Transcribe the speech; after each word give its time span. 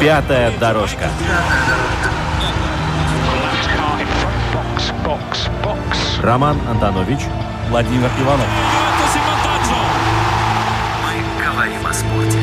Пятая 0.00 0.56
дорожка. 0.60 1.10
Роман 6.22 6.56
Антонович, 6.68 7.18
Владимир 7.68 8.08
Иванов. 8.20 8.46
Мы 11.02 11.44
говорим 11.44 11.84
о 11.84 11.92
спорте. 11.92 12.38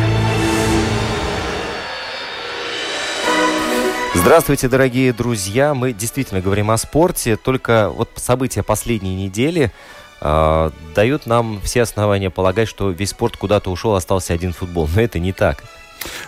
Здравствуйте, 4.16 4.68
дорогие 4.68 5.14
друзья. 5.14 5.74
Мы 5.74 5.94
действительно 5.94 6.42
говорим 6.42 6.72
о 6.72 6.78
спорте, 6.78 7.38
только 7.38 7.90
вот 7.90 8.10
события 8.16 8.64
последней 8.64 9.16
недели 9.16 9.72
э, 10.20 10.72
дают 10.94 11.26
нам 11.26 11.62
все 11.62 11.84
основания 11.84 12.30
полагать, 12.30 12.68
что 12.68 12.90
весь 12.90 13.12
спорт 13.12 13.38
куда-то 13.38 13.72
ушел, 13.72 13.96
остался 13.96 14.34
один 14.34 14.52
футбол. 14.52 14.90
Но 14.94 15.02
это 15.02 15.20
не 15.20 15.32
так. 15.32 15.64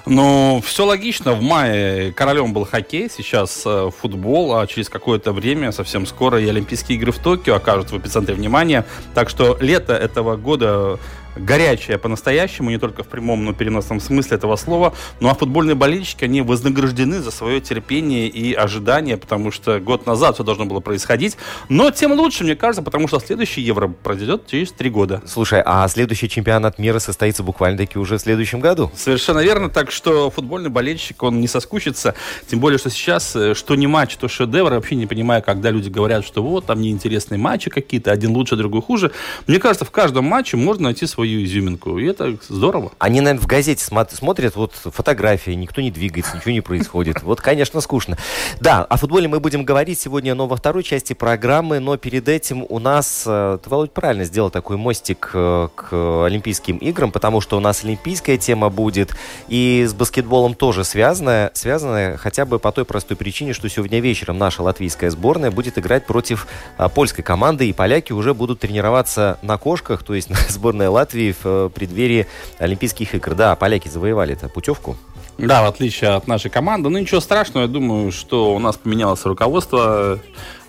Ну, 0.05 0.62
все 0.66 0.85
логично. 0.85 1.34
В 1.34 1.41
мае 1.41 2.13
королем 2.13 2.54
был 2.54 2.65
хоккей, 2.65 3.10
сейчас 3.10 3.63
э, 3.65 3.90
футбол, 3.99 4.57
а 4.57 4.65
через 4.68 4.90
какое-то 4.90 5.34
время, 5.34 5.71
совсем 5.71 6.05
скоро, 6.05 6.41
и 6.41 6.48
Олимпийские 6.48 6.98
игры 6.98 7.12
в 7.12 7.20
Токио 7.20 7.55
окажутся 7.55 7.95
в 7.95 7.98
эпицентре 7.99 8.34
внимания. 8.34 8.85
Так 9.13 9.29
что 9.29 9.57
лето 9.60 9.93
этого 9.93 10.38
года 10.38 10.99
горячая 11.38 11.98
по-настоящему, 11.98 12.70
не 12.70 12.77
только 12.77 13.04
в 13.04 13.07
прямом, 13.07 13.46
но 13.46 13.52
и 13.52 13.54
переносном 13.54 13.99
смысле 13.99 14.38
этого 14.38 14.55
слова. 14.55 14.93
Ну 15.20 15.30
а 15.30 15.34
футбольные 15.34 15.76
болельщики, 15.76 16.24
они 16.24 16.41
вознаграждены 16.41 17.21
за 17.21 17.32
свое 17.32 17.62
терпение 17.62 18.27
и 18.27 18.54
ожидание, 18.54 19.18
потому 19.18 19.52
что 19.52 19.79
год 19.79 20.05
назад 20.05 20.35
все 20.35 20.44
должно 20.44 20.66
было 20.66 20.79
происходить. 20.79 21.38
Но 21.70 21.91
тем 21.91 22.13
лучше, 22.13 22.44
мне 22.44 22.55
кажется, 22.55 22.82
потому 22.82 23.07
что 23.07 23.20
следующий 23.20 23.62
Евро 23.62 23.88
произойдет 23.88 24.48
через 24.48 24.71
три 24.71 24.90
года. 24.90 25.21
Слушай, 25.26 25.62
а 25.66 25.88
следующий 25.88 26.29
чемпионат 26.29 26.79
мира 26.79 26.99
состоится 26.99 27.44
буквально-таки 27.44 27.99
уже 27.99 28.18
в 28.18 28.22
следующем 28.22 28.60
году? 28.60 28.91
Совершенно 28.96 29.40
верно, 29.40 29.70
так 29.70 29.91
что 29.91 30.29
футбольный 30.29 30.70
болельщик, 30.70 31.24
он 31.24 31.40
не 31.41 31.48
соскучится, 31.48 32.16
тем 32.49 32.60
более, 32.60 32.77
что 32.77 32.90
сейчас, 32.90 33.35
э, 33.35 33.54
что 33.54 33.76
не 33.76 33.88
матч, 33.88 34.16
то 34.18 34.27
шедевр, 34.27 34.72
я 34.72 34.76
вообще 34.76 34.96
не 34.96 35.05
понимаю, 35.05 35.44
когда 35.44 35.72
люди 35.72 35.90
говорят, 35.90 36.26
что 36.26 36.44
вот, 36.44 36.66
там 36.66 36.82
неинтересные 36.82 37.38
матчи 37.38 37.70
какие-то, 37.70 38.12
один 38.12 38.32
лучше, 38.32 38.55
другой 38.55 38.82
хуже. 38.82 39.12
Мне 39.48 39.60
кажется, 39.60 39.85
в 39.85 39.91
каждом 39.91 40.26
матче 40.26 40.57
можно 40.57 40.85
найти 40.85 41.05
свою 41.05 41.26
свою 41.27 41.43
изюминку. 41.43 41.97
И 41.99 42.05
это 42.05 42.37
здорово. 42.47 42.91
Они, 42.99 43.21
наверное, 43.21 43.41
в 43.41 43.47
газете 43.47 43.83
смотрят, 43.83 44.55
вот 44.55 44.73
фотографии, 44.73 45.51
никто 45.51 45.81
не 45.81 45.91
двигается, 45.91 46.37
ничего 46.37 46.51
не 46.51 46.61
происходит. 46.61 47.21
Вот, 47.23 47.41
конечно, 47.41 47.81
скучно. 47.81 48.17
Да, 48.59 48.83
о 48.83 48.97
футболе 48.97 49.27
мы 49.27 49.39
будем 49.39 49.63
говорить 49.63 49.99
сегодня, 49.99 50.35
но 50.35 50.48
во 50.48 50.55
второй 50.55 50.83
части 50.83 51.13
программы, 51.13 51.79
но 51.79 51.98
перед 51.98 52.29
этим 52.29 52.65
у 52.67 52.79
нас, 52.79 53.23
э, 53.25 53.57
ты, 53.61 53.70
Володь, 53.70 53.91
правильно 53.91 54.23
сделал 54.23 54.49
такой 54.49 54.77
мостик 54.77 55.31
э, 55.33 55.67
к 55.75 56.25
Олимпийским 56.25 56.77
играм, 56.77 57.11
потому 57.11 57.41
что 57.41 57.57
у 57.57 57.59
нас 57.59 57.83
олимпийская 57.83 58.37
тема 58.37 58.70
будет, 58.70 59.15
и 59.48 59.85
с 59.87 59.93
баскетболом 59.93 60.53
тоже 60.53 60.83
связанная, 60.83 61.51
связанная 61.53 62.17
хотя 62.17 62.45
бы 62.45 62.59
по 62.59 62.71
той 62.71 62.85
простой 62.85 63.17
причине, 63.17 63.53
что 63.53 63.70
сегодня 63.70 63.99
вечером 63.99 64.38
наша 64.38 64.63
латвийская 64.63 65.09
сборная 65.09 65.51
будет 65.51 65.77
играть 65.77 66.05
против 66.05 66.47
а, 66.77 66.89
польской 66.89 67.23
команды, 67.23 67.67
и 67.67 67.73
поляки 67.73 68.13
уже 68.13 68.33
будут 68.33 68.59
тренироваться 68.59 69.37
на 69.41 69.57
кошках, 69.57 70.03
то 70.03 70.13
есть 70.13 70.29
сборная 70.49 70.89
Латвии 70.89 71.06
Латвии 71.07 71.31
в 71.31 71.45
э, 71.45 71.69
преддверии 71.73 72.28
Олимпийских 72.59 73.16
игр. 73.16 73.34
Да, 73.34 73.56
поляки 73.56 73.88
завоевали 73.88 74.34
эту 74.34 74.50
путевку. 74.50 74.97
Да, 75.38 75.63
в 75.63 75.68
отличие 75.68 76.12
от 76.12 76.28
нашей 76.28 76.51
команды. 76.51 76.90
Ну, 76.90 76.97
ничего 76.97 77.22
страшного, 77.22 77.63
я 77.63 77.69
думаю, 77.69 78.12
что 78.12 78.53
у 78.53 78.59
нас 78.59 78.75
поменялось 78.75 79.23
руководство 79.25 80.19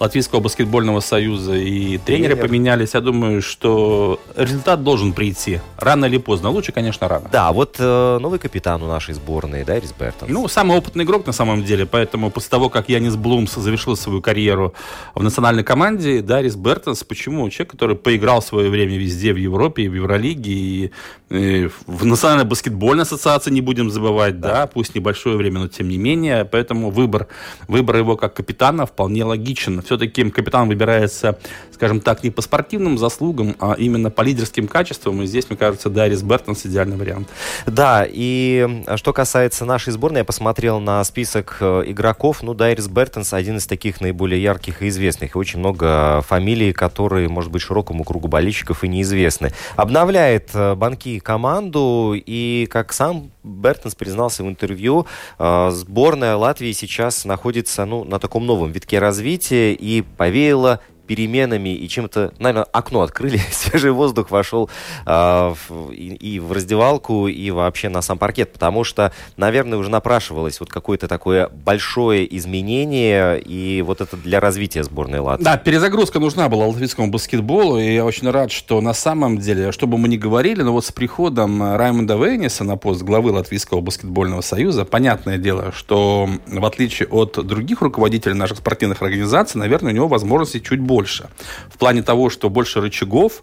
Латвийского 0.00 0.41
баскетбольного 0.41 1.00
союза 1.00 1.54
и 1.54 1.98
тренеры 1.98 2.34
Тренер. 2.34 2.48
поменялись. 2.48 2.94
Я 2.94 3.00
думаю, 3.00 3.42
что 3.42 4.20
результат 4.36 4.84
должен 4.84 5.12
прийти. 5.12 5.60
Рано 5.76 6.04
или 6.04 6.19
поздно. 6.19 6.50
Лучше, 6.50 6.72
конечно, 6.72 7.09
рано. 7.09 7.28
Да, 7.32 7.53
вот 7.53 7.76
э, 7.78 8.19
новый 8.20 8.38
капитан 8.38 8.82
у 8.82 8.86
нашей 8.86 9.14
сборной, 9.14 9.64
да, 9.64 9.78
Рис 9.81 9.92
Бертон? 9.98 10.31
Ну, 10.31 10.47
самый 10.47 10.78
опытный 10.78 11.04
игрок 11.04 11.26
на 11.26 11.32
самом 11.32 11.64
деле. 11.64 11.84
Поэтому 11.84 12.31
после 12.31 12.50
того, 12.50 12.69
как 12.69 12.88
Янис 12.88 13.16
Блумс 13.16 13.54
завершил 13.54 13.97
свою 13.97 14.22
карьеру 14.22 14.75
в 15.14 15.22
национальной 15.22 15.64
команде, 15.64 16.22
да, 16.22 16.42
Рис 16.42 16.54
Бертонс, 16.54 17.03
почему? 17.03 17.50
Человек, 17.50 17.72
который 17.72 17.97
поиграл 17.97 18.41
в 18.41 18.44
свое 18.44 18.70
время 18.70 18.97
везде, 18.97 19.32
в 19.32 19.36
Европе, 19.36 19.82
и 19.82 19.88
в 19.88 19.94
Евролиге, 19.94 20.53
и, 20.53 20.92
и 21.30 21.69
в 21.86 22.04
Национальной 22.04 22.44
баскетбольной 22.44 23.03
ассоциации 23.03 23.50
не 23.50 23.62
будем 23.62 23.91
забывать, 23.91 24.38
да. 24.38 24.48
да, 24.48 24.66
пусть 24.69 24.94
небольшое 24.94 25.36
время, 25.36 25.60
но 25.60 25.69
тем 25.69 25.88
не 25.88 25.98
менее. 25.98 26.44
Поэтому 26.44 26.91
выбор, 26.91 27.26
выбор 27.66 27.97
его 27.97 28.16
как 28.16 28.34
капитана 28.34 28.86
вполне 28.86 29.25
логичен 29.25 29.82
все-таки 29.88 30.28
капитан 30.31 30.69
выбирается, 30.69 31.38
скажем 31.72 32.00
так, 32.00 32.22
не 32.22 32.31
по 32.31 32.43
спортивным 32.43 32.99
заслугам, 32.99 33.56
а 33.59 33.75
именно 33.78 34.10
по 34.10 34.21
лидерским 34.21 34.69
качествам. 34.69 35.22
И 35.22 35.26
здесь, 35.26 35.49
мне 35.49 35.56
кажется, 35.56 35.88
Дарис 35.88 36.22
Бертонс 36.22 36.66
идеальный 36.66 36.99
вариант. 36.99 37.28
Да, 37.66 38.04
и 38.06 38.84
что 38.97 39.15
касается 39.15 39.65
нашей 39.65 39.94
сборной, 39.94 40.21
я 40.21 40.25
посмотрел 40.25 40.78
на 40.78 41.03
список 41.04 41.56
э, 41.60 41.84
игроков. 41.87 42.43
Ну, 42.43 42.53
Дайрис 42.53 42.88
Бертонс 42.88 43.32
один 43.32 43.56
из 43.56 43.66
таких 43.66 44.03
наиболее 44.03 44.43
ярких 44.43 44.82
и 44.82 44.88
известных. 44.88 45.34
Очень 45.37 45.60
много 45.60 46.21
фамилий, 46.21 46.75
которые, 46.75 47.28
может 47.31 47.50
быть, 47.50 47.62
широкому 47.62 48.04
кругу 48.04 48.28
болельщиков 48.28 48.84
и 48.84 48.88
неизвестны. 48.88 49.53
Обновляет 49.77 50.50
э, 50.53 50.75
банки 50.75 51.19
команду, 51.19 52.12
и, 52.15 52.69
как 52.71 52.93
сам 52.93 53.31
Бертонс 53.43 53.94
признался 53.94 54.44
в 54.44 54.48
интервью, 54.48 55.06
э, 55.38 55.71
сборная 55.72 56.37
Латвии 56.37 56.72
сейчас 56.72 57.25
находится 57.25 57.87
ну, 57.87 58.04
на 58.04 58.19
таком 58.19 58.44
новом 58.44 58.71
витке 58.71 58.98
развития, 58.98 59.78
и 59.78 60.05
повеяло 60.16 60.81
переменами 61.08 61.70
и 61.70 61.88
чем-то, 61.88 62.34
наверное, 62.38 62.64
окно 62.70 63.00
открыли, 63.00 63.41
свежий 63.50 63.91
воздух 63.91 64.30
вошел 64.30 64.70
э, 65.06 65.10
в, 65.10 65.91
и, 65.91 66.14
и 66.14 66.38
в 66.38 66.52
раздевалку, 66.52 67.26
и 67.26 67.50
вообще 67.50 67.88
на 67.88 68.02
сам 68.02 68.19
паркет, 68.19 68.52
потому 68.52 68.84
что, 68.84 69.12
наверное, 69.36 69.78
уже 69.78 69.91
напрашивалось 69.91 70.60
вот 70.60 70.68
какое-то 70.68 71.08
такое 71.08 71.48
большое 71.48 72.36
изменение, 72.36 73.41
и 73.41 73.82
вот 73.82 74.00
это 74.00 74.16
для 74.16 74.38
развития 74.38 74.84
сборной 74.84 75.20
Латвии. 75.20 75.44
Да, 75.44 75.56
перезагрузка 75.56 76.20
нужна 76.20 76.48
была 76.48 76.66
латвийскому 76.66 77.10
баскетболу, 77.10 77.78
и 77.78 77.94
я 77.94 78.04
очень 78.04 78.30
рад, 78.30 78.52
что 78.52 78.80
на 78.82 78.92
самом 78.92 79.38
деле, 79.38 79.72
что 79.72 79.86
бы 79.86 79.97
мы 79.97 80.08
ни 80.08 80.18
говорили, 80.18 80.62
но 80.62 80.72
вот 80.72 80.84
с 80.84 80.92
приходом 80.92 81.74
Раймонда 81.76 82.16
Вейниса 82.16 82.64
на 82.64 82.76
пост 82.76 83.02
главы 83.02 83.32
Латвийского 83.32 83.80
баскетбольного 83.80 84.42
союза, 84.42 84.84
понятное 84.84 85.38
дело, 85.38 85.72
что 85.72 86.28
в 86.47 86.64
отличие 86.66 87.08
от 87.08 87.38
других 87.47 87.80
руководителей 87.80 88.34
наших 88.34 88.58
спортивных 88.58 89.00
организаций, 89.00 89.58
наверное, 89.58 89.92
у 89.92 89.94
него 89.94 90.08
возможности 90.08 90.58
чуть 90.58 90.80
больше 90.80 90.97
больше. 90.98 91.28
В 91.72 91.78
плане 91.78 92.03
того, 92.03 92.28
что 92.28 92.50
больше 92.50 92.81
рычагов, 92.81 93.42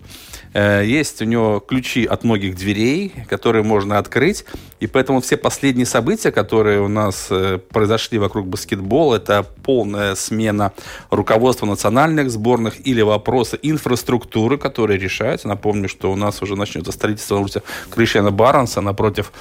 есть 0.61 1.21
у 1.21 1.25
него 1.25 1.59
ключи 1.59 2.05
от 2.05 2.23
многих 2.23 2.55
дверей, 2.55 3.13
которые 3.29 3.63
можно 3.63 3.97
открыть. 3.97 4.45
И 4.81 4.88
поэтому 4.88 5.19
все 5.19 5.38
последние 5.38 5.85
события, 5.85 6.31
которые 6.31 6.81
у 6.81 6.88
нас 6.88 7.27
э, 7.31 7.57
произошли 7.57 8.19
вокруг 8.19 8.47
баскетбола, 8.47 9.16
это 9.16 9.43
полная 9.63 10.16
смена 10.16 10.73
руководства 11.09 11.66
национальных 11.66 12.29
сборных 12.29 12.85
или 12.85 13.01
вопросы 13.01 13.57
инфраструктуры, 13.61 14.57
которые 14.57 14.99
решаются. 14.99 15.47
Напомню, 15.47 15.89
что 15.89 16.11
у 16.11 16.16
нас 16.16 16.41
уже 16.41 16.55
начнется 16.55 16.91
строительство 16.91 17.37
улицы 17.37 17.63
Кришена 17.89 18.31
Барнса 18.31 18.81
напротив 18.81 19.31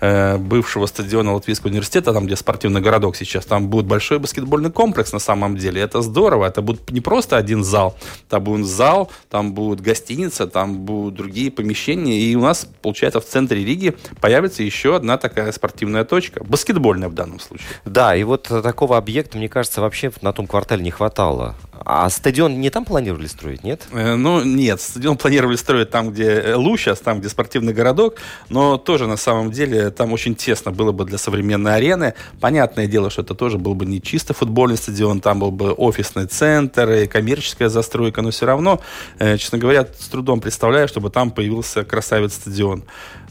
э, 0.00 0.38
бывшего 0.38 0.86
стадиона 0.86 1.34
Латвийского 1.34 1.70
университета, 1.70 2.14
там, 2.14 2.26
где 2.26 2.36
спортивный 2.36 2.80
городок 2.80 3.16
сейчас. 3.16 3.44
Там 3.44 3.68
будет 3.68 3.86
большой 3.86 4.20
баскетбольный 4.20 4.70
комплекс 4.70 5.12
на 5.12 5.18
самом 5.18 5.56
деле. 5.56 5.82
Это 5.82 6.02
здорово. 6.02 6.46
Это 6.46 6.62
будет 6.62 6.90
не 6.90 7.00
просто 7.00 7.36
один 7.36 7.62
зал. 7.62 7.96
Там 8.28 8.44
будет 8.44 8.66
зал, 8.66 9.10
там 9.28 9.52
будет 9.52 9.80
гостиница, 9.80 10.46
там 10.46 10.63
там 10.64 10.78
будут 10.78 11.14
другие 11.14 11.50
помещения, 11.50 12.18
и 12.18 12.34
у 12.34 12.40
нас, 12.40 12.66
получается, 12.80 13.20
в 13.20 13.26
центре 13.26 13.62
Риги 13.62 13.94
появится 14.22 14.62
еще 14.62 14.96
одна 14.96 15.18
такая 15.18 15.52
спортивная 15.52 16.04
точка, 16.04 16.42
баскетбольная 16.42 17.10
в 17.10 17.12
данном 17.12 17.38
случае. 17.38 17.68
Да, 17.84 18.16
и 18.16 18.24
вот 18.24 18.44
такого 18.44 18.96
объекта, 18.96 19.36
мне 19.36 19.50
кажется, 19.50 19.82
вообще 19.82 20.10
на 20.22 20.32
том 20.32 20.46
квартале 20.46 20.82
не 20.82 20.90
хватало. 20.90 21.54
А 21.84 22.08
стадион 22.08 22.60
не 22.60 22.70
там 22.70 22.84
планировали 22.84 23.26
строить, 23.26 23.64
нет? 23.64 23.86
Э, 23.92 24.14
ну, 24.14 24.42
нет, 24.42 24.80
стадион 24.80 25.16
планировали 25.16 25.56
строить 25.56 25.90
там, 25.90 26.10
где 26.10 26.30
э, 26.30 26.54
Лущас, 26.54 27.00
там, 27.00 27.20
где 27.20 27.28
спортивный 27.28 27.72
городок, 27.72 28.16
но 28.48 28.78
тоже, 28.78 29.06
на 29.06 29.16
самом 29.16 29.50
деле, 29.50 29.90
там 29.90 30.12
очень 30.12 30.34
тесно 30.34 30.70
было 30.70 30.92
бы 30.92 31.04
для 31.04 31.18
современной 31.18 31.76
арены. 31.76 32.14
Понятное 32.40 32.86
дело, 32.86 33.10
что 33.10 33.22
это 33.22 33.34
тоже 33.34 33.58
был 33.58 33.74
бы 33.74 33.86
не 33.86 34.00
чисто 34.00 34.34
футбольный 34.34 34.76
стадион, 34.76 35.20
там 35.20 35.40
был 35.40 35.50
бы 35.50 35.72
офисный 35.72 36.26
центр 36.26 36.90
и 36.90 37.06
коммерческая 37.06 37.68
застройка, 37.68 38.22
но 38.22 38.30
все 38.30 38.46
равно, 38.46 38.80
э, 39.18 39.36
честно 39.36 39.58
говоря, 39.58 39.86
с 39.98 40.08
трудом 40.08 40.40
представляю, 40.40 40.88
чтобы 40.88 41.10
там 41.10 41.30
появился 41.30 41.84
красавец-стадион. 41.84 42.84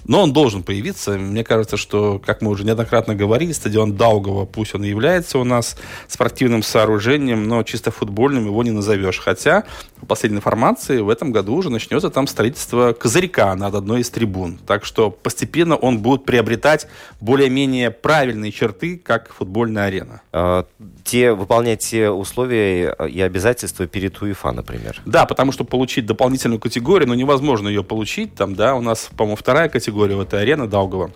Но 0.06 0.22
он 0.22 0.34
должен 0.34 0.64
появиться. 0.64 1.12
Мне 1.18 1.44
кажется, 1.44 1.78
что, 1.78 2.22
как 2.24 2.42
мы 2.42 2.52
уже 2.52 2.64
неоднократно 2.64 3.16
говорили, 3.16 3.52
стадион 3.52 3.96
Даугова, 3.96 4.46
пусть 4.46 4.76
он 4.76 4.84
и 4.84 4.90
является 4.90 5.40
у 5.40 5.44
нас 5.44 5.78
спортивным 6.08 6.64
сооружением, 6.64 7.48
но 7.48 7.64
чисто 7.64 7.92
футбольным 7.92 8.46
его 8.46 8.64
не 8.64 8.72
назовешь. 8.72 9.20
Хотя, 9.20 9.64
по 10.00 10.06
последней 10.06 10.38
информации, 10.38 11.00
в 11.00 11.10
этом 11.10 11.32
году 11.32 11.56
уже 11.56 11.70
начнется 11.70 12.10
там 12.10 12.28
строительство 12.28 12.94
козырька 12.94 13.56
над 13.56 13.76
одной 13.76 14.02
из 14.02 14.10
трибун. 14.10 14.58
Так 14.66 14.84
что 14.86 15.10
постепенно 15.10 15.76
он 15.76 16.00
будет 16.00 16.26
приобретать 16.26 16.88
более-менее 17.22 17.92
правильные 17.92 18.52
черты, 18.52 18.98
как 18.98 19.34
футбольная 19.34 19.86
арена. 19.86 20.22
А, 20.32 20.66
те, 21.04 21.32
выполнять 21.34 21.80
те 21.80 22.10
условия 22.10 22.96
и 23.10 23.22
обязательства 23.22 23.88
перед 23.88 24.22
УЕФА, 24.22 24.52
например. 24.52 25.02
Да, 25.06 25.26
потому 25.26 25.52
что 25.52 25.64
получить 25.64 26.06
дополнительную 26.06 26.60
категорию, 26.60 27.08
ну, 27.08 27.14
невозможно 27.14 27.68
ее 27.68 27.84
получить. 27.84 28.36
Там, 28.36 28.56
да, 28.56 28.76
у 28.76 28.82
нас, 28.82 29.10
по-моему, 29.16 29.36
вторая 29.36 29.70
категория 29.70 29.93
категорию, 29.94 30.22
это 30.22 30.40
арена 30.40 30.68
Даугава. 30.68 31.12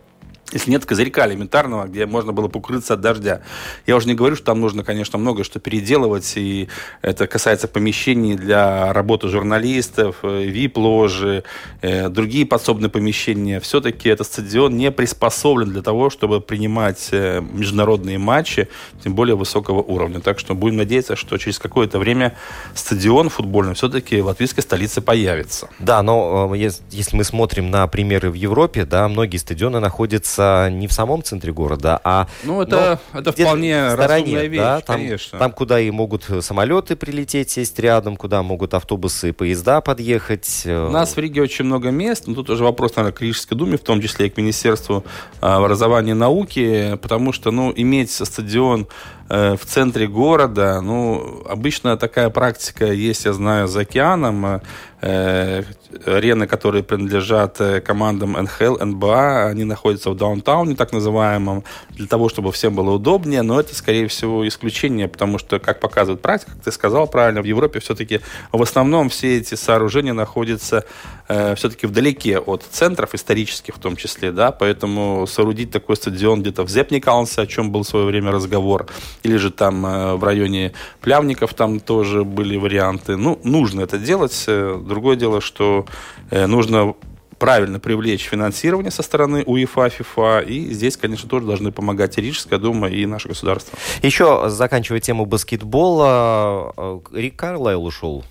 Если 0.53 0.71
нет 0.71 0.85
козырька 0.85 1.27
элементарного, 1.27 1.88
где 1.88 2.05
можно 2.05 2.31
было 2.31 2.47
покрыться 2.47 2.94
от 2.94 3.01
дождя. 3.01 3.41
Я 3.85 3.97
уже 3.97 4.07
не 4.07 4.13
говорю, 4.13 4.38
что 4.38 4.45
там 4.45 4.61
нужно, 4.61 4.83
конечно, 4.83 5.19
много 5.19 5.44
что 5.44 5.59
переделывать, 5.59 6.33
и 6.38 6.69
это 7.01 7.27
касается 7.27 7.67
помещений 7.67 8.35
для 8.35 8.94
работы 8.94 9.27
журналистов, 9.27 10.17
вип-ложи, 10.23 11.44
э, 11.81 12.07
другие 12.07 12.45
подсобные 12.45 12.89
помещения. 12.89 13.59
Все-таки 13.59 14.07
этот 14.07 14.27
стадион 14.27 14.77
не 14.77 14.89
приспособлен 14.89 15.69
для 15.69 15.81
того, 15.81 16.09
чтобы 16.09 16.39
принимать 16.39 17.09
э, 17.11 17.41
международные 17.41 18.17
матчи, 18.17 18.69
тем 19.03 19.15
более 19.15 19.35
высокого 19.35 19.81
уровня. 19.81 20.21
Так 20.21 20.39
что 20.39 20.55
будем 20.55 20.77
надеяться, 20.77 21.17
что 21.17 21.38
через 21.38 21.59
какое-то 21.59 22.00
время 22.00 22.38
стадион 22.73 23.27
футбольный 23.27 23.73
все-таки 23.73 24.21
в 24.21 24.27
латвийской 24.27 24.61
столице 24.61 25.01
появится. 25.01 25.67
Да, 25.79 26.01
но 26.03 26.50
э, 26.53 26.57
если 26.57 27.17
мы 27.17 27.25
смотрим 27.25 27.69
на 27.69 27.85
примеры 27.88 28.31
в 28.31 28.35
Европе, 28.35 28.85
да, 28.85 29.09
многие 29.09 29.38
стадионы 29.38 29.81
находятся 29.81 30.37
находится 30.38 30.69
не 30.69 30.88
в 30.88 30.94
самом 30.94 31.24
центре 31.24 31.51
города, 31.51 32.00
а 32.04 32.28
ну, 32.44 32.62
это, 32.62 33.00
это 33.13 33.31
вполне 33.31 33.89
в 33.89 33.94
стороне, 33.94 34.48
вещь, 34.48 34.60
да, 34.60 34.81
там, 34.81 34.98
конечно. 34.98 35.39
там, 35.39 35.51
куда 35.51 35.80
и 35.80 35.92
могут 35.92 36.30
самолеты 36.42 36.95
прилететь, 36.95 37.50
сесть 37.50 37.80
рядом, 37.80 38.16
куда 38.16 38.44
могут 38.44 38.74
автобусы 38.74 39.30
и 39.30 39.31
поезда 39.31 39.81
подъехать. 39.81 40.63
У 40.66 40.89
нас 40.89 41.16
в 41.16 41.19
Риге 41.19 41.42
очень 41.42 41.66
много 41.66 41.92
мест, 41.92 42.28
но 42.28 42.36
тут 42.36 42.50
уже 42.50 42.63
вопрос, 42.63 42.95
наверное, 42.95 43.16
к 43.16 43.22
Рижской 43.22 43.57
думе, 43.57 43.78
в 43.78 43.81
том 43.81 44.01
числе 44.01 44.28
и 44.28 44.30
к 44.30 44.38
Министерству 44.38 45.04
а, 45.42 45.57
образования 45.57 46.12
и 46.12 46.16
науки, 46.16 46.98
потому 47.01 47.34
что, 47.34 47.51
ну, 47.51 47.74
иметь 47.75 48.12
стадион 48.12 48.88
э, 49.30 49.56
в 49.56 49.66
центре 49.66 50.07
города, 50.07 50.81
ну, 50.81 51.44
обычно 51.50 51.98
такая 51.98 52.30
практика 52.30 52.86
есть, 52.86 53.25
я 53.25 53.34
знаю, 53.34 53.68
за 53.68 53.81
океаном, 53.81 54.45
э, 54.45 54.60
арены, 54.99 56.47
которые 56.47 56.83
принадлежат 56.83 57.61
э, 57.61 57.81
командам 57.81 58.31
НХЛ, 58.33 58.83
НБА, 58.83 59.45
они 59.47 59.63
находятся 59.63 60.09
в 60.09 60.15
даунтауне, 60.15 60.75
так 60.75 60.91
называемом, 60.91 61.63
для 61.89 62.07
того, 62.07 62.29
чтобы 62.29 62.51
всем 62.51 62.75
было 62.75 62.91
удобнее, 62.91 63.44
но 63.44 63.59
это, 63.59 63.75
скорее 63.75 64.07
всего, 64.07 64.47
исключение, 64.47 65.07
потому 65.07 65.38
что, 65.38 65.59
как 65.59 65.79
показывает 65.79 66.21
практика, 66.21 66.53
как 66.53 66.63
ты 66.63 66.71
сказал 66.71 67.07
правильно, 67.07 67.41
в 67.41 67.45
Европе 67.45 67.79
все-таки 67.79 68.21
в 68.51 68.61
основном 68.61 69.09
все 69.09 69.38
эти 69.38 69.53
сооружения 69.53 70.13
находятся 70.13 70.83
э, 71.27 71.53
все-таки 71.55 71.85
вдалеке 71.85 72.39
от 72.39 72.63
центров 72.63 73.13
исторических 73.13 73.75
в 73.75 73.79
том 73.79 73.95
числе, 73.97 74.31
да, 74.31 74.51
поэтому 74.51 75.27
соорудить 75.27 75.69
такой 75.71 75.95
стадион 75.95 76.41
где-то 76.41 76.63
в 76.63 76.69
Зепникалнсе, 76.69 77.41
о 77.41 77.45
чем 77.45 77.71
был 77.71 77.83
в 77.83 77.88
свое 77.88 78.05
время 78.05 78.31
разговор, 78.31 78.88
или 79.21 79.38
же 79.38 79.51
там 79.51 79.85
э, 79.85 80.15
в 80.15 80.23
районе 80.23 80.73
Плявников 81.01 81.53
там 81.53 81.79
тоже 81.79 82.23
были 82.23 82.57
варианты. 82.57 83.15
Ну, 83.15 83.39
нужно 83.43 83.81
это 83.81 83.97
делать. 83.97 84.45
Э, 84.88 84.89
другое 84.89 85.16
дело, 85.16 85.42
что 85.42 85.86
э, 86.31 86.48
нужно 86.48 86.95
правильно 87.38 87.80
привлечь 87.80 88.24
финансирование 88.24 88.92
со 88.92 89.04
стороны 89.04 89.44
УЕФА, 89.45 89.89
ФИФА. 89.89 90.39
И 90.39 90.74
здесь, 90.74 90.98
конечно, 90.98 91.30
тоже 91.30 91.45
должны 91.45 91.72
помогать 91.72 92.18
и 92.18 92.22
Рижская 92.22 92.57
дума, 92.57 92.89
и 92.89 93.06
наше 93.06 93.28
государство. 93.28 93.78
Еще, 94.01 94.50
заканчивая 94.50 95.00
тему 95.00 95.25
баскетбола, 95.25 97.01
Рик 97.13 97.36
Карлайл 97.36 97.86
ушел 97.86 98.24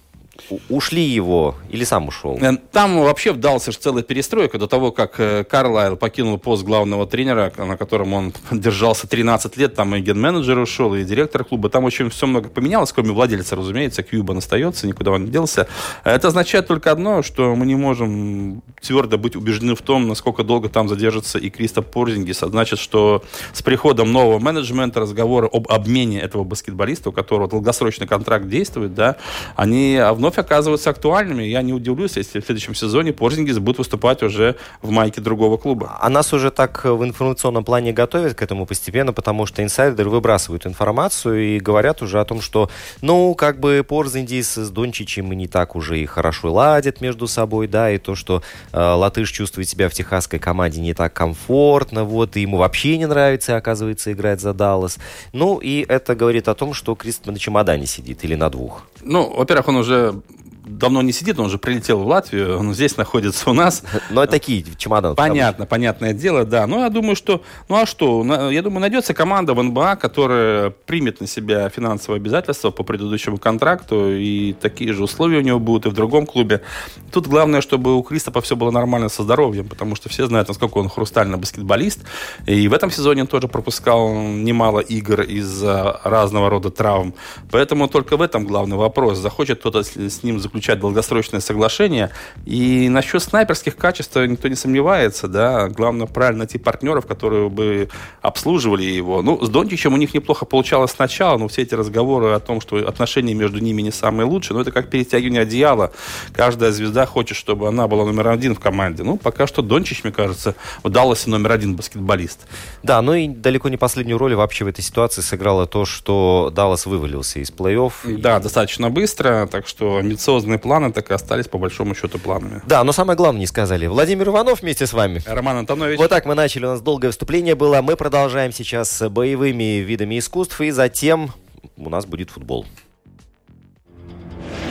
ушли 0.69 1.03
его 1.03 1.55
или 1.71 1.85
сам 1.85 2.09
ушел? 2.09 2.39
Э, 2.41 2.57
там 2.73 3.01
вообще 3.01 3.33
вдался 3.33 3.73
целая 3.73 4.03
перестройка 4.03 4.59
до 4.59 4.67
того, 4.67 4.93
как 4.93 5.19
э, 5.19 5.45
Карлайл 5.45 5.97
покинул 5.97 6.39
пост 6.39 6.65
главного 6.65 7.07
тренера, 7.07 7.53
на 7.57 7.77
котором 7.77 8.13
он 8.13 8.33
держался 8.51 9.09
13 9.09 9.57
лет, 9.57 9.75
там 9.75 9.95
и 9.95 10.01
ген-менеджер 10.01 10.59
ушел, 10.59 10.95
и 10.95 11.05
директор 11.05 11.45
клуба. 11.45 11.69
Там 11.69 11.85
очень 11.85 12.11
все 12.11 12.27
много 12.27 12.49
поменялось, 12.49 12.93
кроме 12.93 13.13
владельца, 13.13 13.57
разумеется. 13.57 14.03
Кьюбан 14.03 14.39
остается, 14.39 14.87
никуда 14.87 15.13
он 15.13 15.25
не 15.25 15.31
делся. 15.31 15.69
Это 16.05 16.29
означает 16.29 16.67
только 16.67 16.91
одно, 16.91 17.23
что 17.23 17.55
мы 17.55 17.67
не 17.67 17.75
можем 17.75 18.63
твердо 18.81 19.19
быть 19.19 19.37
убеждены 19.37 19.75
в 19.75 19.83
том, 19.83 20.09
насколько 20.09 20.45
долго 20.45 20.69
там 20.69 20.89
задержится 20.89 21.39
и 21.39 21.51
Криста 21.51 21.83
Порзингис. 21.83 22.43
А 22.43 22.49
значит, 22.49 22.79
что 22.79 23.23
с 23.53 23.63
приходом 23.63 24.13
нового 24.13 24.39
менеджмента 24.39 25.01
разговоры 25.01 25.49
об 25.53 25.69
обмене 25.69 26.21
этого 26.21 26.45
баскетболиста, 26.45 27.11
у 27.11 27.13
которого 27.13 27.49
долгосрочный 27.49 28.07
контракт 28.07 28.49
действует, 28.49 28.95
да, 28.95 29.17
они 29.57 30.01
вновь 30.13 30.36
вновь 30.37 30.39
оказываются 30.39 30.91
актуальными. 30.91 31.45
Я 31.45 31.63
не 31.63 31.73
удивлюсь, 31.73 32.17
если 32.17 32.41
в 32.41 32.45
следующем 32.45 32.75
сезоне 32.75 33.13
Порзингис 33.13 33.59
будет 33.59 33.79
выступать 33.79 34.23
уже 34.23 34.57
в 34.83 34.91
майке 34.91 35.21
другого 35.21 35.57
клуба. 35.57 35.99
А 36.01 36.09
нас 36.09 36.33
уже 36.33 36.51
так 36.51 36.85
в 36.85 37.05
информационном 37.05 37.65
плане 37.65 37.93
готовят 37.93 38.35
к 38.35 38.43
этому 38.43 38.67
постепенно, 38.67 39.13
потому 39.13 39.47
что 39.47 39.63
инсайдеры 39.63 40.11
выбрасывают 40.11 40.67
информацию 40.67 41.57
и 41.57 41.61
говорят 41.61 42.03
уже 42.03 42.21
о 42.21 42.25
том, 42.25 42.41
что, 42.41 42.71
ну, 43.03 43.35
как 43.35 43.61
бы 43.61 43.85
Порзингис 43.87 44.57
с 44.57 44.71
Дончичем 44.71 45.33
и 45.33 45.37
не 45.37 45.49
так 45.49 45.77
уже 45.77 45.99
и 45.99 46.07
хорошо 46.07 46.53
ладят 46.53 47.01
между 47.01 47.27
собой, 47.27 47.69
да, 47.69 47.91
и 47.91 47.99
то, 47.99 48.15
что 48.15 48.43
э, 48.73 48.79
Латыш 48.79 49.31
чувствует 49.31 49.69
себя 49.69 49.89
в 49.89 49.93
техасской 49.93 50.39
команде 50.39 50.81
не 50.81 50.95
так 50.95 51.13
комфортно, 51.13 52.05
вот, 52.05 52.37
и 52.37 52.41
ему 52.43 52.59
вообще 52.59 52.99
не 52.99 53.07
нравится, 53.07 53.57
оказывается, 53.57 54.13
играть 54.13 54.41
за 54.41 54.53
Даллас. 54.53 54.99
Ну, 55.33 55.59
и 55.59 55.85
это 55.89 56.15
говорит 56.15 56.49
о 56.49 56.55
том, 56.55 56.75
что 56.75 56.95
Крист 56.95 57.27
на 57.27 57.39
чемодане 57.39 57.87
сидит 57.87 58.25
или 58.25 58.35
на 58.35 58.51
двух. 58.51 58.83
Ну, 59.03 59.33
во-первых, 59.37 59.69
он 59.69 59.77
уже 59.77 60.21
давно 60.67 61.01
не 61.03 61.13
сидит, 61.13 61.39
он 61.39 61.47
уже 61.47 61.59
прилетел 61.59 62.01
в 62.01 62.07
Латвию, 62.07 62.59
он 62.59 62.75
здесь 62.75 62.97
находится 62.97 63.49
у 63.49 63.53
нас. 63.53 63.83
Но 64.11 64.23
это 64.23 64.33
такие 64.33 64.65
чемоданы. 64.77 65.15
Понятно, 65.15 65.65
понятное 65.65 66.13
дело, 66.13 66.45
да. 66.45 66.67
Ну, 66.67 66.81
я 66.81 66.91
думаю, 66.91 67.17
что... 67.17 67.43
Ну, 67.69 67.77
а 67.77 67.87
что? 67.87 68.25
Я 68.51 68.63
думаю, 68.63 68.81
найдется 68.81 69.15
команда 69.15 69.55
в 69.55 69.63
НБА, 69.63 69.97
которая 69.97 70.71
примет 70.71 71.21
на 71.21 71.27
себя 71.27 71.69
финансовые 71.69 72.19
обязательства 72.19 72.71
по 72.71 72.83
предыдущему 72.83 73.39
контракту, 73.39 74.11
и 74.11 74.53
такие 74.53 74.93
же 74.93 75.05
условия 75.05 75.39
у 75.39 75.43
него 75.43 75.61
будут 75.61 75.87
и 75.87 75.89
в 75.89 75.93
другом 75.93 76.27
клубе. 76.27 76.63
Тут 77.13 77.29
главное, 77.29 77.61
чтобы 77.61 77.97
у 77.97 78.03
Кристопа 78.03 78.41
все 78.41 78.57
было 78.57 78.71
нормально 78.71 79.09
со 79.09 79.23
здоровьем, 79.23 79.69
потому 79.69 79.95
что 79.95 80.09
все 80.09 80.27
знают, 80.27 80.49
насколько 80.49 80.79
он 80.79 80.89
хрустальный 80.89 81.39
баскетболист. 81.39 82.01
И 82.47 82.67
в 82.69 82.73
этом 82.73 82.91
сезоне 82.91 83.23
он 83.23 83.29
тоже 83.29 83.47
пропускал 83.47 84.13
немало 84.13 84.81
игр 84.81 85.23
из-за 85.23 86.01
разного 86.03 86.51
рода 86.51 86.71
травм. 86.71 87.15
Поэтому 87.51 87.89
только 87.89 88.17
в 88.17 88.23
этом 88.23 88.45
главный 88.45 88.77
вопрос. 88.77 89.19
Захочет 89.19 89.61
кто-то 89.61 89.85
с 89.85 90.23
ним 90.23 90.41
заключить 90.41 90.56
заключать 90.57 90.81
долгосрочное 90.81 91.41
соглашение. 91.41 92.11
И 92.47 92.89
насчет 92.89 93.23
снайперских 93.23 93.77
качеств 93.77 94.17
никто 94.17 94.49
не 94.49 94.55
сомневается, 94.55 95.29
да. 95.29 95.69
Главное 95.69 96.07
правильно 96.07 96.39
найти 96.39 96.59
партнеров, 96.59 97.07
которые 97.07 97.51
бы 97.51 97.89
обслуживали 98.23 98.85
его. 98.85 99.21
Ну, 99.21 99.45
с 99.45 99.49
Дончичем 99.51 99.93
у 99.93 99.97
них 99.99 100.15
неплохо 100.15 100.47
получалось 100.47 100.93
сначала, 100.93 101.37
но 101.37 101.49
все 101.49 101.63
эти 101.63 101.75
разговоры 101.75 102.29
о 102.29 102.41
том, 102.41 102.61
что 102.61 102.77
отношения 102.89 103.35
между 103.35 103.59
ними 103.59 103.83
не 103.83 103.91
самые 103.91 104.27
лучшие, 104.27 104.57
ну, 104.57 104.63
это 104.63 104.73
как 104.73 104.89
перетягивание 104.89 105.43
одеяла. 105.43 105.93
Каждая 106.33 106.73
звезда 106.73 107.05
хочет, 107.05 107.37
чтобы 107.37 107.69
она 107.69 107.87
была 107.87 108.07
номер 108.07 108.29
один 108.29 108.55
в 108.55 108.61
команде. 108.61 109.03
Ну, 109.03 109.19
пока 109.19 109.47
что 109.47 109.61
Дончич, 109.61 110.05
мне 110.05 110.13
кажется, 110.13 110.55
в 110.83 110.89
Далласе 110.89 111.29
номер 111.29 111.53
один 111.53 111.77
баскетболист. 111.77 112.47
Да, 112.83 113.03
ну 113.03 113.13
и 113.13 113.29
далеко 113.29 113.69
не 113.69 113.77
последнюю 113.77 114.17
роль 114.17 114.35
вообще 114.35 114.65
в 114.65 114.69
этой 114.69 114.83
ситуации 114.83 115.21
сыграло 115.21 115.67
то, 115.67 115.85
что 115.85 116.51
Даллас 116.55 116.87
вывалился 116.87 117.41
из 117.41 117.51
плей-офф. 117.51 117.93
Да, 118.19 118.41
достаточно 118.41 118.89
быстро, 118.89 119.47
так 119.51 119.67
что 119.67 119.99
амбициозно 119.99 120.46
амбициозные 120.47 120.59
планы 120.59 120.93
так 120.93 121.11
и 121.11 121.15
остались 121.15 121.49
по 121.49 121.59
большому 121.59 121.95
счету 121.95 122.19
планами. 122.19 122.63
Да, 122.67 122.85
но 122.85 122.93
самое 122.93 123.17
главное 123.17 123.41
не 123.41 123.47
сказали. 123.47 123.87
Владимир 123.87 124.29
Иванов 124.29 124.63
вместе 124.63 124.87
с 124.87 124.93
вами. 124.93 125.23
Роман 125.27 125.59
Антонович. 125.59 125.99
Вот 125.99 126.11
так 126.11 126.25
мы 126.27 126.35
начали, 126.35 126.65
у 126.65 126.69
нас 126.69 126.81
долгое 126.81 127.11
вступление 127.11 127.55
было. 127.55 127.83
Мы 127.83 127.97
продолжаем 127.97 128.53
сейчас 128.53 128.91
с 128.91 129.09
боевыми 129.09 129.81
видами 129.81 130.19
искусств, 130.19 130.61
и 130.61 130.71
затем 130.71 131.33
у 131.77 131.91
нас 131.91 132.07
будет 132.07 132.31
футбол. 132.31 132.67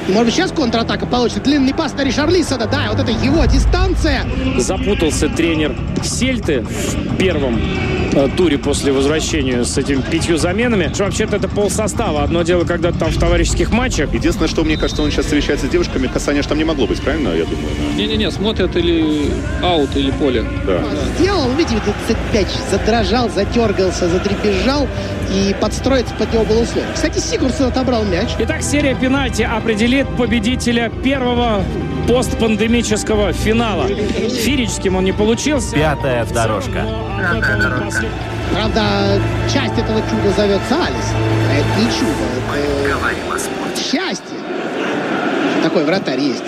Может 0.08 0.26
быть, 0.26 0.36
сейчас 0.36 0.52
контратака 0.52 1.08
получится. 1.08 1.42
Длинный 1.42 1.74
пас 1.74 1.94
на 1.94 2.04
Ришарлисона. 2.04 2.68
Да, 2.68 2.90
вот 2.92 3.00
это 3.00 3.12
его 3.12 3.44
дистанция. 3.46 4.24
Запутался 4.58 5.28
тренер 5.30 5.76
Сельты 6.06 6.62
в 6.62 7.18
первом 7.18 7.60
э, 8.14 8.30
туре 8.36 8.58
после 8.58 8.92
возвращения 8.92 9.64
с 9.64 9.78
этими 9.78 10.02
пятью 10.02 10.38
заменами. 10.38 10.92
Что 10.94 11.06
вообще-то 11.06 11.36
это 11.36 11.48
пол 11.48 11.70
состава. 11.70 12.24
Одно 12.24 12.44
дело, 12.44 12.64
когда 12.64 12.92
там 12.92 13.10
в 13.10 13.20
товарищеских 13.20 13.72
матчах. 13.72 14.14
Единственное, 14.14 14.48
что 14.48 14.64
мне 14.64 14.78
кажется, 14.78 15.02
он 15.02 15.12
сейчас 15.12 15.26
встречается 15.26 15.68
с 15.68 15.70
девушками, 15.70 16.08
касания 16.08 16.42
же 16.42 16.48
там 16.48 16.58
не 16.58 16.64
могло 16.64 16.88
быть, 16.88 17.02
правильно, 17.02 17.30
я 17.30 17.46
думаю? 17.46 17.70
да? 17.78 17.98
Не-не-не, 17.98 18.32
смотрят 18.32 18.76
или 18.76 19.32
аут, 19.62 19.96
или 19.96 20.12
поле. 20.12 20.46
Да. 20.66 20.84
Сделал, 21.18 21.50
видите, 21.58 21.78
этот 22.08 22.18
мяч 22.34 22.48
задрожал, 22.70 23.30
затергался, 23.30 24.08
затрепежал 24.08 24.88
и 25.34 25.56
подстроиться 25.60 26.14
под 26.16 26.34
него 26.34 26.46
было 26.46 26.62
условие. 26.64 26.90
Кстати, 26.94 27.20
Сигурсон 27.20 27.68
отобрал 27.68 28.04
мяч. 28.06 28.30
Итак, 28.40 28.62
серия 28.62 28.96
пенальти 28.96 29.42
определит 29.42 30.08
победителя 30.18 30.92
первого 31.04 31.64
постпандемического 32.08 33.34
финала. 33.34 33.88
Фирическим 33.88 34.96
он 34.96 35.04
не 35.06 35.12
получился. 35.12 35.76
Пятая 35.76 36.26
дорожка. 36.26 36.88
Правда, 38.52 39.22
часть 39.52 39.78
этого 39.78 40.02
чуда 40.02 40.32
зовется 40.36 40.76
Алис. 40.86 41.14
Это 41.52 41.80
не 41.80 41.92
чудо, 41.92 42.24
это 43.68 43.80
счастье. 43.80 44.38
Такой 45.64 45.84
вратарь 45.84 46.20
есть. 46.20 46.44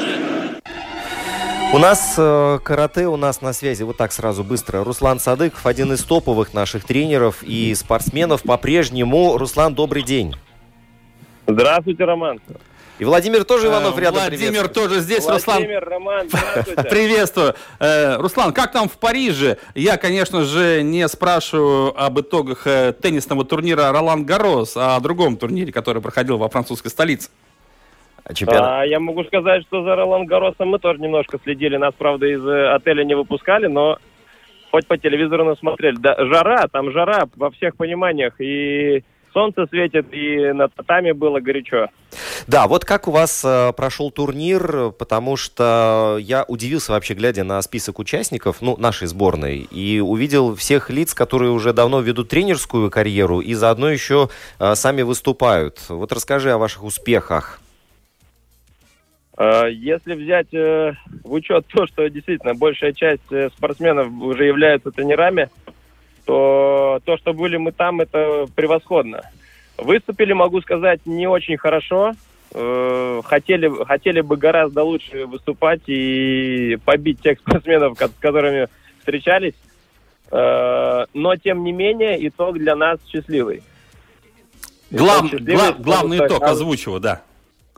У 1.73 1.79
нас 1.79 2.15
э, 2.17 2.59
карате, 2.63 3.07
у 3.07 3.17
нас 3.17 3.41
на 3.41 3.51
связи, 3.51 3.83
вот 3.83 3.97
так 3.97 4.13
сразу 4.13 4.45
быстро, 4.45 4.85
Руслан 4.85 5.19
Садыков, 5.19 5.65
один 5.65 5.91
из 5.91 6.01
топовых 6.03 6.53
наших 6.53 6.85
тренеров 6.85 7.43
и 7.43 7.75
спортсменов 7.75 8.43
по-прежнему. 8.43 9.37
Руслан, 9.37 9.75
добрый 9.75 10.03
день. 10.03 10.33
Здравствуйте, 11.45 12.05
Роман. 12.05 12.39
И 13.00 13.06
Владимир 13.06 13.44
тоже 13.44 13.68
Иванов 13.68 13.98
Э, 13.98 14.01
рядом 14.01 14.22
Владимир 14.22 14.68
тоже 14.68 15.00
здесь, 15.00 15.27
Руслан. 15.27 15.58
Владимир, 15.58 15.84
Роман, 15.88 16.27
здравствуйте. 16.30 16.84
Приветствую. 16.89 17.54
Э, 17.80 18.18
Руслан, 18.18 18.54
как 18.54 18.72
там 18.72 18.89
в 18.89 18.98
Париже? 18.98 19.58
Я, 19.75 19.98
конечно 19.98 20.44
же, 20.44 20.82
не 20.82 21.08
спрашиваю 21.08 21.94
об 22.00 22.20
итогах 22.20 22.66
э, 22.66 22.94
теннисного 22.94 23.46
турнира 23.46 23.92
Ролан 23.92 24.25
Гарос, 24.25 24.75
а 24.77 24.96
о 24.96 25.00
другом 25.00 25.38
турнире, 25.38 25.72
который 25.72 26.01
проходил 26.01 26.38
во 26.38 26.50
французской 26.50 26.89
столице. 26.89 27.30
Чемпионат. 28.34 28.82
А, 28.82 28.86
я 28.86 29.00
могу 29.00 29.24
сказать, 29.25 29.63
что 29.63 29.84
за 29.84 29.96
Ролан 29.96 30.25
Гаросом 30.25 30.70
мы 30.70 30.80
тоже 30.80 31.00
немножко 31.00 31.39
следили. 31.44 31.77
Нас, 31.77 31.94
правда, 31.98 32.25
из 32.25 32.46
отеля 32.46 33.04
не 33.04 33.16
выпускали, 33.16 33.68
но 33.68 34.00
хоть 34.72 34.88
по 34.88 34.98
телевизору 34.98 35.46
нас 35.46 35.60
смотрели. 35.60 35.96
Да, 35.98 36.16
жара, 36.25 36.68
там 36.68 36.92
жара 36.92 37.30
во 37.36 37.51
всех 37.51 37.77
пониманиях. 37.77 38.34
И 38.42 39.04
солнце 39.38 39.67
светит, 39.67 40.08
и 40.12 40.51
на 40.51 40.67
татами 40.67 41.12
было 41.12 41.39
горячо. 41.39 41.89
Да, 42.48 42.67
вот 42.67 42.86
как 42.86 43.08
у 43.08 43.12
вас 43.12 43.46
э, 43.46 43.72
прошел 43.74 44.10
турнир, 44.10 44.91
потому 44.98 45.38
что 45.38 46.17
я 46.20 46.44
удивился 46.48 46.91
вообще, 46.91 47.13
глядя 47.13 47.44
на 47.44 47.62
список 47.62 48.00
участников, 48.00 48.62
ну, 48.62 48.77
нашей 48.77 49.08
сборной, 49.08 49.60
и 49.60 50.00
увидел 50.00 50.56
всех 50.56 50.89
лиц, 50.89 51.13
которые 51.13 51.51
уже 51.51 51.72
давно 51.72 52.01
ведут 52.01 52.29
тренерскую 52.29 52.89
карьеру 52.89 53.39
и 53.39 53.53
заодно 53.53 53.91
еще 53.91 54.29
э, 54.60 54.74
сами 54.74 55.03
выступают. 55.03 55.88
Вот 55.88 56.12
расскажи 56.12 56.51
о 56.51 56.58
ваших 56.58 56.84
успехах. 56.84 57.62
А, 59.38 59.67
Если 59.67 60.15
взять 60.15 60.51
э, 60.51 60.94
в 61.24 61.32
учет 61.32 61.67
то, 61.67 61.86
что 61.86 62.10
действительно 62.10 62.56
большая 62.56 62.94
часть 62.94 63.32
э, 63.32 63.50
спортсменов 63.56 64.12
уже 64.20 64.46
являются 64.46 64.89
тренерами, 64.89 65.50
то 66.27 67.00
то, 67.05 67.17
что 67.17 67.34
были 67.34 67.55
мы 67.57 67.72
там, 67.72 68.01
это 68.01 68.46
превосходно. 68.53 69.22
Выступили, 69.77 70.34
могу 70.34 70.60
сказать, 70.62 71.00
не 71.05 71.25
очень 71.25 71.57
хорошо. 71.57 72.12
Э, 72.53 73.22
Хотели, 73.24 73.69
хотели 73.86 74.22
бы 74.22 74.36
гораздо 74.36 74.84
лучше 74.84 75.25
выступать 75.25 75.81
и 75.88 76.77
побить 76.84 77.22
тех 77.22 77.39
спортсменов, 77.39 77.98
с 77.98 78.12
которыми 78.19 78.67
встречались. 79.00 79.53
Э, 80.31 81.05
Но, 81.13 81.36
тем 81.38 81.63
не 81.63 81.72
менее, 81.72 82.27
итог 82.27 82.57
для 82.57 82.75
нас 82.75 83.00
счастливый. 83.07 83.63
Глав- 84.91 85.29
счастливый, 85.29 85.55
гла- 85.55 85.67
потому 85.67 85.84
главный 85.84 86.17
итог 86.17 86.43
озвучиваю, 86.43 87.00
да. 87.00 87.22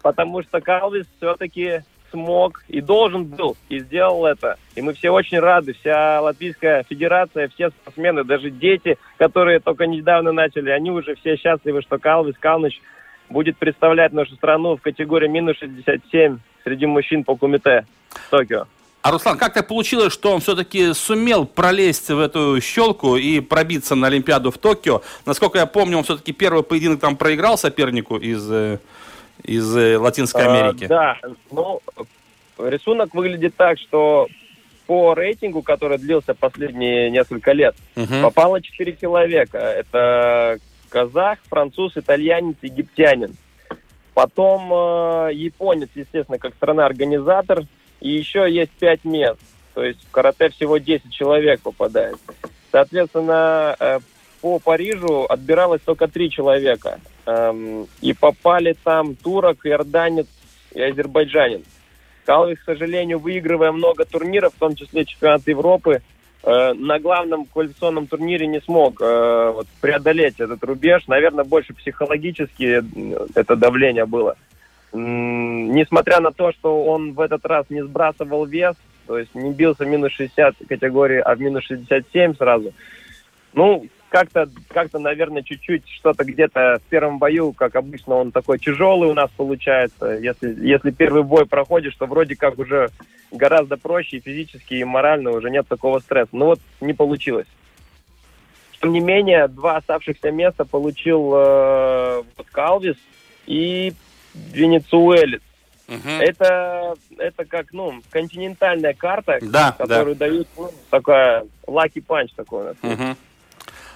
потому 0.01 0.41
что 0.41 0.59
Калвис 0.61 1.05
все-таки 1.17 1.81
смог 2.11 2.63
и 2.67 2.81
должен 2.81 3.25
был, 3.25 3.57
и 3.69 3.79
сделал 3.79 4.25
это. 4.25 4.57
И 4.75 4.81
мы 4.81 4.93
все 4.93 5.09
очень 5.09 5.39
рады, 5.39 5.73
вся 5.73 6.21
Латвийская 6.21 6.83
Федерация, 6.89 7.49
все 7.49 7.69
спортсмены, 7.69 8.23
даже 8.23 8.49
дети, 8.49 8.97
которые 9.17 9.59
только 9.59 9.85
недавно 9.87 10.31
начали, 10.31 10.69
они 10.69 10.91
уже 10.91 11.15
все 11.15 11.37
счастливы, 11.37 11.81
что 11.81 11.97
Калвис 11.97 12.37
Калныч 12.37 12.81
будет 13.29 13.57
представлять 13.57 14.13
нашу 14.13 14.35
страну 14.35 14.75
в 14.77 14.81
категории 14.81 15.27
минус 15.27 15.57
67 15.57 16.39
среди 16.63 16.85
мужчин 16.85 17.23
по 17.23 17.35
кумите 17.35 17.85
в 18.09 18.29
Токио. 18.29 18.65
А 19.01 19.11
Руслан, 19.11 19.37
как 19.37 19.53
так 19.53 19.67
получилось, 19.67 20.11
что 20.11 20.33
он 20.33 20.41
все-таки 20.41 20.93
сумел 20.93 21.45
пролезть 21.45 22.09
в 22.09 22.19
эту 22.19 22.59
щелку 22.59 23.15
и 23.15 23.39
пробиться 23.39 23.95
на 23.95 24.07
Олимпиаду 24.07 24.51
в 24.51 24.57
Токио? 24.57 25.01
Насколько 25.25 25.59
я 25.59 25.65
помню, 25.65 25.97
он 25.97 26.03
все-таки 26.03 26.33
первый 26.33 26.63
поединок 26.63 26.99
там 26.99 27.15
проиграл 27.15 27.57
сопернику 27.57 28.17
из, 28.17 28.45
э, 28.51 28.79
из 29.43 29.75
э, 29.75 29.97
Латинской 29.97 30.43
А, 30.45 30.51
Америки. 30.51 30.87
да, 30.87 31.17
ну, 31.51 31.81
рисунок 32.57 33.13
выглядит 33.13 33.55
так, 33.55 33.77
что 33.79 34.27
по 34.87 35.13
рейтингу, 35.13 35.61
который 35.61 35.97
длился 35.97 36.33
последние 36.33 37.09
несколько 37.11 37.51
лет, 37.51 37.75
Мгм. 37.95 38.21
попало 38.23 38.61
4 38.61 38.95
человека. 38.99 39.57
Это 39.57 40.57
казах, 40.89 41.37
француз, 41.47 41.93
итальянец, 41.95 42.55
египтянин. 42.61 43.35
Потом 44.15 44.73
э, 44.73 45.29
японец, 45.33 45.89
естественно, 45.95 46.39
как 46.39 46.55
страна-организатор. 46.55 47.61
И 48.01 48.09
еще 48.09 48.51
есть 48.51 48.71
5 48.79 49.05
мест. 49.05 49.39
То 49.75 49.83
есть 49.83 50.03
в 50.03 50.11
карате 50.11 50.49
всего 50.49 50.77
10 50.77 51.11
человек 51.13 51.61
попадает. 51.61 52.17
Соответственно, 52.71 53.75
э, 53.79 53.99
по 54.41 54.57
Парижу 54.59 55.25
отбиралось 55.29 55.81
только 55.85 56.07
3 56.07 56.29
человека. 56.31 56.99
Эм, 57.29 57.87
и 58.01 58.13
попали 58.13 58.75
там 58.83 59.15
турок, 59.15 59.63
иорданец 59.63 60.25
и 60.73 60.81
азербайджанин. 60.81 61.63
Калвис, 62.25 62.59
к 62.59 62.65
сожалению, 62.65 63.19
выигрывая 63.19 63.71
много 63.71 64.05
турниров, 64.05 64.53
в 64.53 64.59
том 64.59 64.75
числе 64.75 65.05
чемпионат 65.05 65.47
Европы, 65.47 66.01
э, 66.43 66.73
на 66.73 66.97
главном 66.97 67.45
квалификационном 67.45 68.07
турнире 68.07 68.47
не 68.47 68.61
смог 68.61 68.99
э, 69.01 69.51
вот, 69.53 69.67
преодолеть 69.79 70.39
этот 70.39 70.63
рубеж. 70.63 71.07
Наверное, 71.07 71.43
больше 71.43 71.73
психологически 71.75 72.81
э, 72.81 73.27
это 73.35 73.55
давление 73.55 74.05
было. 74.05 74.35
М, 74.91 75.71
Несмотря 75.73 76.21
на 76.21 76.31
то, 76.31 76.51
что 76.51 76.83
он 76.83 77.13
в 77.13 77.19
этот 77.19 77.45
раз 77.45 77.67
не 77.69 77.83
сбрасывал 77.83 78.45
вес, 78.45 78.75
то 79.05 79.19
есть 79.19 79.35
не 79.35 79.51
бился 79.51 79.85
минус 79.85 80.13
60 80.13 80.55
категории, 80.67 81.19
а 81.19 81.35
в 81.35 81.41
минус 81.41 81.63
67 81.65 82.35
сразу. 82.35 82.73
Ну, 83.53 83.85
как-то, 84.09 84.49
как-то, 84.69 84.99
наверное, 84.99 85.43
чуть-чуть 85.43 85.87
что-то 85.87 86.23
где-то 86.25 86.79
в 86.85 86.89
первом 86.89 87.19
бою, 87.19 87.53
как 87.53 87.75
обычно, 87.75 88.15
он 88.15 88.31
такой 88.31 88.59
тяжелый 88.59 89.09
у 89.09 89.13
нас 89.13 89.29
получается. 89.35 90.17
Если, 90.17 90.55
если 90.65 90.91
первый 90.91 91.23
бой 91.23 91.45
проходишь, 91.45 91.95
то 91.95 92.05
вроде 92.07 92.35
как 92.35 92.59
уже 92.59 92.89
гораздо 93.31 93.77
проще 93.77 94.17
и 94.17 94.21
физически, 94.21 94.73
и 94.75 94.83
морально 94.83 95.31
уже 95.31 95.49
нет 95.49 95.67
такого 95.67 95.99
стресса. 95.99 96.29
Ну 96.33 96.45
вот 96.45 96.59
не 96.81 96.93
получилось. 96.93 97.47
Тем 98.81 98.93
не 98.93 98.99
менее, 98.99 99.47
два 99.47 99.77
оставшихся 99.77 100.31
места 100.31 100.65
получил 100.65 101.33
э, 101.35 102.23
вот 102.37 102.47
Калвис 102.51 102.95
и 103.45 103.93
венецуэлец. 104.33 105.41
Мгм. 105.87 106.21
Это, 106.21 106.93
это 107.17 107.45
как, 107.45 107.73
ну, 107.73 108.01
континентальная 108.11 108.93
карта, 108.93 109.39
Да, 109.41 109.75
да. 109.77 109.85
которую 109.85 110.15
дают, 110.15 110.47
ну, 110.55 110.69
такая 110.91 111.45
lucky 111.67 111.99
punch 111.99 112.31
такой 112.35 112.61
у 112.61 112.65
нас. 112.65 112.75
Мгм. 112.83 113.17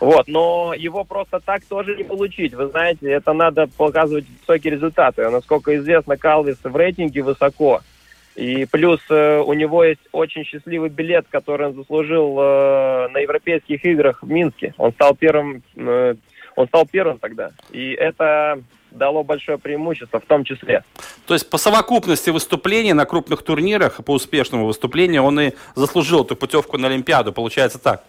Вот, 0.04 0.28
но 0.28 0.74
его 0.76 1.06
просто 1.06 1.40
так 1.40 1.64
тоже 1.64 1.96
не 1.96 2.04
получить. 2.04 2.54
Вы 2.54 2.68
знаете, 2.68 3.10
это 3.10 3.32
надо 3.32 3.68
показывать 3.78 4.26
высокие 4.42 4.74
результаты. 4.74 5.30
Насколько 5.30 5.78
известно, 5.78 6.18
Калвис 6.18 6.58
в 6.62 6.76
рейтинге 6.76 7.22
высоко. 7.22 7.80
И 8.36 8.66
плюс 8.66 9.00
э, 9.10 9.40
у 9.40 9.54
него 9.54 9.82
есть 9.86 10.02
очень 10.12 10.44
счастливый 10.44 10.90
билет, 10.90 11.28
который 11.30 11.68
он 11.68 11.76
заслужил 11.76 12.38
э, 12.38 13.08
на 13.14 13.20
Европейских 13.20 13.86
играх 13.86 14.22
в 14.22 14.30
Минске. 14.30 14.74
Он 14.78 14.92
стал 14.92 15.16
первым, 15.16 15.64
э, 15.78 16.16
он 16.58 16.68
стал 16.68 16.86
первым 16.86 17.18
тогда. 17.20 17.52
И 17.72 17.92
это 17.94 18.62
дало 18.92 19.24
большое 19.24 19.58
преимущество 19.58 20.20
в 20.20 20.26
том 20.26 20.44
числе. 20.44 20.84
То 21.28 21.34
есть 21.34 21.50
по 21.50 21.58
совокупности 21.58 22.30
выступлений 22.30 22.92
на 22.92 23.06
крупных 23.06 23.42
турнирах, 23.42 24.04
по 24.04 24.12
успешному 24.12 24.66
выступлению, 24.66 25.24
он 25.24 25.40
и 25.40 25.52
заслужил 25.76 26.26
эту 26.26 26.36
путевку 26.36 26.78
на 26.78 26.88
Олимпиаду, 26.88 27.32
получается 27.32 27.80
так. 27.80 28.04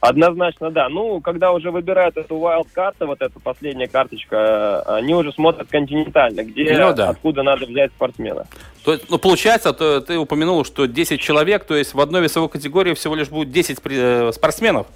Однозначно, 0.00 0.70
да. 0.70 0.88
Ну, 0.88 1.20
когда 1.20 1.50
уже 1.52 1.72
выбирают 1.72 2.16
эту 2.16 2.36
wild 2.36 2.68
карту, 2.72 3.06
вот 3.08 3.20
эта 3.20 3.40
последняя 3.40 3.88
карточка, 3.88 4.84
э, 4.86 4.92
они 4.92 5.12
уже 5.14 5.32
смотрят 5.32 5.68
континентально, 5.68 6.44
где, 6.44 6.78
Ну 6.78 6.94
да. 6.94 7.08
откуда 7.10 7.42
надо 7.42 7.66
взять 7.66 7.90
спортсмена. 7.92 8.46
То 8.84 8.92
есть, 8.92 9.10
ну, 9.10 9.18
получается, 9.18 9.72
то, 9.72 10.00
ты 10.00 10.16
упомянул, 10.16 10.64
что 10.64 10.86
10 10.86 11.20
человек, 11.20 11.64
то 11.64 11.74
есть 11.74 11.94
в 11.94 12.00
одной 12.00 12.22
весовой 12.22 12.48
категории 12.48 12.94
всего 12.94 13.16
лишь 13.16 13.28
будет 13.28 13.50
10 13.50 13.82
при- 13.82 14.28
э, 14.28 14.32
спортсменов. 14.32 14.86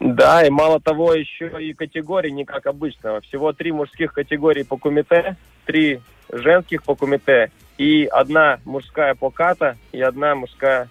Да, 0.00 0.44
и 0.44 0.50
мало 0.50 0.80
того, 0.80 1.12
еще 1.14 1.52
и 1.62 1.74
категории 1.74 2.30
не 2.30 2.44
как 2.44 2.66
обычно. 2.66 3.20
Всего 3.20 3.52
три 3.52 3.70
мужских 3.70 4.14
категории 4.14 4.62
по 4.64 4.76
кумите, 4.76 5.36
три 5.66 6.00
женских 6.32 6.82
по 6.82 6.94
кумите 6.96 7.52
и 7.78 8.08
одна 8.10 8.58
мужская 8.64 9.14
по 9.14 9.30
ката 9.30 9.76
и 9.92 10.00
одна 10.00 10.34
мужская 10.34 10.88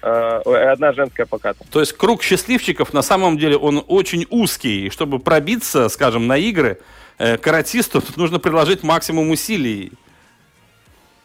одна 0.00 0.92
женская 0.92 1.26
поката. 1.26 1.64
То 1.70 1.80
есть 1.80 1.92
круг 1.92 2.22
счастливчиков 2.22 2.92
на 2.92 3.02
самом 3.02 3.38
деле 3.38 3.56
он 3.56 3.84
очень 3.86 4.26
узкий. 4.30 4.86
И 4.86 4.90
чтобы 4.90 5.18
пробиться, 5.18 5.88
скажем, 5.88 6.26
на 6.26 6.36
игры, 6.36 6.78
э, 7.18 7.36
каратисту 7.36 8.00
тут 8.00 8.16
нужно 8.16 8.38
приложить 8.38 8.82
максимум 8.82 9.30
усилий. 9.30 9.92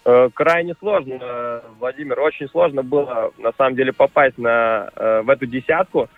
Э, 0.06 0.30
крайне 0.34 0.74
сложно, 0.80 1.62
Владимир, 1.80 2.20
очень 2.20 2.50
сложно 2.50 2.84
было 2.84 3.32
на 3.38 3.52
самом 3.58 3.76
деле 3.76 3.94
попасть 3.94 4.38
на, 4.38 4.90
э, 4.96 5.22
в 5.22 5.30
эту 5.30 5.46
десятку. 5.46 6.10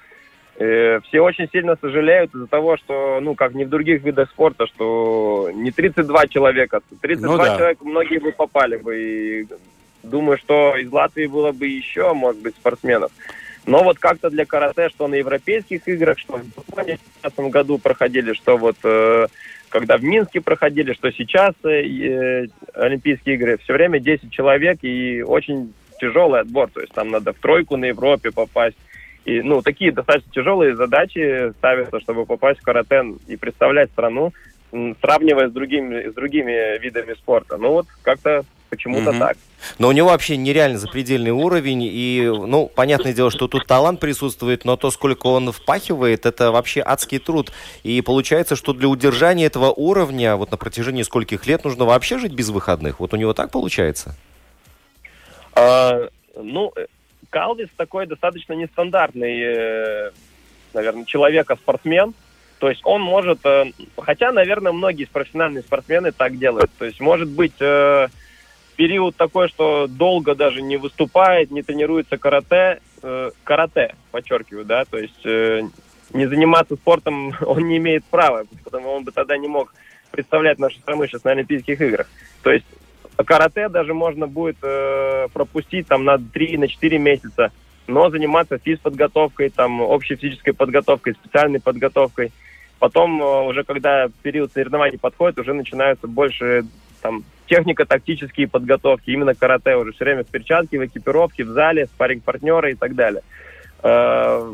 Э, 0.58 1.02
все 1.02 1.20
очень 1.20 1.50
сильно 1.52 1.76
сожалеют 1.80 2.34
из-за 2.34 2.48
того, 2.48 2.78
что, 2.78 3.20
ну, 3.22 3.36
как 3.36 3.54
не 3.54 3.66
в 3.66 3.70
других 3.70 4.04
видах 4.04 4.30
спорта, 4.30 4.66
что 4.68 5.50
не 5.54 5.72
32 5.72 6.28
человека, 6.28 6.80
32 7.02 7.32
Ну 7.32 7.38
да. 7.38 7.58
человека 7.58 7.84
многие 7.84 8.20
бы 8.20 8.32
попали 8.32 8.78
бы. 8.78 8.98
И 8.98 9.48
думаю, 10.06 10.38
что 10.38 10.76
из 10.78 10.92
Латвии 10.92 11.26
было 11.26 11.52
бы 11.52 11.68
еще, 11.68 12.14
может 12.14 12.42
быть, 12.42 12.56
спортсменов. 12.56 13.12
Но 13.66 13.84
вот 13.84 13.98
как-то 13.98 14.30
для 14.30 14.46
карате, 14.46 14.90
что 14.90 15.08
на 15.08 15.16
европейских 15.16 15.88
играх, 15.88 16.20
что 16.20 16.38
в 16.38 16.46
Японии 16.46 16.98
в 16.98 17.24
2015 17.24 17.40
году 17.52 17.78
проходили, 17.80 18.34
что 18.34 18.58
вот 18.58 18.78
э, 18.84 19.28
когда 19.70 19.98
в 19.98 20.04
Минске 20.04 20.40
проходили, 20.40 20.94
что 20.94 21.12
сейчас 21.12 21.54
э, 21.64 21.70
э, 21.70 22.48
Олимпийские 22.74 23.36
игры, 23.36 23.58
все 23.58 23.74
время 23.74 24.00
10 24.00 24.32
человек 24.32 24.80
и 24.84 25.24
очень 25.24 25.74
тяжелый 26.00 26.42
отбор. 26.42 26.70
То 26.72 26.82
есть 26.82 26.94
там 26.94 27.10
надо 27.10 27.34
в 27.34 27.40
тройку 27.40 27.76
на 27.76 27.86
Европе 27.86 28.32
попасть. 28.32 28.78
И, 29.26 29.42
ну, 29.42 29.64
такие 29.64 29.92
достаточно 29.92 30.32
тяжелые 30.32 30.76
задачи 30.76 31.52
ставятся, 31.58 32.00
чтобы 32.00 32.28
попасть 32.28 32.60
в 32.60 32.64
карате 32.64 33.04
и 33.28 33.36
представлять 33.36 33.90
страну, 33.90 34.32
сравнивая 35.02 35.50
с 35.50 35.52
другими, 35.52 36.10
с 36.10 36.14
другими 36.14 36.78
видами 36.80 37.14
спорта. 37.14 37.58
Ну 37.58 37.72
вот 37.72 37.88
как-то 38.04 38.44
почему-то 38.76 39.12
Мгм. 39.12 39.20
так. 39.20 39.38
Но 39.80 39.88
у 39.88 39.92
него 39.92 40.10
вообще 40.10 40.38
нереально 40.38 40.78
запредельный 40.78 41.32
уровень, 41.32 41.84
и, 41.84 42.22
ну, 42.26 42.68
понятное 42.68 43.14
дело, 43.14 43.32
что 43.32 43.48
тут 43.48 43.66
талант 43.66 44.00
присутствует, 44.00 44.66
но 44.66 44.76
то, 44.78 44.92
сколько 44.92 45.28
он 45.28 45.52
впахивает, 45.52 46.26
это 46.26 46.52
вообще 46.52 46.82
адский 46.86 47.20
труд. 47.20 47.52
И 47.84 48.02
получается, 48.02 48.56
что 48.56 48.74
для 48.74 48.88
удержания 48.88 49.46
этого 49.46 49.72
уровня, 49.72 50.36
вот 50.36 50.52
на 50.52 50.58
протяжении 50.58 51.04
скольких 51.04 51.48
лет 51.48 51.64
нужно 51.64 51.86
вообще 51.86 52.20
жить 52.20 52.34
без 52.34 52.50
выходных. 52.50 53.00
Вот 53.00 53.14
у 53.14 53.18
него 53.18 53.34
так 53.34 53.52
получается? 53.52 54.16
А, 55.54 56.10
ну, 56.36 56.72
э, 56.76 56.86
Калвис 57.30 57.70
такой 57.76 58.08
достаточно 58.08 58.54
нестандартный, 58.54 59.40
э, 59.42 60.12
наверное, 60.74 61.06
человек, 61.06 61.50
а 61.50 61.56
спортсмен. 61.56 62.14
То 62.60 62.70
есть 62.70 62.82
он 62.84 63.02
может, 63.02 63.40
э, 63.46 63.72
хотя, 63.98 64.32
наверное, 64.32 64.72
многие 64.72 65.06
профессиональные 65.06 65.64
спортсмены 65.64 66.12
так 66.12 66.38
делают. 66.38 66.72
То 66.78 66.86
есть 66.86 67.00
может 67.00 67.30
быть 67.30 67.60
период 68.76 69.16
такой, 69.16 69.48
что 69.48 69.88
долго 69.88 70.36
даже 70.36 70.62
не 70.62 70.78
выступает, 70.78 71.52
не 71.52 71.62
тренируется 71.62 72.18
карате, 72.18 72.80
э, 73.02 73.32
карате, 73.44 73.96
подчеркиваю, 74.12 74.66
да, 74.66 74.86
то 74.86 74.98
есть 74.98 75.26
э, 75.26 75.62
не 76.14 76.26
заниматься 76.28 76.76
спортом 76.76 77.34
он 77.42 77.68
не 77.68 77.78
имеет 77.78 78.06
права, 78.06 78.46
потому 78.64 78.92
он 78.92 79.04
бы 79.04 79.12
тогда 79.12 79.38
не 79.38 79.48
мог 79.48 79.74
представлять 80.12 80.60
нашу 80.60 80.78
страну 80.80 81.06
сейчас 81.06 81.24
на 81.24 81.32
Олимпийских 81.32 81.82
играх. 81.82 82.08
То 82.42 82.52
есть 82.52 82.66
карате 83.26 83.70
даже 83.70 83.94
можно 83.94 84.28
будет 84.28 84.58
э, 84.62 85.28
пропустить 85.34 85.88
там 85.88 86.06
на 86.06 86.18
3 86.18 86.58
на 86.58 86.68
4 86.68 86.98
месяца, 86.98 87.52
но 87.88 88.10
заниматься 88.10 88.58
физподготовкой, 88.58 89.50
там, 89.50 89.82
общей 89.82 90.16
физической 90.16 90.54
подготовкой, 90.54 91.14
специальной 91.14 91.60
подготовкой. 91.60 92.32
Потом, 92.80 93.22
э, 93.22 93.42
уже 93.48 93.64
когда 93.64 94.08
период 94.22 94.52
соревнований 94.54 94.98
подходит, 94.98 95.40
уже 95.40 95.54
начинаются 95.54 96.08
больше 96.08 96.66
там, 97.06 97.24
технико-тактические 97.48 98.48
подготовки, 98.48 99.12
именно 99.12 99.36
карате 99.36 99.76
уже 99.76 99.92
все 99.92 100.06
время 100.06 100.24
в 100.24 100.28
перчатке, 100.28 100.80
в 100.80 100.86
экипировке, 100.86 101.44
в 101.44 101.50
зале, 101.50 101.86
спарринг-партнеры 101.86 102.72
и 102.72 102.76
так 102.76 102.96
далее. 102.96 103.22
Э, 103.84 104.52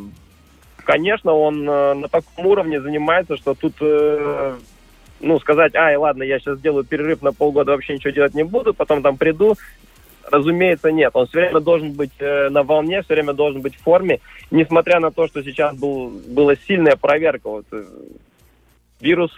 Конечно, 0.83 1.33
он 1.33 1.69
э, 1.69 1.93
на 1.93 2.07
таком 2.07 2.45
уровне 2.45 2.81
занимается, 2.81 3.37
что 3.37 3.53
тут 3.53 3.75
э, 3.81 4.55
ну, 5.19 5.39
сказать, 5.39 5.75
ай, 5.75 5.95
ладно, 5.95 6.23
я 6.23 6.39
сейчас 6.39 6.57
сделаю 6.57 6.83
перерыв 6.83 7.21
на 7.21 7.31
полгода, 7.31 7.71
вообще 7.71 7.93
ничего 7.93 8.11
делать 8.11 8.33
не 8.33 8.43
буду, 8.43 8.73
потом 8.73 9.03
там 9.03 9.17
приду, 9.17 9.55
разумеется, 10.29 10.91
нет. 10.91 11.11
Он 11.13 11.27
все 11.27 11.41
время 11.41 11.59
должен 11.59 11.93
быть 11.93 12.11
э, 12.19 12.49
на 12.49 12.63
волне, 12.63 13.03
все 13.03 13.13
время 13.13 13.33
должен 13.33 13.61
быть 13.61 13.75
в 13.75 13.81
форме, 13.81 14.19
несмотря 14.49 14.99
на 14.99 15.11
то, 15.11 15.27
что 15.27 15.43
сейчас 15.43 15.77
был, 15.77 16.09
была 16.09 16.55
сильная 16.55 16.95
проверка, 16.95 17.47
вот, 17.47 17.65
э, 17.71 17.83
вирус 18.99 19.31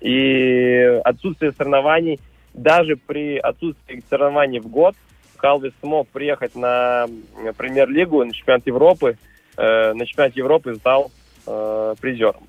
и 0.00 1.00
отсутствие 1.04 1.52
соревнований. 1.52 2.20
Даже 2.54 2.96
при 2.96 3.38
отсутствии 3.38 4.02
соревнований 4.08 4.60
в 4.60 4.68
год 4.68 4.94
Калвис 5.36 5.72
смог 5.80 6.08
приехать 6.08 6.54
на 6.54 7.06
э, 7.06 7.52
премьер-лигу, 7.56 8.24
на 8.24 8.32
чемпионат 8.32 8.66
Европы, 8.66 9.16
э, 9.56 9.92
на 9.92 10.06
чемпионат 10.06 10.36
Европы 10.36 10.74
стал 10.76 11.10
э, 11.46 11.94
призером. 12.00 12.46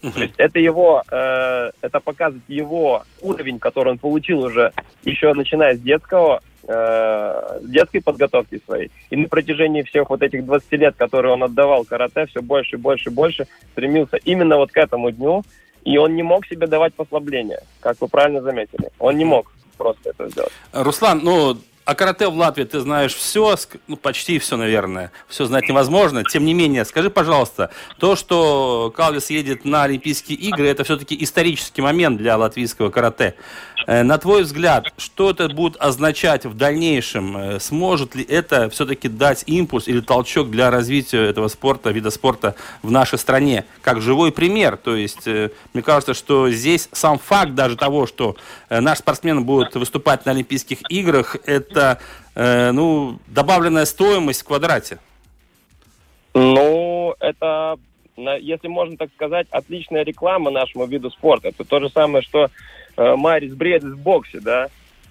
То 0.00 0.20
есть 0.20 0.34
это 0.36 0.58
его, 0.58 1.02
э, 1.10 1.70
это 1.80 2.00
показывает 2.00 2.44
его 2.48 3.04
уровень, 3.22 3.58
который 3.58 3.92
он 3.92 3.98
получил 3.98 4.40
уже 4.40 4.72
еще 5.04 5.32
начиная 5.32 5.74
с 5.74 5.80
детского, 5.80 6.42
э, 6.68 7.60
детской 7.62 8.00
подготовки 8.00 8.60
своей. 8.66 8.90
И 9.10 9.16
на 9.16 9.28
протяжении 9.28 9.82
всех 9.82 10.10
вот 10.10 10.22
этих 10.22 10.44
20 10.44 10.72
лет, 10.72 10.96
которые 10.96 11.32
он 11.32 11.42
отдавал 11.42 11.84
карате, 11.84 12.26
все 12.26 12.42
больше 12.42 12.76
и 12.76 12.78
больше 12.78 13.08
и 13.10 13.12
больше 13.12 13.46
стремился 13.72 14.18
именно 14.18 14.56
вот 14.56 14.70
к 14.70 14.76
этому 14.76 15.10
дню. 15.10 15.42
И 15.86 15.96
он 15.98 16.16
не 16.16 16.24
мог 16.24 16.44
себе 16.46 16.66
давать 16.66 16.94
послабления, 16.94 17.62
как 17.80 18.00
вы 18.00 18.08
правильно 18.08 18.42
заметили. 18.42 18.90
Он 18.98 19.16
не 19.16 19.24
мог 19.24 19.52
просто 19.78 20.10
это 20.10 20.28
сделать. 20.28 20.52
Руслан, 20.72 21.20
ну, 21.22 21.56
о 21.86 21.94
карате 21.94 22.26
в 22.26 22.36
Латвии 22.36 22.64
ты 22.64 22.80
знаешь 22.80 23.14
все, 23.14 23.56
ну, 23.86 23.96
почти 23.96 24.40
все, 24.40 24.56
наверное. 24.56 25.12
Все 25.28 25.46
знать 25.46 25.68
невозможно. 25.68 26.24
Тем 26.24 26.44
не 26.44 26.52
менее, 26.52 26.84
скажи, 26.84 27.10
пожалуйста, 27.10 27.70
то, 27.98 28.16
что 28.16 28.92
Калвис 28.94 29.30
едет 29.30 29.64
на 29.64 29.84
Олимпийские 29.84 30.36
игры, 30.36 30.66
это 30.66 30.82
все-таки 30.82 31.16
исторический 31.22 31.82
момент 31.82 32.18
для 32.18 32.36
латвийского 32.36 32.90
карате. 32.90 33.36
Э, 33.86 34.02
На 34.02 34.18
твой 34.18 34.42
взгляд, 34.42 34.86
что 34.96 35.30
это 35.30 35.48
будет 35.48 35.76
означать 35.80 36.44
в 36.44 36.54
дальнейшем? 36.54 37.36
Э, 37.36 37.60
Сможет 37.60 38.16
ли 38.16 38.24
это 38.24 38.68
все-таки 38.68 39.08
дать 39.08 39.44
импульс 39.46 39.86
или 39.86 40.00
толчок 40.00 40.50
для 40.50 40.72
развития 40.72 41.22
этого 41.24 41.46
спорта, 41.46 41.90
вида 41.90 42.10
спорта 42.10 42.56
в 42.82 42.90
нашей 42.90 43.18
стране? 43.20 43.64
Как 43.82 44.00
живой 44.00 44.32
пример. 44.32 44.76
То 44.76 44.96
есть, 44.96 45.28
э, 45.28 45.50
мне 45.72 45.84
кажется, 45.84 46.14
что 46.14 46.50
здесь 46.50 46.88
сам 46.90 47.20
факт 47.20 47.54
даже 47.54 47.76
того, 47.76 48.08
что 48.08 48.34
наш 48.70 48.98
спортсмен 48.98 49.44
будет 49.44 49.76
выступать 49.76 50.26
на 50.26 50.32
Олимпийских 50.32 50.78
играх, 50.90 51.36
это 51.44 51.75
э, 52.34 52.70
ну, 52.72 53.18
добавленная 53.26 53.84
стоимость 53.84 54.42
в 54.42 54.46
квадрате. 54.46 54.98
Ну, 56.34 57.14
это, 57.18 57.78
если 58.16 58.68
можно 58.68 58.96
так 58.96 59.10
сказать, 59.14 59.46
отличная 59.50 60.04
реклама 60.04 60.50
нашему 60.50 60.86
виду 60.86 61.10
спорта. 61.10 61.48
Это 61.48 61.64
то 61.64 61.80
же 61.80 61.88
самое, 61.88 62.22
что 62.22 62.50
э, 62.96 63.16
Марис 63.16 63.54
Бредис 63.54 63.90
в 63.90 63.98
боксе, 63.98 64.40
да? 64.40 64.68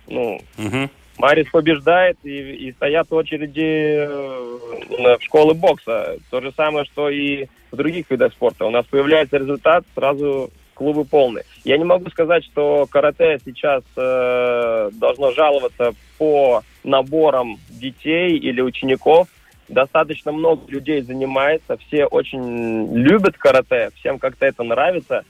Ну, 0.08 0.40
Мгм. 0.58 0.90
Марис 1.18 1.48
побеждает, 1.50 2.18
и, 2.24 2.68
и 2.68 2.72
стоят 2.74 3.12
очереди 3.12 4.06
э, 4.06 5.18
в 5.18 5.24
школы 5.24 5.54
бокса. 5.54 6.18
То 6.30 6.42
же 6.42 6.52
самое, 6.52 6.86
что 6.86 7.10
и 7.10 7.48
в 7.72 7.76
других 7.76 8.10
видах 8.10 8.34
спорта. 8.34 8.66
У 8.66 8.70
нас 8.70 8.86
появляется 8.86 9.38
результат, 9.38 9.86
сразу 9.96 10.52
клубы 10.76 11.06
полные. 11.06 11.46
Я 11.64 11.78
не 11.78 11.84
могу 11.84 12.10
сказать, 12.12 12.46
что 12.46 12.86
карате 12.86 13.40
сейчас 13.44 13.84
э, 13.96 14.92
должно 14.94 15.32
жаловаться 15.32 15.94
по 16.20 16.62
наборам 16.84 17.58
детей 17.70 18.38
или 18.38 18.62
учеников. 18.62 19.28
Достаточно 19.68 20.32
много 20.32 20.70
людей 20.72 21.02
занимается, 21.02 21.78
все 21.78 22.06
очень 22.06 22.94
любят 22.94 23.36
карате, 23.38 23.90
всем 23.96 24.20
как-то 24.20 24.46
это 24.46 24.62
нравится. 24.64 25.24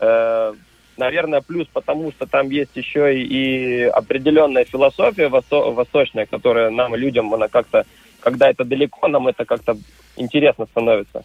Э, 0.00 0.52
наверное, 0.96 1.42
плюс 1.42 1.68
потому, 1.72 2.10
что 2.10 2.26
там 2.26 2.50
есть 2.50 2.74
еще 2.74 3.16
и, 3.16 3.22
и 3.22 3.82
определенная 3.84 4.64
философия 4.64 5.28
восто- 5.28 5.72
восточная, 5.72 6.26
которая 6.26 6.70
нам, 6.70 6.96
людям, 6.96 7.32
она 7.32 7.46
как-то, 7.46 7.84
когда 8.20 8.50
это 8.50 8.64
далеко, 8.64 9.06
нам 9.06 9.28
это 9.28 9.44
как-то 9.44 9.76
интересно 10.16 10.66
становится. 10.66 11.22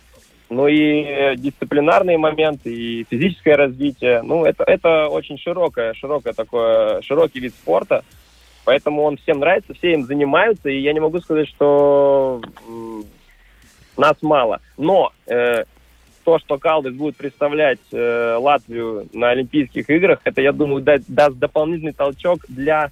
Ну 0.53 0.67
и 0.67 1.03
э, 1.03 1.35
дисциплинарные 1.35 2.17
моменты, 2.17 2.73
и 2.73 3.05
физическое 3.09 3.55
развитие. 3.55 4.21
Ну, 4.21 4.45
это, 4.45 4.63
это 4.63 5.07
очень 5.07 5.37
широкое, 5.37 5.93
широкое 5.93 6.33
такое, 6.33 7.01
широкий 7.01 7.39
вид 7.39 7.53
спорта. 7.53 8.03
Поэтому 8.63 9.01
он 9.01 9.17
всем 9.17 9.39
нравится, 9.39 9.73
все 9.73 9.93
им 9.93 10.05
занимаются, 10.05 10.69
и 10.69 10.79
я 10.79 10.93
не 10.93 10.99
могу 10.99 11.19
сказать, 11.19 11.49
что 11.49 12.41
нас 13.97 14.15
мало. 14.21 14.61
Но 14.77 15.11
э, 15.27 15.65
то, 16.23 16.39
что 16.39 16.57
Калдес 16.57 16.93
будет 16.93 17.17
представлять 17.17 17.79
э, 17.91 18.37
Латвию 18.39 19.07
на 19.11 19.31
Олимпийских 19.31 19.89
играх, 19.89 20.19
это, 20.23 20.41
я 20.41 20.51
думаю, 20.51 20.81
да- 20.81 20.99
даст 21.07 21.37
дополнительный 21.37 21.93
толчок 21.93 22.45
для, 22.47 22.91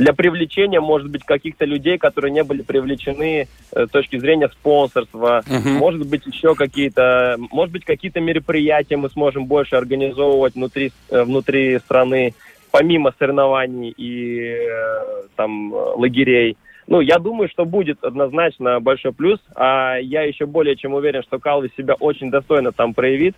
для 0.00 0.14
привлечения, 0.14 0.80
может 0.80 1.10
быть, 1.10 1.24
каких-то 1.24 1.66
людей, 1.66 1.98
которые 1.98 2.32
не 2.32 2.42
были 2.42 2.62
привлечены 2.62 3.48
э, 3.72 3.86
с 3.86 3.90
точки 3.90 4.18
зрения 4.18 4.48
спонсорства. 4.48 5.42
Мгм. 5.46 5.74
Может 5.74 6.08
быть, 6.08 6.26
еще 6.26 6.54
какие-то, 6.54 7.36
может 7.52 7.72
быть, 7.72 7.84
какие-то 7.84 8.18
мероприятия 8.18 8.96
мы 8.96 9.10
сможем 9.10 9.44
больше 9.44 9.76
организовывать 9.76 10.54
внутри, 10.54 10.92
э, 11.10 11.22
внутри 11.22 11.78
страны, 11.80 12.32
помимо 12.70 13.12
соревнований 13.18 13.90
и 13.90 14.40
э, 14.40 15.22
там 15.36 15.70
лагерей. 15.72 16.56
Ну, 16.86 17.00
я 17.00 17.18
думаю, 17.18 17.50
что 17.50 17.66
будет 17.66 18.02
однозначно 18.02 18.80
большой 18.80 19.12
плюс, 19.12 19.38
а 19.54 19.96
я 19.96 20.22
еще 20.22 20.46
более 20.46 20.76
чем 20.76 20.94
уверен, 20.94 21.22
что 21.22 21.38
Калви 21.38 21.70
себя 21.76 21.94
очень 22.00 22.30
достойно 22.30 22.72
там 22.72 22.94
проявит. 22.94 23.36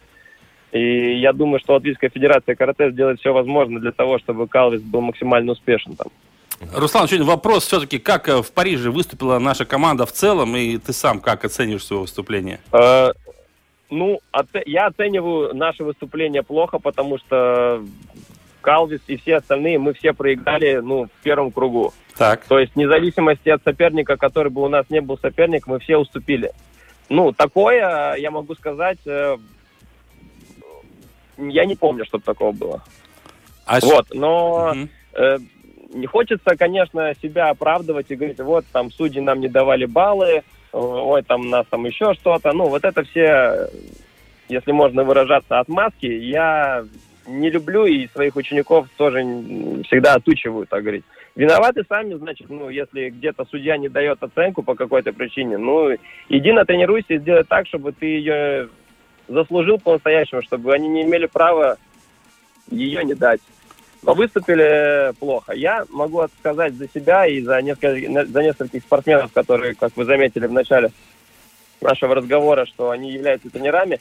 И 0.71 1.19
я 1.19 1.33
думаю, 1.33 1.59
что 1.59 1.75
Латвийская 1.75 2.09
Федерация 2.09 2.55
карате 2.55 2.93
сделает 2.93 3.19
все 3.19 3.33
возможное 3.33 3.81
для 3.81 3.93
того, 3.93 4.21
чтобы 4.21 4.47
Калвис 4.47 4.81
был 4.81 5.01
максимально 5.01 5.53
успешен 5.53 5.97
там. 5.97 6.07
Руслан, 6.75 7.09
сегодня 7.09 7.27
вопрос 7.27 7.67
все-таки, 7.67 7.99
как 7.99 8.29
э, 8.29 8.43
в 8.43 8.53
Париже 8.53 8.91
выступила 8.91 9.39
наша 9.39 9.65
команда 9.65 10.07
в 10.07 10.13
целом, 10.13 10.57
и 10.57 10.79
ты 10.79 10.93
сам 10.93 11.21
как 11.21 11.45
оценишь 11.45 11.85
свое 11.85 12.03
выступление? 12.03 12.61
Э, 12.73 13.13
ну, 13.91 14.21
я 14.67 14.87
оцениваю 14.87 15.55
наше 15.55 15.85
выступление 15.85 16.43
плохо, 16.43 16.79
потому 16.79 17.19
что 17.19 17.83
Калвис 18.61 19.01
и 19.07 19.17
все 19.17 19.37
остальные, 19.37 19.79
мы 19.79 19.93
все 19.93 20.13
проиграли, 20.13 20.77
ну, 20.77 21.07
в 21.07 21.23
первом 21.23 21.51
кругу. 21.51 21.93
Так. 22.17 22.45
То 22.45 22.59
есть, 22.59 22.75
вне 22.75 22.87
зависимости 22.89 23.49
от 23.49 23.63
соперника, 23.65 24.17
который 24.17 24.51
бы 24.51 24.63
у 24.63 24.69
нас 24.69 24.87
не 24.89 25.01
был 25.01 25.19
соперник, 25.19 25.67
мы 25.67 25.79
все 25.79 25.97
уступили. 25.99 26.53
Ну, 27.09 27.33
такое, 27.33 28.15
я 28.15 28.31
могу 28.31 28.55
сказать, 28.55 28.99
э, 29.05 29.37
я 31.37 31.65
не 31.65 31.75
помню, 31.75 32.05
чтобы 32.05 32.25
такого 32.25 32.53
было. 32.53 32.83
А 33.67 33.81
Вот, 33.81 34.07
но 34.15 34.75
э, 35.15 35.39
не 35.93 36.07
хочется, 36.07 36.57
конечно, 36.57 37.13
себя 37.21 37.51
оправдывать 37.51 38.11
и 38.11 38.17
говорить, 38.17 38.41
вот 38.41 38.65
там 38.73 38.91
судьи 38.91 39.21
нам 39.21 39.41
не 39.41 39.49
давали 39.49 39.85
баллы, 39.85 40.43
ой, 40.73 41.23
там 41.23 41.51
нас 41.51 41.67
там 41.71 41.85
еще 41.85 42.15
что-то. 42.15 42.53
Ну, 42.53 42.69
вот 42.69 42.85
это 42.85 43.03
все, 43.05 43.69
если 44.49 44.73
можно 44.73 45.05
выражаться, 45.05 45.61
отмазки. 45.61 46.07
Я 46.07 46.85
не 47.27 47.51
люблю 47.51 47.87
и 47.87 48.09
своих 48.09 48.37
учеников 48.37 48.89
тоже 48.97 49.21
всегда 49.87 50.15
отучиваю, 50.15 50.67
так 50.67 50.83
говорить. 50.83 51.05
Виноваты 51.35 51.83
сами, 51.89 52.15
значит, 52.15 52.51
ну, 52.51 52.69
если 52.69 53.11
где-то 53.11 53.47
судья 53.51 53.79
не 53.79 53.89
дает 53.89 54.23
оценку 54.23 54.63
по 54.63 54.75
какой-то 54.75 55.13
причине, 55.13 55.57
ну, 55.57 55.97
иди 56.29 56.53
натренируйся 56.53 57.15
и 57.15 57.19
сделай 57.19 57.45
так, 57.45 57.67
чтобы 57.67 57.93
ты 57.93 58.07
ее 58.07 58.69
заслужил 59.29 59.79
по-настоящему, 59.79 60.43
чтобы 60.43 60.75
они 60.75 60.89
не 60.89 61.03
имели 61.03 61.27
права 61.27 61.79
ее 62.71 63.05
не 63.05 63.15
дать. 63.15 63.41
Но 64.03 64.15
выступили 64.15 65.13
плохо. 65.19 65.53
Я 65.53 65.85
могу 65.91 66.25
сказать 66.41 66.75
за 66.75 66.89
себя 66.89 67.27
и 67.27 67.41
за, 67.41 67.63
несколько, 67.63 68.27
за 68.27 68.43
нескольких 68.43 68.83
спортсменов, 68.83 69.33
которые, 69.33 69.75
как 69.75 69.97
вы 69.97 70.05
заметили 70.05 70.47
в 70.47 70.53
начале 70.53 70.91
нашего 71.81 72.15
разговора, 72.15 72.67
что 72.67 72.91
они 72.91 73.13
являются 73.13 73.49
тренерами. 73.51 74.01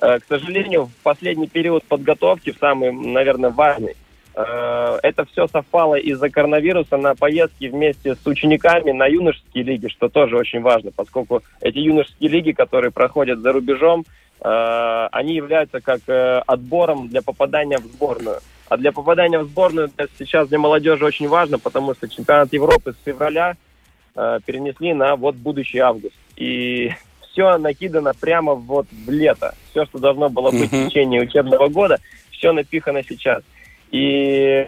Э, 0.00 0.18
К 0.20 0.24
сожалению, 0.28 0.84
в 0.84 0.94
последний 1.02 1.48
период 1.48 1.84
подготовки, 1.84 2.52
в 2.52 2.58
самый, 2.58 2.92
наверное, 2.92 3.50
важный, 3.50 3.96
э, 4.34 4.98
это 5.02 5.24
все 5.24 5.48
совпало 5.48 5.96
из-за 5.96 6.30
коронавируса 6.30 6.96
на 6.96 7.16
поездки 7.16 7.66
вместе 7.66 8.14
с 8.14 8.26
учениками 8.26 8.92
на 8.92 9.06
юношеские 9.06 9.64
лиги, 9.64 9.88
что 9.88 10.08
тоже 10.08 10.36
очень 10.36 10.60
важно, 10.60 10.92
поскольку 10.94 11.42
эти 11.60 11.78
юношеские 11.78 12.30
лиги, 12.30 12.52
которые 12.52 12.92
проходят 12.92 13.40
за 13.40 13.52
рубежом, 13.52 14.04
они 15.12 15.34
являются 15.34 15.80
как 15.80 16.00
э, 16.06 16.38
отбором 16.46 17.08
для 17.08 17.22
попадания 17.22 17.78
в 17.78 17.84
сборную. 17.84 18.40
А 18.68 18.76
для 18.76 18.92
попадания 18.92 19.38
в 19.38 19.46
сборную 19.46 19.90
сейчас 20.18 20.48
для 20.48 20.58
молодежи 20.58 21.04
очень 21.04 21.28
важно, 21.28 21.58
потому 21.58 21.94
что 21.94 22.08
чемпионат 22.08 22.52
Европы 22.52 22.92
с 22.92 23.04
февраля 23.04 23.56
э, 24.14 24.38
перенесли 24.46 24.94
на 24.94 25.16
вот 25.16 25.34
будущий 25.34 25.78
август. 25.78 26.14
И 26.36 26.92
все 27.32 27.58
накидано 27.58 28.12
прямо 28.18 28.54
вот 28.54 28.86
в 28.90 29.10
лето. 29.10 29.54
Все, 29.70 29.84
что 29.86 29.98
должно 29.98 30.28
было 30.28 30.50
быть 30.50 30.72
в 30.72 30.88
течение 30.88 31.22
учебного 31.22 31.68
года, 31.68 31.98
все 32.30 32.52
напихано 32.52 33.02
сейчас. 33.02 33.42
И 33.90 34.66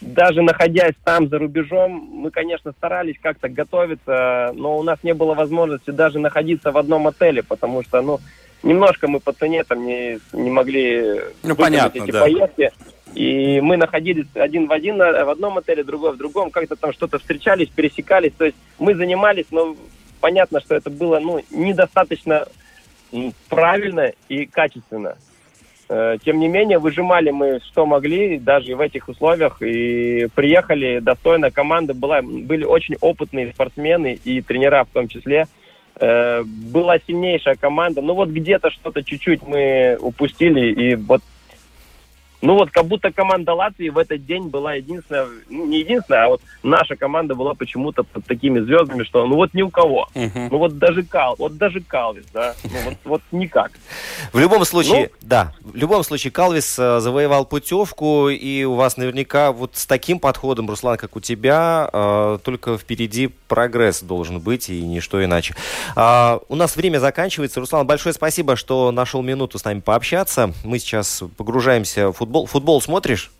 даже 0.00 0.42
находясь 0.42 0.94
там 1.04 1.28
за 1.28 1.38
рубежом, 1.38 2.08
мы, 2.10 2.30
конечно, 2.30 2.72
старались 2.72 3.18
как-то 3.20 3.48
готовиться, 3.48 4.52
но 4.54 4.78
у 4.78 4.82
нас 4.82 4.98
не 5.02 5.12
было 5.12 5.34
возможности 5.34 5.90
даже 5.90 6.18
находиться 6.18 6.72
в 6.72 6.78
одном 6.78 7.06
отеле, 7.06 7.42
потому 7.42 7.82
что, 7.82 8.00
ну, 8.00 8.20
немножко 8.62 9.08
мы 9.08 9.20
по 9.20 9.32
цене 9.32 9.64
там 9.64 9.86
не, 9.86 10.18
не 10.32 10.50
могли 10.50 11.20
Ну, 11.42 11.54
понятно, 11.56 12.02
эти 12.02 12.10
да. 12.10 12.20
поездки. 12.20 12.70
И 13.14 13.60
мы 13.60 13.76
находились 13.76 14.26
один 14.34 14.68
в 14.68 14.72
один 14.72 14.96
на- 14.96 15.24
в 15.24 15.30
одном 15.30 15.58
отеле, 15.58 15.82
другой 15.82 16.12
в 16.12 16.16
другом, 16.16 16.50
как-то 16.50 16.76
там 16.76 16.92
что-то 16.92 17.18
встречались, 17.18 17.68
пересекались. 17.68 18.32
То 18.38 18.44
есть 18.44 18.56
мы 18.78 18.94
занимались, 18.94 19.46
но 19.50 19.76
понятно, 20.20 20.60
что 20.60 20.76
это 20.76 20.90
было 20.90 21.18
ну, 21.18 21.40
недостаточно 21.50 22.46
правильно 23.48 24.12
и 24.28 24.46
качественно. 24.46 25.16
Э, 25.88 26.18
Тем 26.24 26.38
не 26.38 26.46
менее, 26.46 26.78
выжимали 26.78 27.30
мы 27.30 27.60
что 27.66 27.84
могли, 27.84 28.38
даже 28.38 28.76
в 28.76 28.80
этих 28.80 29.08
условиях, 29.08 29.60
и 29.60 30.28
приехали 30.36 31.00
достойно. 31.00 31.50
Команда 31.50 31.94
была, 31.94 32.22
были 32.22 32.64
очень 32.64 32.94
опытные 33.00 33.52
спортсмены 33.52 34.18
и 34.24 34.40
тренера 34.40 34.84
в 34.84 34.90
том 34.90 35.08
числе. 35.08 35.48
Э, 36.00 36.42
Была 36.44 36.98
сильнейшая 36.98 37.56
команда. 37.56 38.00
Ну 38.00 38.14
вот 38.14 38.30
где-то 38.30 38.70
что-то 38.70 39.04
чуть-чуть 39.04 39.46
мы 39.46 39.98
упустили, 40.00 40.72
и 40.72 40.94
вот 40.94 41.22
ну 42.42 42.54
вот 42.54 42.70
как 42.70 42.86
будто 42.86 43.12
команда 43.12 43.54
Латвии 43.54 43.88
в 43.88 43.98
этот 43.98 44.24
день 44.24 44.48
была 44.48 44.74
единственная, 44.74 45.26
ну 45.48 45.66
не 45.66 45.80
единственная, 45.80 46.24
а 46.24 46.28
вот 46.28 46.40
наша 46.62 46.96
команда 46.96 47.34
была 47.34 47.54
почему-то 47.54 48.02
под 48.02 48.24
такими 48.24 48.60
звездами, 48.60 49.04
что 49.04 49.26
ну 49.26 49.36
вот 49.36 49.52
ни 49.54 49.62
у 49.62 49.70
кого. 49.70 50.08
Ну 50.14 50.58
вот 50.58 50.78
даже 50.78 51.02
Кал, 51.02 51.36
вот 51.38 51.56
даже 51.56 51.80
Калвис, 51.80 52.24
да, 52.32 52.54
ну 52.64 52.78
вот, 52.84 52.94
вот 53.04 53.22
никак. 53.32 53.72
В 54.32 54.38
любом 54.38 54.64
случае, 54.64 55.10
Ну? 55.12 55.16
да, 55.20 55.52
в 55.62 55.76
любом 55.76 56.02
случае 56.02 56.30
Калвис 56.30 56.78
э, 56.78 57.00
завоевал 57.00 57.44
путевку, 57.44 58.28
и 58.28 58.64
у 58.64 58.74
вас 58.74 58.96
наверняка 58.96 59.52
вот 59.52 59.76
с 59.76 59.86
таким 59.86 60.18
подходом, 60.18 60.68
Руслан, 60.68 60.96
как 60.96 61.16
у 61.16 61.20
тебя, 61.20 61.88
э, 61.92 62.38
только 62.42 62.78
впереди 62.78 63.28
прогресс 63.48 64.02
должен 64.02 64.40
быть, 64.40 64.70
и 64.70 64.80
ничто 64.82 65.22
иначе. 65.22 65.54
А, 65.96 66.40
у 66.48 66.54
нас 66.56 66.76
время 66.76 66.98
заканчивается. 66.98 67.60
Руслан, 67.60 67.86
большое 67.86 68.14
спасибо, 68.14 68.56
что 68.56 68.90
нашел 68.92 69.22
минуту 69.22 69.58
с 69.58 69.64
нами 69.64 69.80
пообщаться. 69.80 70.52
Мы 70.64 70.78
сейчас 70.78 71.22
погружаемся 71.36 72.08
в 72.08 72.12
футбол. 72.14 72.29
Футбол 72.46 72.80
смотришь? 72.80 73.30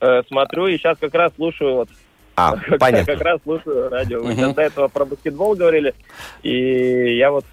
Э, 0.00 0.22
смотрю 0.28 0.66
и 0.66 0.76
сейчас 0.78 0.98
как 0.98 1.14
раз 1.14 1.32
слушаю 1.36 1.74
вот 1.74 1.88
А, 2.36 2.56
как, 2.56 2.78
понятно. 2.78 3.14
как 3.14 3.22
раз 3.22 3.40
слушаю 3.42 3.88
радио. 3.90 4.22
Вы 4.22 4.34
сейчас 4.34 4.54
до 4.54 4.62
этого 4.62 4.88
про 4.88 5.04
баскетбол 5.04 5.54
говорили, 5.54 5.94
и 6.42 7.16
я 7.16 7.30
вот 7.30 7.44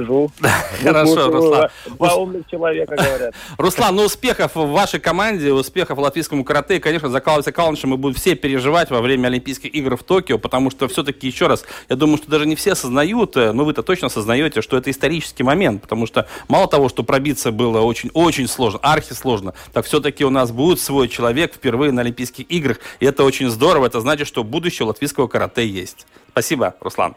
сижу. 0.00 0.30
Хорошо, 0.82 1.06
слушаю, 1.06 1.32
Руслан. 1.32 1.70
Два 1.86 2.14
умных 2.14 2.46
человека 2.50 2.96
говорят. 2.96 3.34
Руслан, 3.58 3.96
ну 3.96 4.04
успехов 4.04 4.54
в 4.54 4.68
вашей 4.68 5.00
команде, 5.00 5.52
успехов 5.52 5.98
латвийскому 5.98 6.44
карате. 6.44 6.76
И, 6.76 6.80
конечно, 6.80 7.08
за 7.08 7.20
Калвиса 7.20 7.52
Калнича 7.52 7.86
мы 7.86 7.96
будем 7.96 8.14
все 8.14 8.34
переживать 8.34 8.90
во 8.90 9.00
время 9.00 9.28
Олимпийских 9.28 9.74
игр 9.74 9.96
в 9.96 10.02
Токио, 10.02 10.38
потому 10.38 10.70
что 10.70 10.88
все-таки, 10.88 11.26
еще 11.26 11.46
раз, 11.46 11.64
я 11.88 11.96
думаю, 11.96 12.18
что 12.18 12.30
даже 12.30 12.46
не 12.46 12.56
все 12.56 12.72
осознают, 12.72 13.36
э, 13.36 13.52
но 13.52 13.64
вы-то 13.64 13.82
точно 13.82 14.06
осознаете, 14.06 14.62
что 14.62 14.76
это 14.76 14.90
исторический 14.90 15.42
момент, 15.42 15.82
потому 15.82 16.06
что 16.06 16.26
мало 16.48 16.68
того, 16.68 16.88
что 16.88 17.02
пробиться 17.02 17.52
было 17.52 17.80
очень-очень 17.80 18.48
сложно, 18.48 18.80
архисложно, 18.82 19.54
так 19.72 19.86
все-таки 19.86 20.24
у 20.24 20.30
нас 20.30 20.50
будет 20.50 20.80
свой 20.80 21.08
человек 21.08 21.54
впервые 21.54 21.92
на 21.92 22.02
Олимпийских 22.02 22.50
играх, 22.50 22.78
и 23.00 23.06
это 23.06 23.24
очень 23.24 23.50
здорово, 23.50 23.86
это 23.86 24.00
значит, 24.00 24.26
что 24.26 24.44
будущее 24.44 24.86
латвийского 24.86 25.26
карате 25.26 25.66
есть. 25.66 26.06
Спасибо, 26.30 26.74
Руслан. 26.80 27.14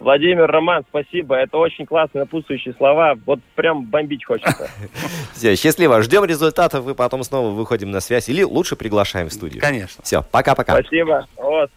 Владимир, 0.00 0.46
Роман, 0.46 0.82
спасибо. 0.88 1.36
Это 1.36 1.58
очень 1.58 1.84
классные 1.84 2.22
напутствующие 2.22 2.74
слова. 2.74 3.14
Вот 3.26 3.38
прям 3.54 3.84
бомбить 3.84 4.24
хочется. 4.24 4.70
Все, 5.34 5.54
счастливо. 5.56 6.02
Ждем 6.02 6.24
результатов, 6.24 6.88
и 6.88 6.94
потом 6.94 7.22
снова 7.22 7.50
выходим 7.50 7.90
на 7.90 8.00
связь. 8.00 8.30
Или 8.30 8.42
лучше 8.42 8.76
приглашаем 8.76 9.28
в 9.28 9.32
студию. 9.32 9.60
Конечно. 9.60 10.02
Все, 10.02 10.22
пока-пока. 10.22 10.80
Спасибо. 10.80 11.28
Вот. 11.36 11.70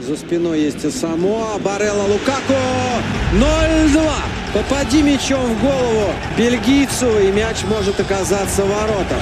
За 0.00 0.16
спиной 0.16 0.60
есть 0.60 0.90
Самоа, 0.90 1.58
Барелла, 1.58 2.04
Лукако. 2.04 2.58
0-2. 3.34 4.10
Попади 4.54 5.02
мячом 5.02 5.54
в 5.54 5.60
голову 5.60 6.12
бельгийцу, 6.38 7.06
и 7.20 7.30
мяч 7.30 7.58
может 7.68 8.00
оказаться 8.00 8.62
в 8.62 8.68
воротах. 8.68 9.18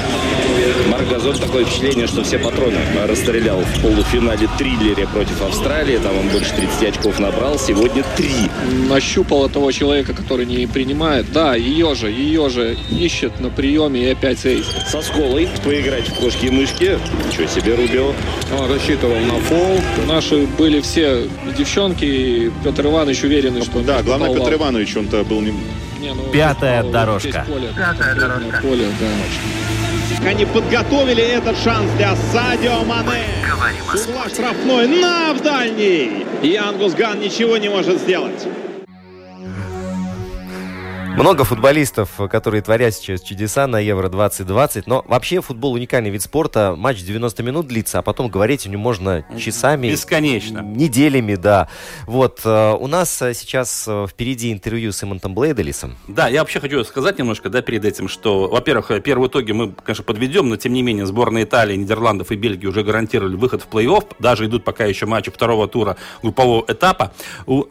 Марк 0.89 1.09
Газон 1.09 1.37
такое 1.37 1.65
впечатление, 1.65 2.07
что 2.07 2.23
все 2.23 2.39
патроны 2.39 2.79
расстрелял 3.09 3.59
в 3.59 3.83
полуфинале 3.83 4.49
триллере 4.57 5.09
против 5.09 5.43
Австралии. 5.43 5.99
Там 5.99 6.17
он 6.17 6.29
больше 6.29 6.55
30 6.55 6.97
очков 6.97 7.19
набрал. 7.19 7.59
Сегодня 7.59 8.05
три. 8.17 8.49
Нащупала 8.89 9.49
того 9.49 9.73
человека, 9.73 10.15
который 10.15 10.47
не 10.47 10.67
принимает. 10.67 11.33
Да, 11.33 11.57
ее 11.57 11.95
же, 11.97 12.09
ее 12.09 12.49
же 12.49 12.77
ищет 12.91 13.41
на 13.41 13.51
приеме 13.51 14.03
и 14.03 14.11
опять 14.12 14.39
сейс. 14.39 14.67
Со 14.89 15.03
сколой 15.03 15.49
поиграть 15.65 16.09
в 16.09 16.15
кошки 16.15 16.47
и 16.47 16.51
мышки. 16.51 16.99
Ничего 17.27 17.49
себе, 17.49 17.75
Рубио. 17.75 18.12
Он 18.57 18.71
рассчитывал 18.73 19.17
на 19.17 19.41
фол. 19.41 19.81
Наши 20.07 20.47
были 20.47 20.81
все 20.81 21.29
девчонки, 21.59 22.05
и 22.05 22.53
Петр 22.62 22.87
Иванович 22.87 23.25
уверен, 23.25 23.61
что... 23.62 23.81
Да, 23.81 24.03
главное, 24.03 24.33
Петр 24.33 24.55
Иванович, 24.55 24.97
он-то 24.97 25.15
был 25.24 25.40
не... 25.40 25.52
Не, 26.00 26.12
ну, 26.12 26.22
Пятая 26.31 26.83
дорожка. 26.83 27.46
Пятая 27.76 28.14
дорожка. 28.14 28.61
Поле, 28.62 28.87
да. 29.00 30.29
Они 30.29 30.44
подготовили 30.44 31.22
этот 31.22 31.57
шанс 31.59 31.90
для 31.96 32.14
Садио 32.33 32.85
Мане. 32.85 33.24
С 33.94 34.07
угла 34.07 34.29
штрафной 34.29 34.88
на 34.88 35.33
в 35.33 35.42
дальний. 35.42 36.26
И 36.42 36.57
Ангус 36.57 36.94
Ган 36.94 37.20
ничего 37.20 37.57
не 37.57 37.68
может 37.68 38.00
сделать. 38.00 38.46
Много 41.16 41.44
футболистов, 41.44 42.11
которые 42.31 42.61
творят 42.61 42.94
сейчас 42.94 43.22
чудеса 43.22 43.66
на 43.66 43.81
Евро-2020, 43.81 44.83
но 44.85 45.02
вообще 45.09 45.40
футбол 45.40 45.72
уникальный 45.72 46.11
вид 46.11 46.20
спорта. 46.20 46.74
Матч 46.76 47.02
90 47.02 47.42
минут 47.42 47.66
длится, 47.66 48.00
а 48.00 48.02
потом 48.02 48.29
говорить 48.29 48.66
о 48.66 48.68
нем 48.68 48.81
можно 48.81 49.24
часами. 49.38 49.90
Бесконечно. 49.90 50.61
Неделями, 50.61 51.37
да. 51.37 51.68
Вот, 52.07 52.42
э, 52.44 52.72
у 52.79 52.87
нас 52.87 53.22
э, 53.22 53.33
сейчас 53.33 53.87
э, 53.88 54.07
впереди 54.09 54.52
интервью 54.52 54.92
с 54.92 55.02
Эммонтом 55.02 55.35
Блейделисом. 55.35 55.96
Да, 56.07 56.29
я 56.29 56.40
вообще 56.40 56.61
хочу 56.61 56.85
сказать 56.85 57.18
немножко, 57.18 57.48
да, 57.48 57.62
перед 57.62 57.87
этим, 57.87 58.09
что, 58.09 58.48
во-первых, 58.48 58.90
первые 59.02 59.29
итоги 59.29 59.52
мы, 59.52 59.72
конечно, 59.72 60.05
подведем, 60.05 60.50
но, 60.50 60.57
тем 60.57 60.74
не 60.74 60.83
менее, 60.83 61.07
сборная 61.07 61.44
Италии, 61.44 61.76
Нидерландов 61.76 62.31
и 62.31 62.37
Бельгии 62.37 62.66
уже 62.66 62.85
гарантировали 62.85 63.37
выход 63.37 63.62
в 63.62 63.74
плей-офф, 63.74 64.16
даже 64.18 64.44
идут 64.44 64.64
пока 64.64 64.85
еще 64.85 65.07
матчи 65.07 65.31
второго 65.31 65.66
тура 65.66 65.96
группового 66.22 66.64
этапа. 66.68 67.12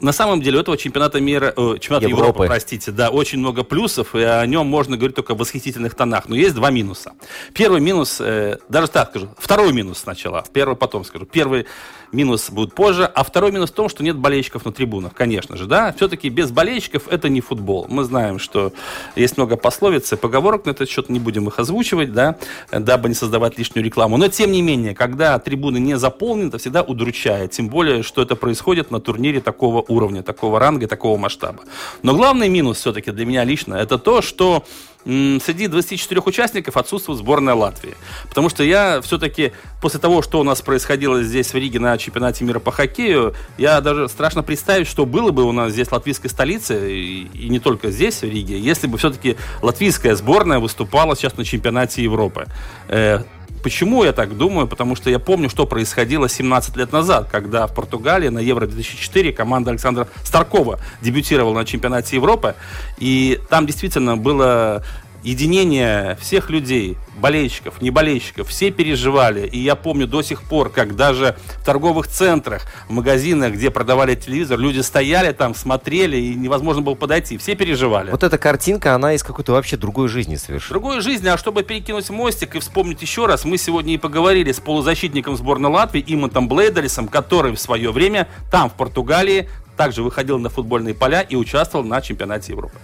На 0.01 0.13
самом 0.13 0.41
деле, 0.41 0.57
у 0.57 0.61
этого 0.61 0.77
чемпионата 0.77 1.21
мира, 1.21 1.53
э, 1.55 1.75
чемпионата 1.79 2.07
Европы. 2.07 2.25
Европы, 2.25 2.47
простите, 2.47 2.91
да, 2.91 3.11
очень 3.11 3.34
много 3.39 3.63
плюсов, 3.63 4.15
и 4.15 4.21
о 4.21 4.45
нем 4.45 4.67
можно 4.67 4.97
говорить 4.97 5.15
только 5.15 5.35
в 5.35 5.37
восхитительных 5.37 5.95
тонах. 5.95 6.27
Но 6.27 6.35
есть 6.35 6.55
два 6.55 6.71
минуса. 6.71 7.13
Первый 7.53 7.81
минус, 7.81 8.17
э, 8.19 8.57
даже 8.69 8.87
так 8.87 9.09
скажу, 9.09 9.29
второй 9.37 9.73
минус 9.73 9.99
сначала, 9.99 10.43
первый 10.53 10.75
потом 10.75 11.03
скажу. 11.03 11.25
Первый 11.25 11.65
минус 12.11 12.49
будет 12.49 12.73
позже, 12.73 13.05
а 13.05 13.23
второй 13.23 13.51
минус 13.51 13.71
в 13.71 13.73
том, 13.73 13.89
что 13.89 14.03
нет 14.03 14.17
болельщиков 14.17 14.65
на 14.65 14.71
трибунах, 14.71 15.13
конечно 15.13 15.57
же, 15.57 15.65
да. 15.65 15.93
Все-таки 15.93 16.29
без 16.29 16.51
болельщиков 16.51 17.07
это 17.07 17.29
не 17.29 17.41
футбол. 17.41 17.85
Мы 17.89 18.03
знаем, 18.03 18.39
что 18.39 18.73
есть 19.15 19.37
много 19.37 19.57
пословиц 19.57 20.13
и 20.13 20.15
поговорок 20.15 20.65
на 20.65 20.71
этот 20.71 20.89
счет, 20.89 21.09
не 21.09 21.19
будем 21.19 21.47
их 21.47 21.59
озвучивать, 21.59 22.13
да, 22.13 22.37
дабы 22.71 23.09
не 23.09 23.15
создавать 23.15 23.57
лишнюю 23.57 23.85
рекламу. 23.85 24.17
Но, 24.17 24.27
тем 24.27 24.51
не 24.51 24.61
менее, 24.61 24.95
когда 24.95 25.37
трибуны 25.39 25.77
не 25.79 25.97
заполнены, 25.97 26.47
это 26.47 26.57
всегда 26.57 26.81
удручает. 26.81 27.51
Тем 27.51 27.69
более, 27.69 28.03
что 28.03 28.21
это 28.21 28.35
происходит 28.35 28.91
на 28.91 28.99
турнире 28.99 29.41
такого 29.41 29.83
уровня, 29.87 30.23
такого 30.23 30.59
ранга, 30.59 30.87
такого 30.87 31.17
масштаба. 31.17 31.63
Но 32.01 32.15
главный 32.15 32.49
минус 32.49 32.77
все-таки 32.77 33.11
для 33.11 33.24
меня 33.25 33.43
лично, 33.43 33.75
это 33.75 33.97
то, 33.97 34.21
что 34.21 34.65
среди 35.05 35.67
24 35.67 36.21
участников 36.25 36.77
отсутствует 36.77 37.19
сборная 37.19 37.53
Латвии. 37.53 37.93
Потому 38.27 38.49
что 38.49 38.63
я 38.63 39.01
все-таки 39.01 39.51
после 39.79 39.99
того, 39.99 40.23
что 40.23 40.39
у 40.39 40.43
нас 40.43 40.61
происходило 40.63 41.21
здесь 41.21 41.53
в 41.53 41.55
Риге 41.55 41.79
на 41.79 41.95
чемпионате 41.97 42.43
мира 42.43 42.59
по 42.59 42.71
хоккею, 42.71 43.35
я 43.59 43.81
даже 43.81 44.09
страшно 44.09 44.41
представить, 44.41 44.87
что 44.87 45.05
было 45.05 45.29
бы 45.29 45.43
у 45.43 45.51
нас 45.51 45.73
здесь 45.73 45.91
латвийской 45.91 46.29
столице, 46.29 46.91
и, 46.91 47.27
и 47.33 47.49
не 47.49 47.59
только 47.59 47.91
здесь, 47.91 48.21
в 48.21 48.23
Риге, 48.23 48.59
если 48.59 48.87
бы 48.87 48.97
все-таки 48.97 49.37
латвийская 49.61 50.15
сборная 50.15 50.57
выступала 50.57 51.15
сейчас 51.15 51.37
на 51.37 51.45
чемпионате 51.45 52.01
Европы. 52.01 52.47
Э, 52.87 53.19
Почему 53.65 54.03
я 54.03 54.13
так 54.13 54.37
думаю? 54.37 54.67
Потому 54.67 54.95
что 54.95 55.09
я 55.09 55.17
помню, 55.17 55.49
что 55.49 55.65
происходило 55.65 56.29
17 56.29 56.77
лет 56.77 56.91
назад, 56.91 57.29
когда 57.31 57.65
в 57.65 57.73
Португалии 57.73 58.27
на 58.27 58.37
Евро-2004 58.37 59.33
команда 59.33 59.71
Александра 59.71 60.07
Старкова 60.23 60.79
дебютировала 61.01 61.55
на 61.55 61.65
чемпионате 61.65 62.15
Европы. 62.15 62.53
И 62.99 63.41
там 63.49 63.65
действительно 63.65 64.17
было 64.17 64.83
единение 65.25 66.17
всех 66.21 66.49
людей, 66.49 66.97
болельщиков, 67.17 67.81
не 67.81 67.89
болельщиков, 67.89 68.47
все 68.47 68.71
переживали. 68.71 69.47
И 69.47 69.59
я 69.59 69.75
помню 69.75 70.07
до 70.07 70.21
сих 70.21 70.43
пор, 70.43 70.69
как 70.69 70.95
даже 70.95 71.35
в 71.61 71.65
торговых 71.65 72.07
центрах, 72.07 72.61
в 72.87 72.91
магазинах, 72.91 73.53
где 73.53 73.71
продавали 73.71 74.15
телевизор, 74.15 74.59
люди 74.59 74.79
стояли 74.79 75.31
там, 75.33 75.55
смотрели, 75.55 76.17
и 76.17 76.35
невозможно 76.35 76.81
было 76.83 76.95
подойти. 76.95 77.37
Все 77.37 77.55
переживали. 77.55 78.11
Вот 78.11 78.23
эта 78.23 78.37
картинка, 78.37 78.93
она 78.93 79.13
из 79.13 79.23
какой-то 79.23 79.53
вообще 79.53 79.77
другой 79.77 80.07
жизни 80.07 80.35
совершенно. 80.35 80.79
Другой 80.79 81.01
жизни, 81.01 81.27
а 81.27 81.37
чтобы 81.37 81.63
перекинуть 81.63 82.09
мостик 82.09 82.55
и 82.55 82.59
вспомнить 82.59 83.01
еще 83.01 83.25
раз, 83.25 83.45
мы 83.45 83.57
сегодня 83.57 83.95
и 83.95 83.97
поговорили 83.97 84.51
с 84.51 84.59
полузащитником 84.59 85.35
сборной 85.35 85.71
Латвии 85.71 86.03
Имантом 86.05 86.47
Блейдерисом, 86.47 87.07
который 87.07 87.51
в 87.51 87.59
свое 87.59 87.91
время 87.91 88.27
там, 88.51 88.69
в 88.69 88.73
Португалии, 88.73 89.49
также 89.75 90.03
выходил 90.03 90.39
на 90.39 90.49
футбольные 90.49 90.93
поля 90.93 91.21
и 91.21 91.35
участвовал 91.35 91.83
на 91.83 92.01
чемпионате 92.01 92.53
Европы. 92.53 92.75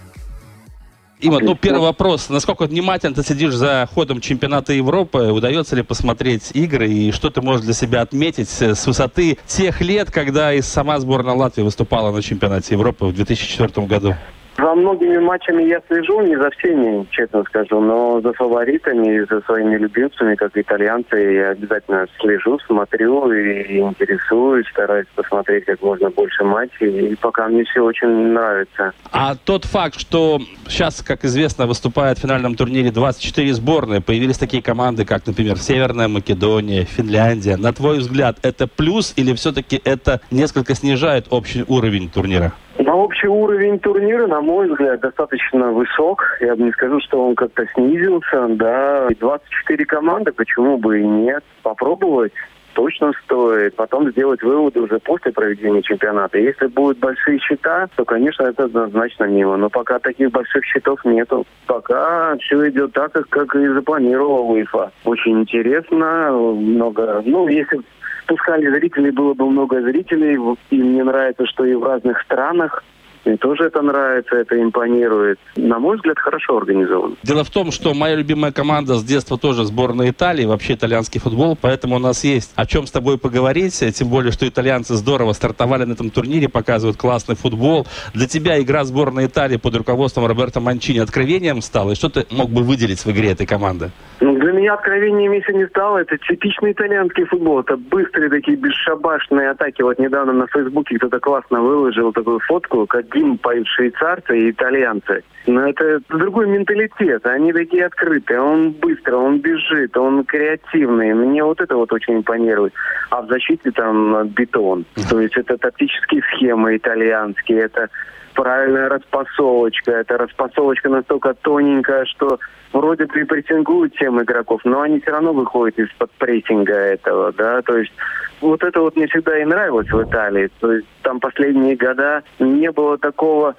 Има, 1.22 1.38
ну 1.38 1.54
первый 1.54 1.82
вопрос. 1.82 2.28
Насколько 2.28 2.64
внимательно 2.64 3.14
ты 3.14 3.22
сидишь 3.22 3.54
за 3.54 3.88
ходом 3.94 4.20
чемпионата 4.20 4.72
Европы? 4.72 5.30
Удается 5.30 5.76
ли 5.76 5.82
посмотреть 5.82 6.50
игры 6.52 6.90
и 6.90 7.12
что 7.12 7.30
ты 7.30 7.40
можешь 7.40 7.64
для 7.64 7.74
себя 7.74 8.02
отметить 8.02 8.48
с 8.48 8.86
высоты 8.86 9.38
тех 9.46 9.80
лет, 9.80 10.10
когда 10.10 10.52
и 10.52 10.60
сама 10.60 10.98
сборная 10.98 11.34
Латвии 11.34 11.62
выступала 11.62 12.10
на 12.10 12.22
чемпионате 12.22 12.74
Европы 12.74 13.06
в 13.06 13.14
2004 13.14 13.86
году? 13.86 14.16
За 14.56 14.74
многими 14.74 15.18
матчами 15.18 15.62
я 15.62 15.80
слежу, 15.88 16.20
не 16.20 16.36
за 16.36 16.50
всеми, 16.50 17.06
честно 17.10 17.42
скажу, 17.44 17.80
но 17.80 18.20
за 18.20 18.32
фаворитами 18.34 19.16
и 19.16 19.20
за 19.20 19.40
своими 19.42 19.76
любимцами, 19.76 20.34
как 20.34 20.56
итальянцы, 20.56 21.16
я 21.16 21.50
обязательно 21.50 22.06
слежу, 22.20 22.58
смотрю 22.66 23.32
и 23.32 23.78
интересуюсь, 23.78 24.66
стараюсь 24.68 25.06
посмотреть 25.14 25.64
как 25.64 25.80
можно 25.82 26.10
больше 26.10 26.44
матчей, 26.44 27.12
и 27.12 27.16
пока 27.16 27.48
мне 27.48 27.64
все 27.64 27.80
очень 27.80 28.08
нравится. 28.08 28.92
А 29.10 29.34
тот 29.36 29.64
факт, 29.64 29.98
что 29.98 30.38
сейчас, 30.68 31.02
как 31.02 31.24
известно, 31.24 31.66
выступает 31.66 32.18
в 32.18 32.22
финальном 32.22 32.54
турнире 32.54 32.90
24 32.90 33.54
сборные, 33.54 34.00
появились 34.00 34.38
такие 34.38 34.62
команды, 34.62 35.04
как, 35.04 35.26
например, 35.26 35.56
Северная 35.56 36.08
Македония, 36.08 36.84
Финляндия, 36.84 37.56
на 37.56 37.72
твой 37.72 37.98
взгляд, 37.98 38.36
это 38.42 38.66
плюс 38.66 39.14
или 39.16 39.32
все-таки 39.34 39.80
это 39.82 40.20
несколько 40.30 40.74
снижает 40.74 41.26
общий 41.30 41.64
уровень 41.66 42.10
турнира? 42.10 42.52
На 42.78 42.94
общий 42.94 43.28
уровень 43.28 43.78
турнира, 43.78 44.26
на 44.26 44.40
мой 44.40 44.68
взгляд, 44.68 45.00
достаточно 45.00 45.72
высок. 45.72 46.24
Я 46.40 46.56
бы 46.56 46.64
не 46.64 46.72
скажу, 46.72 47.00
что 47.00 47.28
он 47.28 47.34
как-то 47.34 47.66
снизился, 47.74 48.48
да. 48.48 49.08
24 49.20 49.84
команды, 49.84 50.32
почему 50.32 50.78
бы 50.78 51.00
и 51.00 51.06
нет. 51.06 51.44
Попробовать 51.62 52.32
точно 52.74 53.12
стоит. 53.24 53.76
Потом 53.76 54.10
сделать 54.10 54.42
выводы 54.42 54.80
уже 54.80 54.98
после 54.98 55.32
проведения 55.32 55.82
чемпионата. 55.82 56.38
Если 56.38 56.66
будут 56.66 56.98
большие 56.98 57.38
счета, 57.38 57.88
то, 57.94 58.04
конечно, 58.04 58.44
это 58.44 58.64
однозначно 58.64 59.24
мимо. 59.24 59.56
Но 59.56 59.68
пока 59.68 59.98
таких 59.98 60.30
больших 60.30 60.64
счетов 60.64 61.04
нету. 61.04 61.46
Пока 61.66 62.36
все 62.38 62.68
идет 62.70 62.92
так, 62.92 63.12
как, 63.28 63.54
и 63.54 63.68
запланировал 63.68 64.50
УЕФА. 64.50 64.92
Очень 65.04 65.40
интересно, 65.40 66.32
много... 66.32 67.22
Ну, 67.24 67.48
если 67.48 67.80
пускали 68.26 68.68
зрителей, 68.68 69.10
было 69.10 69.34
бы 69.34 69.48
много 69.48 69.80
зрителей. 69.82 70.38
И 70.70 70.82
мне 70.82 71.04
нравится, 71.04 71.46
что 71.46 71.64
и 71.64 71.74
в 71.74 71.84
разных 71.84 72.20
странах 72.22 72.82
мне 73.24 73.36
тоже 73.36 73.64
это 73.64 73.82
нравится, 73.82 74.36
это 74.36 74.60
импонирует. 74.60 75.38
На 75.56 75.78
мой 75.78 75.96
взгляд, 75.96 76.18
хорошо 76.18 76.56
организовано. 76.58 77.16
Дело 77.22 77.44
в 77.44 77.50
том, 77.50 77.70
что 77.70 77.94
моя 77.94 78.16
любимая 78.16 78.52
команда 78.52 78.94
с 78.94 79.04
детства 79.04 79.38
тоже 79.38 79.64
сборная 79.64 80.10
Италии, 80.10 80.44
вообще 80.44 80.74
итальянский 80.74 81.20
футбол, 81.20 81.56
поэтому 81.60 81.96
у 81.96 81.98
нас 81.98 82.24
есть 82.24 82.52
о 82.56 82.66
чем 82.66 82.86
с 82.86 82.90
тобой 82.90 83.18
поговорить, 83.18 83.82
тем 83.94 84.08
более, 84.08 84.32
что 84.32 84.46
итальянцы 84.46 84.94
здорово 84.94 85.32
стартовали 85.32 85.84
на 85.84 85.92
этом 85.92 86.10
турнире, 86.10 86.48
показывают 86.48 86.96
классный 86.96 87.36
футбол. 87.36 87.86
Для 88.14 88.26
тебя 88.26 88.60
игра 88.60 88.84
сборной 88.84 89.26
Италии 89.26 89.56
под 89.56 89.76
руководством 89.76 90.26
Роберто 90.26 90.60
Манчини 90.60 90.98
откровением 90.98 91.62
стала, 91.62 91.92
и 91.92 91.94
что 91.94 92.08
ты 92.08 92.26
мог 92.30 92.50
бы 92.50 92.62
выделить 92.62 93.04
в 93.04 93.10
игре 93.10 93.30
этой 93.30 93.46
команды? 93.46 93.90
Ну, 94.20 94.36
для 94.38 94.52
меня 94.52 94.74
откровением, 94.74 95.32
если 95.32 95.52
не 95.52 95.66
стало, 95.66 95.98
это 95.98 96.16
типичный 96.16 96.72
итальянский 96.72 97.24
футбол. 97.24 97.60
Это 97.60 97.76
быстрые 97.76 98.30
такие 98.30 98.56
бесшабашные 98.56 99.50
атаки. 99.50 99.82
Вот 99.82 99.98
недавно 99.98 100.32
на 100.32 100.46
Фейсбуке 100.46 100.96
кто-то 100.96 101.18
классно 101.18 101.60
выложил 101.60 102.12
такую 102.12 102.38
фотку, 102.40 102.86
как 102.86 103.08
гимн 103.12 103.38
поют 103.38 103.66
швейцарцы 103.68 104.38
и 104.38 104.50
итальянцы. 104.50 105.22
Но 105.46 105.68
это 105.68 106.00
другой 106.08 106.46
менталитет. 106.48 107.26
Они 107.26 107.52
такие 107.52 107.86
открытые. 107.86 108.40
Он 108.40 108.70
быстро, 108.70 109.16
он 109.16 109.40
бежит, 109.40 109.96
он 109.96 110.24
креативный. 110.24 111.12
Мне 111.14 111.42
вот 111.42 111.60
это 111.60 111.76
вот 111.76 111.92
очень 111.92 112.18
импонирует. 112.18 112.72
А 113.10 113.22
в 113.22 113.28
защите 113.28 113.70
там 113.72 114.28
бетон. 114.28 114.84
То 115.10 115.20
есть 115.20 115.36
это 115.36 115.58
тактические 115.58 116.22
схемы 116.34 116.76
итальянские. 116.76 117.62
Это 117.62 117.88
правильная 118.34 118.88
распасовочка. 118.88 119.92
Это 119.92 120.18
распасовочка 120.18 120.88
настолько 120.88 121.34
тоненькая, 121.34 122.04
что 122.06 122.38
вроде 122.72 123.06
бы 123.06 123.20
и 123.20 123.24
прессингуют 123.24 123.94
тем 123.96 124.20
игроков, 124.22 124.60
но 124.64 124.80
они 124.80 125.00
все 125.00 125.10
равно 125.10 125.32
выходят 125.32 125.78
из-под 125.78 126.10
прессинга 126.12 126.74
этого, 126.74 127.32
да, 127.32 127.62
то 127.62 127.76
есть 127.76 127.92
вот 128.40 128.62
это 128.64 128.80
вот 128.80 128.96
мне 128.96 129.06
всегда 129.06 129.38
и 129.38 129.44
нравилось 129.44 129.90
в 129.90 130.02
Италии. 130.02 130.50
То 130.60 130.72
есть 130.72 130.86
там 131.02 131.20
последние 131.20 131.76
года 131.76 132.22
не 132.40 132.70
было 132.72 132.98
такого 132.98 133.54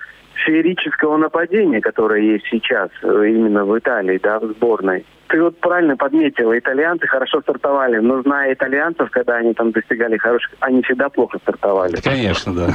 феерического 0.45 1.17
нападения, 1.17 1.79
которое 1.79 2.21
есть 2.21 2.45
сейчас 2.49 2.89
э, 3.01 3.29
именно 3.29 3.65
в 3.65 3.77
Италии, 3.77 4.19
да, 4.21 4.39
в 4.39 4.47
сборной 4.47 5.05
ты 5.33 5.41
вот 5.41 5.59
правильно 5.59 5.97
подметила, 5.97 6.55
итальянцы 6.59 7.07
хорошо 7.07 7.41
стартовали, 7.41 7.97
но 7.97 8.21
зная 8.21 8.53
итальянцев, 8.53 9.09
когда 9.09 9.37
они 9.37 9.55
там 9.55 9.71
достигали 9.71 10.15
хороших, 10.15 10.51
они 10.59 10.83
всегда 10.83 11.09
плохо 11.09 11.39
стартовали. 11.39 11.95
Конечно, 12.03 12.53
да. 12.53 12.69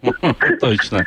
Точно. 0.60 1.04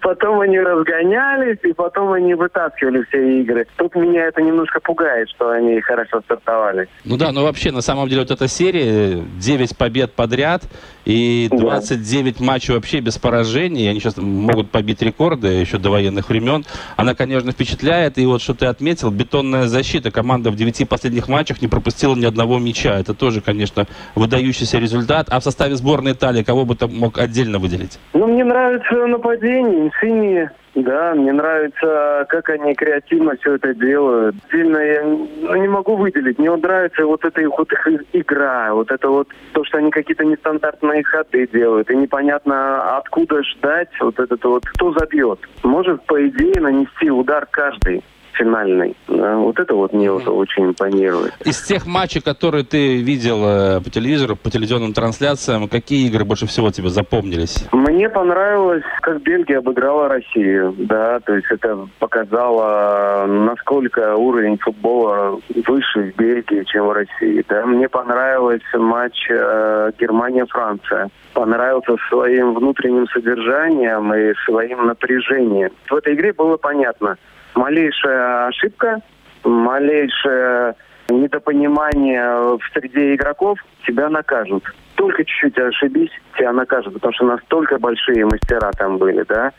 Потом 0.00 0.40
они 0.40 0.58
разгонялись, 0.58 1.58
и 1.64 1.74
потом 1.74 2.14
они 2.14 2.32
вытаскивали 2.32 3.04
все 3.10 3.42
игры. 3.42 3.66
Тут 3.76 3.94
меня 3.94 4.24
это 4.24 4.40
немножко 4.40 4.80
пугает, 4.80 5.28
что 5.28 5.50
они 5.50 5.78
хорошо 5.82 6.22
стартовали. 6.22 6.88
Ну 7.04 7.18
да, 7.18 7.30
но 7.30 7.42
вообще, 7.44 7.70
на 7.70 7.82
самом 7.82 8.08
деле, 8.08 8.22
вот 8.22 8.30
эта 8.30 8.48
серия, 8.48 9.22
9 9.38 9.76
побед 9.76 10.14
подряд, 10.14 10.62
и 11.04 11.48
29 11.50 12.40
матчей 12.40 12.72
вообще 12.72 13.00
без 13.00 13.18
поражений, 13.18 13.86
они 13.90 14.00
сейчас 14.00 14.16
могут 14.16 14.70
побить 14.70 15.02
рекорды 15.02 15.48
еще 15.48 15.76
до 15.76 15.90
военных 15.90 16.30
времен. 16.30 16.64
Она, 16.96 17.14
конечно, 17.14 17.52
впечатляет, 17.52 18.16
и 18.16 18.24
вот 18.24 18.40
что 18.40 18.54
ты 18.54 18.64
отметил, 18.64 19.10
бетонная 19.10 19.66
защита 19.66 19.89
защита. 19.90 20.10
Команда 20.10 20.50
в 20.50 20.56
девяти 20.56 20.84
последних 20.84 21.28
матчах 21.28 21.62
не 21.62 21.68
пропустила 21.68 22.14
ни 22.14 22.24
одного 22.24 22.58
мяча. 22.58 22.98
Это 23.00 23.12
тоже, 23.12 23.40
конечно, 23.40 23.86
выдающийся 24.14 24.78
результат. 24.78 25.26
А 25.30 25.40
в 25.40 25.42
составе 25.42 25.74
сборной 25.74 26.12
Италии 26.12 26.44
кого 26.44 26.64
бы 26.64 26.76
ты 26.76 26.86
мог 26.86 27.18
отдельно 27.18 27.58
выделить? 27.58 27.98
Ну, 28.14 28.26
мне 28.26 28.44
нравится 28.44 29.06
нападение, 29.06 29.88
Инсини, 29.88 30.48
да, 30.76 31.14
мне 31.14 31.32
нравится, 31.32 32.26
как 32.28 32.48
они 32.50 32.74
креативно 32.74 33.34
все 33.40 33.56
это 33.56 33.74
делают. 33.74 34.36
Сильно 34.52 34.78
я 34.78 35.02
ну, 35.02 35.56
не 35.56 35.68
могу 35.68 35.96
выделить. 35.96 36.38
Мне 36.38 36.50
вот 36.50 36.62
нравится 36.62 37.04
вот 37.04 37.24
эта 37.24 37.48
вот 37.48 37.72
их 37.72 37.88
игра, 38.12 38.72
вот 38.72 38.92
это 38.92 39.08
вот 39.08 39.28
то, 39.52 39.64
что 39.64 39.78
они 39.78 39.90
какие-то 39.90 40.24
нестандартные 40.24 41.02
ходы 41.02 41.48
делают. 41.48 41.90
И 41.90 41.96
непонятно, 41.96 42.98
откуда 42.98 43.42
ждать 43.42 43.90
вот 44.00 44.20
этот 44.20 44.44
вот, 44.44 44.64
кто 44.64 44.92
забьет. 44.92 45.40
Может, 45.64 46.04
по 46.06 46.24
идее, 46.28 46.60
нанести 46.60 47.10
удар 47.10 47.46
каждый 47.50 48.04
финальный. 48.40 48.96
Вот 49.06 49.58
это 49.58 49.74
вот 49.74 49.92
мне 49.92 50.10
вот 50.10 50.26
очень 50.28 50.66
импонирует. 50.66 51.34
Из 51.44 51.60
тех 51.62 51.86
матчей, 51.86 52.20
которые 52.20 52.64
ты 52.64 52.96
видел 53.02 53.44
э, 53.44 53.80
по 53.80 53.90
телевизору, 53.90 54.36
по 54.36 54.50
телевизионным 54.50 54.92
трансляциям, 54.92 55.68
какие 55.68 56.08
игры 56.08 56.24
больше 56.24 56.46
всего 56.46 56.70
тебе 56.70 56.88
запомнились? 56.88 57.66
Мне 57.72 58.08
понравилось, 58.08 58.84
как 59.02 59.22
Бельгия 59.22 59.58
обыграла 59.58 60.08
Россию. 60.08 60.74
Да, 60.78 61.20
то 61.20 61.34
есть 61.34 61.46
это 61.50 61.86
показало, 61.98 63.26
насколько 63.26 64.16
уровень 64.16 64.58
футбола 64.58 65.38
выше 65.66 66.12
в 66.12 66.16
Бельгии, 66.16 66.64
чем 66.64 66.86
в 66.86 66.92
России. 66.92 67.44
Да, 67.48 67.66
мне 67.66 67.88
понравился 67.88 68.78
матч 68.78 69.26
э, 69.28 69.92
Германия-Франция 69.98 71.10
понравился 71.32 71.96
своим 72.08 72.54
внутренним 72.54 73.06
содержанием 73.08 74.12
и 74.12 74.34
своим 74.44 74.86
напряжением. 74.86 75.70
В 75.88 75.94
этой 75.94 76.14
игре 76.14 76.32
было 76.32 76.56
понятно, 76.56 77.16
малейшая 77.54 78.48
ошибка, 78.48 79.00
малейшее 79.44 80.74
недопонимание 81.08 82.56
в 82.56 82.60
среде 82.72 83.14
игроков 83.14 83.58
тебя 83.86 84.08
накажут. 84.08 84.64
Только 84.94 85.24
чуть-чуть 85.24 85.58
ошибись, 85.58 86.10
тебя 86.36 86.52
накажут, 86.52 86.94
потому 86.94 87.12
что 87.14 87.24
настолько 87.24 87.78
большие 87.78 88.24
мастера 88.26 88.70
там 88.76 88.98
были, 88.98 89.24
да. 89.28 89.52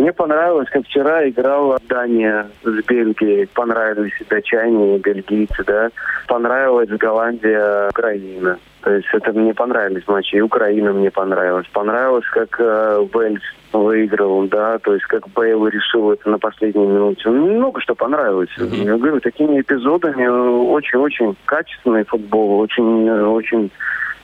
Мне 0.00 0.14
понравилось, 0.14 0.68
как 0.70 0.86
вчера 0.86 1.28
играла 1.28 1.78
Дания 1.86 2.46
с 2.62 2.84
Бельгией. 2.86 3.46
Понравились 3.48 4.14
и 4.18 4.24
датчане, 4.24 4.96
и 4.96 4.98
бельгийцы, 4.98 5.62
да. 5.66 5.90
Понравилась 6.26 6.88
Голландия, 6.88 7.90
Украина. 7.90 8.58
То 8.80 8.94
есть 8.94 9.08
это 9.12 9.32
мне 9.32 9.52
понравились 9.52 10.08
матчи. 10.08 10.36
И 10.36 10.40
Украина 10.40 10.94
мне 10.94 11.10
понравилась. 11.10 11.66
Понравилось, 11.70 12.24
как 12.30 12.56
э, 12.58 13.06
Вельс 13.12 13.42
выиграл, 13.72 14.46
да, 14.46 14.78
то 14.78 14.94
есть 14.94 15.06
как 15.06 15.28
Бейл 15.28 15.66
решил 15.66 16.12
это 16.12 16.28
на 16.28 16.38
последней 16.38 16.86
минуте. 16.86 17.28
Ну, 17.28 17.54
много 17.54 17.80
что 17.80 17.94
понравилось. 17.94 18.50
Mm-hmm. 18.58 18.84
Я 18.84 18.96
говорю, 18.96 19.20
такими 19.20 19.60
эпизодами 19.60 20.26
очень-очень 20.26 21.36
качественный 21.46 22.04
футбол, 22.04 22.60
очень-очень 22.60 23.70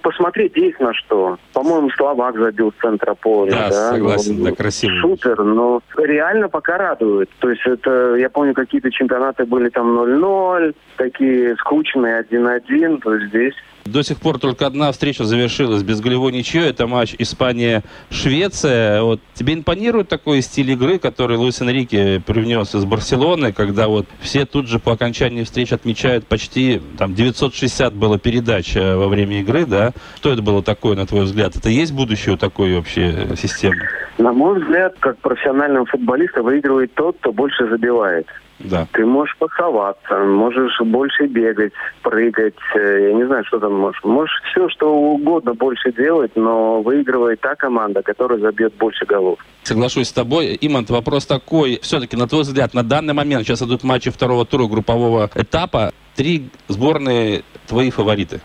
посмотреть 0.07 0.57
есть 0.57 0.79
на 0.79 0.95
что. 0.95 1.37
По-моему, 1.53 1.91
Словак 1.91 2.39
забил 2.39 2.73
с 2.73 2.81
центра 2.81 3.15
поля. 3.15 3.51
Да, 3.51 3.69
да? 3.71 3.91
согласен, 3.91 4.45
да, 4.45 4.53
красиво. 4.53 4.95
Шутер, 5.01 5.43
но 5.43 5.81
реально 5.97 6.49
пока 6.49 6.79
радует. 6.79 7.29
То 7.41 7.51
есть 7.51 7.67
это, 7.67 8.15
я 8.15 8.31
помню, 8.31 8.55
какие-то 8.55 8.91
чемпионаты 8.93 9.45
были 9.47 9.69
там 9.69 9.99
0-0, 9.99 10.75
такие 10.97 11.57
скучные 11.57 12.25
1-1, 12.31 13.01
то 13.01 13.15
есть 13.15 13.29
здесь 13.31 13.55
до 13.87 14.03
сих 14.03 14.19
пор 14.19 14.39
только 14.39 14.67
одна 14.67 14.93
встреча 14.93 15.25
завершилась 15.25 15.83
без 15.83 16.01
голевой 16.01 16.33
ничьей. 16.33 16.67
Это 16.69 16.87
матч 16.87 17.15
Испания-Швеция. 17.19 19.03
Вот 19.03 19.21
тебе 19.35 19.55
импонирует 19.55 20.09
такой 20.09 20.43
стиль 20.43 20.71
игры, 20.73 20.99
который 20.99 21.37
Луис 21.37 21.61
Энрике 21.61 22.21
привнес 22.25 22.75
из 22.75 22.85
Барселоны, 22.85 23.53
когда 23.53 23.89
вот 23.89 24.07
все 24.21 24.45
тут 24.47 24.69
же 24.69 24.79
по 24.79 24.93
окончании 24.93 25.45
встреч 25.45 25.73
отмечают 25.73 26.27
почти 26.27 26.81
там 26.99 27.15
960 27.15 27.95
было 27.95 28.19
передач 28.19 28.77
э, 28.77 28.97
во 28.97 29.09
время 29.09 29.41
игры, 29.41 29.67
да? 29.67 29.93
Что 30.17 30.33
это 30.33 30.43
было 30.43 30.63
такое, 30.63 30.97
на 30.97 31.07
твой 31.07 31.25
взгляд? 31.25 31.57
Это 31.57 31.69
есть 31.69 31.93
будущее 31.93 32.35
у 32.35 32.39
такой 32.39 32.75
вообще 32.75 33.37
системы? 33.37 33.89
На 34.19 34.33
мой 34.33 34.61
взгляд, 34.61 34.97
как 34.99 35.19
профессионального 35.19 35.85
футболиста 35.87 36.43
выигрывает 36.43 36.95
тот, 36.95 37.17
кто 37.19 37.33
больше 37.33 37.69
забивает. 37.69 38.27
Да. 38.59 38.87
Ты 38.93 39.05
можешь 39.05 39.37
пасоваться, 39.37 40.19
можешь 40.25 40.81
больше 40.81 41.27
бегать, 41.27 41.73
прыгать, 42.03 42.55
э, 42.75 43.09
я 43.09 43.13
не 43.13 43.27
знаю, 43.27 43.45
что 43.45 43.59
там 43.59 43.75
можешь. 43.75 44.03
Можешь 44.03 44.41
все, 44.51 44.69
что 44.71 44.95
угодно 44.95 45.53
больше 45.53 45.93
делать, 45.93 46.33
но 46.37 46.81
выигрывает 46.81 47.41
та 47.41 47.55
команда, 47.55 48.03
которая 48.03 48.39
забьет 48.39 48.73
больше 48.79 49.05
голов. 49.05 49.39
Соглашусь 49.63 50.09
с 50.09 50.13
тобой. 50.13 50.57
Имант, 50.59 50.89
вопрос 50.89 51.27
такой. 51.27 51.79
Все-таки, 51.83 52.17
на 52.17 52.27
твой 52.27 52.43
взгляд, 52.43 52.73
на 52.73 52.83
данный 52.83 53.13
момент, 53.13 53.45
сейчас 53.45 53.61
идут 53.61 53.85
матчи 53.85 54.11
второго 54.11 54.47
тура 54.47 54.67
группового 54.67 55.29
этапа, 55.35 55.93
три 56.15 56.49
сборные 56.69 57.43
твои 57.67 57.91
фавориты? 57.91 58.41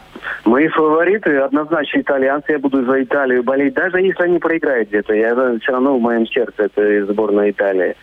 Мои 0.51 0.67
фавориты 0.67 1.37
однозначно 1.37 2.01
итальянцы. 2.01 2.51
Я 2.51 2.59
буду 2.59 2.83
за 2.83 3.01
Италию 3.01 3.41
болеть. 3.41 3.73
Даже 3.73 4.01
если 4.01 4.21
они 4.23 4.37
проиграют 4.37 4.89
где-то, 4.89 5.13
я 5.13 5.33
все 5.61 5.71
равно 5.71 5.97
в 5.97 6.01
моем 6.01 6.27
сердце 6.27 6.63
это 6.63 7.05
сборная 7.05 7.51
Италии. 7.51 7.95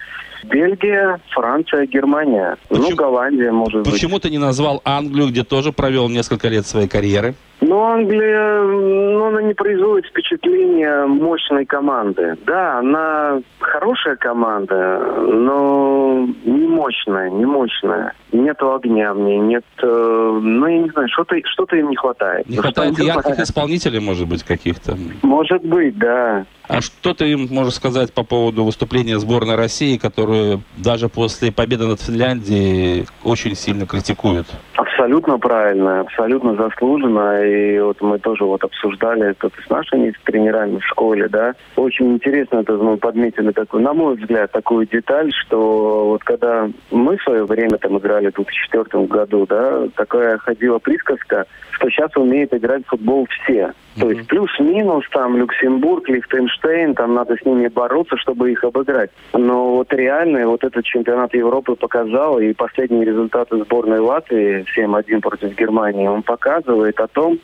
Бельгия, 0.44 1.20
Франция, 1.28 1.84
Германия. 1.84 2.56
Ну, 2.70 2.76
Почему, 2.76 2.88
ну, 2.88 2.96
Голландия, 2.96 3.52
может 3.52 3.82
почему 3.82 3.84
быть. 3.84 3.92
Почему 3.92 4.18
ты 4.20 4.30
не 4.30 4.38
назвал 4.38 4.80
Англию, 4.86 5.28
где 5.28 5.44
тоже 5.44 5.72
провел 5.72 6.08
несколько 6.08 6.48
лет 6.48 6.66
своей 6.66 6.88
карьеры? 6.88 7.34
Ну, 7.60 7.82
Англия, 7.82 8.62
ну, 8.62 9.26
она 9.26 9.42
не 9.42 9.54
производит 9.54 10.06
впечатления 10.06 11.06
мощной 11.06 11.66
команды. 11.66 12.36
Да, 12.46 12.78
она 12.78 13.40
хорошая 13.58 14.16
команда, 14.16 15.00
но 15.26 16.28
не 16.44 16.68
мощная, 16.68 17.30
не 17.30 17.44
мощная. 17.44 18.14
Нету 18.30 18.74
огня 18.74 19.12
в 19.12 19.18
ней, 19.18 19.38
нет, 19.38 19.64
э, 19.82 20.40
ну, 20.42 20.66
я 20.66 20.78
не 20.78 20.90
знаю, 20.90 21.08
что-то 21.08 21.34
что 21.44 21.64
им 21.74 21.90
не 21.90 21.96
хватает. 21.96 22.48
Не 22.48 22.58
хватает 22.58 22.98
ярких 22.98 23.40
исполнителей, 23.40 24.00
может 24.00 24.28
быть, 24.28 24.44
каких-то? 24.44 24.96
Может 25.22 25.64
быть, 25.64 25.98
да. 25.98 26.44
А 26.68 26.82
что 26.82 27.14
ты 27.14 27.30
им 27.30 27.48
можешь 27.50 27.74
сказать 27.74 28.12
по 28.12 28.22
поводу 28.22 28.64
выступления 28.64 29.18
сборной 29.18 29.56
России, 29.56 29.96
которую 29.96 30.62
даже 30.76 31.08
после 31.08 31.50
победы 31.50 31.86
над 31.86 32.00
Финляндией 32.00 33.06
очень 33.24 33.56
сильно 33.56 33.86
критикуют? 33.86 34.46
Абсолютно 34.76 35.38
правильно, 35.38 36.00
абсолютно 36.00 36.54
заслуженно. 36.54 37.42
И 37.48 37.80
вот 37.80 38.00
мы 38.00 38.18
тоже 38.18 38.44
вот 38.44 38.62
обсуждали 38.64 39.30
это 39.30 39.50
с 39.64 39.70
нашими 39.70 40.12
тренерами 40.24 40.78
в 40.78 40.86
школе, 40.86 41.28
да. 41.28 41.54
Очень 41.76 42.14
интересно 42.14 42.58
это 42.58 42.74
мы 42.74 42.96
подметили 42.96 43.52
такую, 43.52 43.82
на 43.82 43.94
мой 43.94 44.16
взгляд, 44.16 44.52
такую 44.52 44.86
деталь, 44.86 45.32
что 45.32 46.08
вот 46.08 46.24
когда 46.24 46.68
мы 46.90 47.16
в 47.16 47.22
свое 47.22 47.44
время 47.44 47.78
там 47.78 47.98
играли 47.98 48.30
в 48.30 48.34
2004 48.34 49.06
году, 49.06 49.46
да, 49.46 49.88
такая 49.96 50.38
ходила 50.38 50.78
присказка, 50.78 51.46
что 51.72 51.90
сейчас 51.90 52.16
умеют 52.16 52.52
играть 52.52 52.84
в 52.86 52.90
футбол 52.90 53.26
все. 53.30 53.72
То 53.98 54.10
есть 54.10 54.28
плюс-минус 54.28 55.04
там 55.10 55.36
Люксембург, 55.36 56.08
Лихтенштейн, 56.08 56.94
там 56.94 57.14
надо 57.14 57.36
с 57.36 57.44
ними 57.44 57.66
бороться, 57.68 58.16
чтобы 58.16 58.52
их 58.52 58.62
обыграть. 58.62 59.10
Но 59.32 59.76
вот 59.76 59.92
реально 59.92 60.46
вот 60.46 60.62
этот 60.62 60.84
чемпионат 60.84 61.34
Европы 61.34 61.74
показал, 61.74 62.38
и 62.38 62.52
последние 62.52 63.04
результаты 63.04 63.58
сборной 63.58 63.98
Латвии 63.98 64.64
7-1 64.76 65.20
против 65.20 65.56
Германии, 65.56 66.06
он 66.06 66.22
показывает 66.22 67.00
о 67.00 67.08
том, 67.08 67.37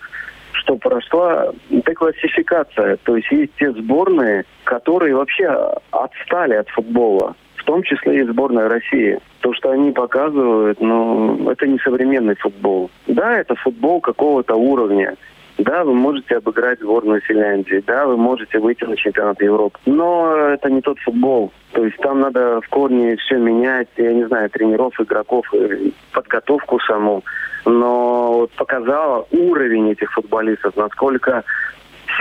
что 0.53 0.77
прошла 0.77 1.53
деклассификация. 1.69 2.97
То 3.05 3.17
есть 3.17 3.31
есть 3.31 3.53
те 3.59 3.73
сборные, 3.73 4.45
которые 4.65 5.15
вообще 5.15 5.49
отстали 5.91 6.55
от 6.55 6.69
футбола 6.69 7.35
в 7.65 7.67
том 7.67 7.83
числе 7.83 8.21
и 8.21 8.25
сборная 8.25 8.69
России. 8.69 9.19
То, 9.41 9.55
что 9.55 9.71
они 9.71 9.91
показывают, 9.91 10.83
ну, 10.83 11.51
это 11.51 11.67
не 11.67 11.79
современный 11.79 12.37
футбол. 12.37 12.91
Да, 13.07 13.39
это 13.39 13.55
футбол 13.55 14.03
какого-то 14.03 14.55
уровня. 14.55 15.17
Да, 15.59 15.85
вы 15.85 15.95
можете 15.95 16.37
обыграть 16.37 16.81
сборную 16.81 17.21
Финляндии, 17.21 17.83
да, 17.87 18.07
вы 18.07 18.17
можете 18.17 18.59
выйти 18.59 18.85
на 18.85 18.97
чемпионат 18.97 19.41
Европы. 19.41 19.79
Но 19.87 20.35
это 20.37 20.69
не 20.69 20.81
тот 20.81 20.99
футбол. 20.99 21.53
То 21.73 21.85
есть 21.85 21.97
там 21.99 22.21
надо 22.21 22.61
в 22.61 22.69
корне 22.69 23.17
все 23.17 23.37
менять, 23.37 23.89
я 23.97 24.13
не 24.13 24.27
знаю, 24.27 24.51
тренеров, 24.51 25.01
игроков, 25.01 25.47
э, 25.55 25.91
подготовку 26.13 26.81
саму. 26.81 27.23
Но 27.65 28.33
вот 28.41 28.51
показала 28.53 29.27
уровень 29.31 29.91
этих 29.91 30.13
футболистов, 30.13 30.77
насколько 30.77 31.45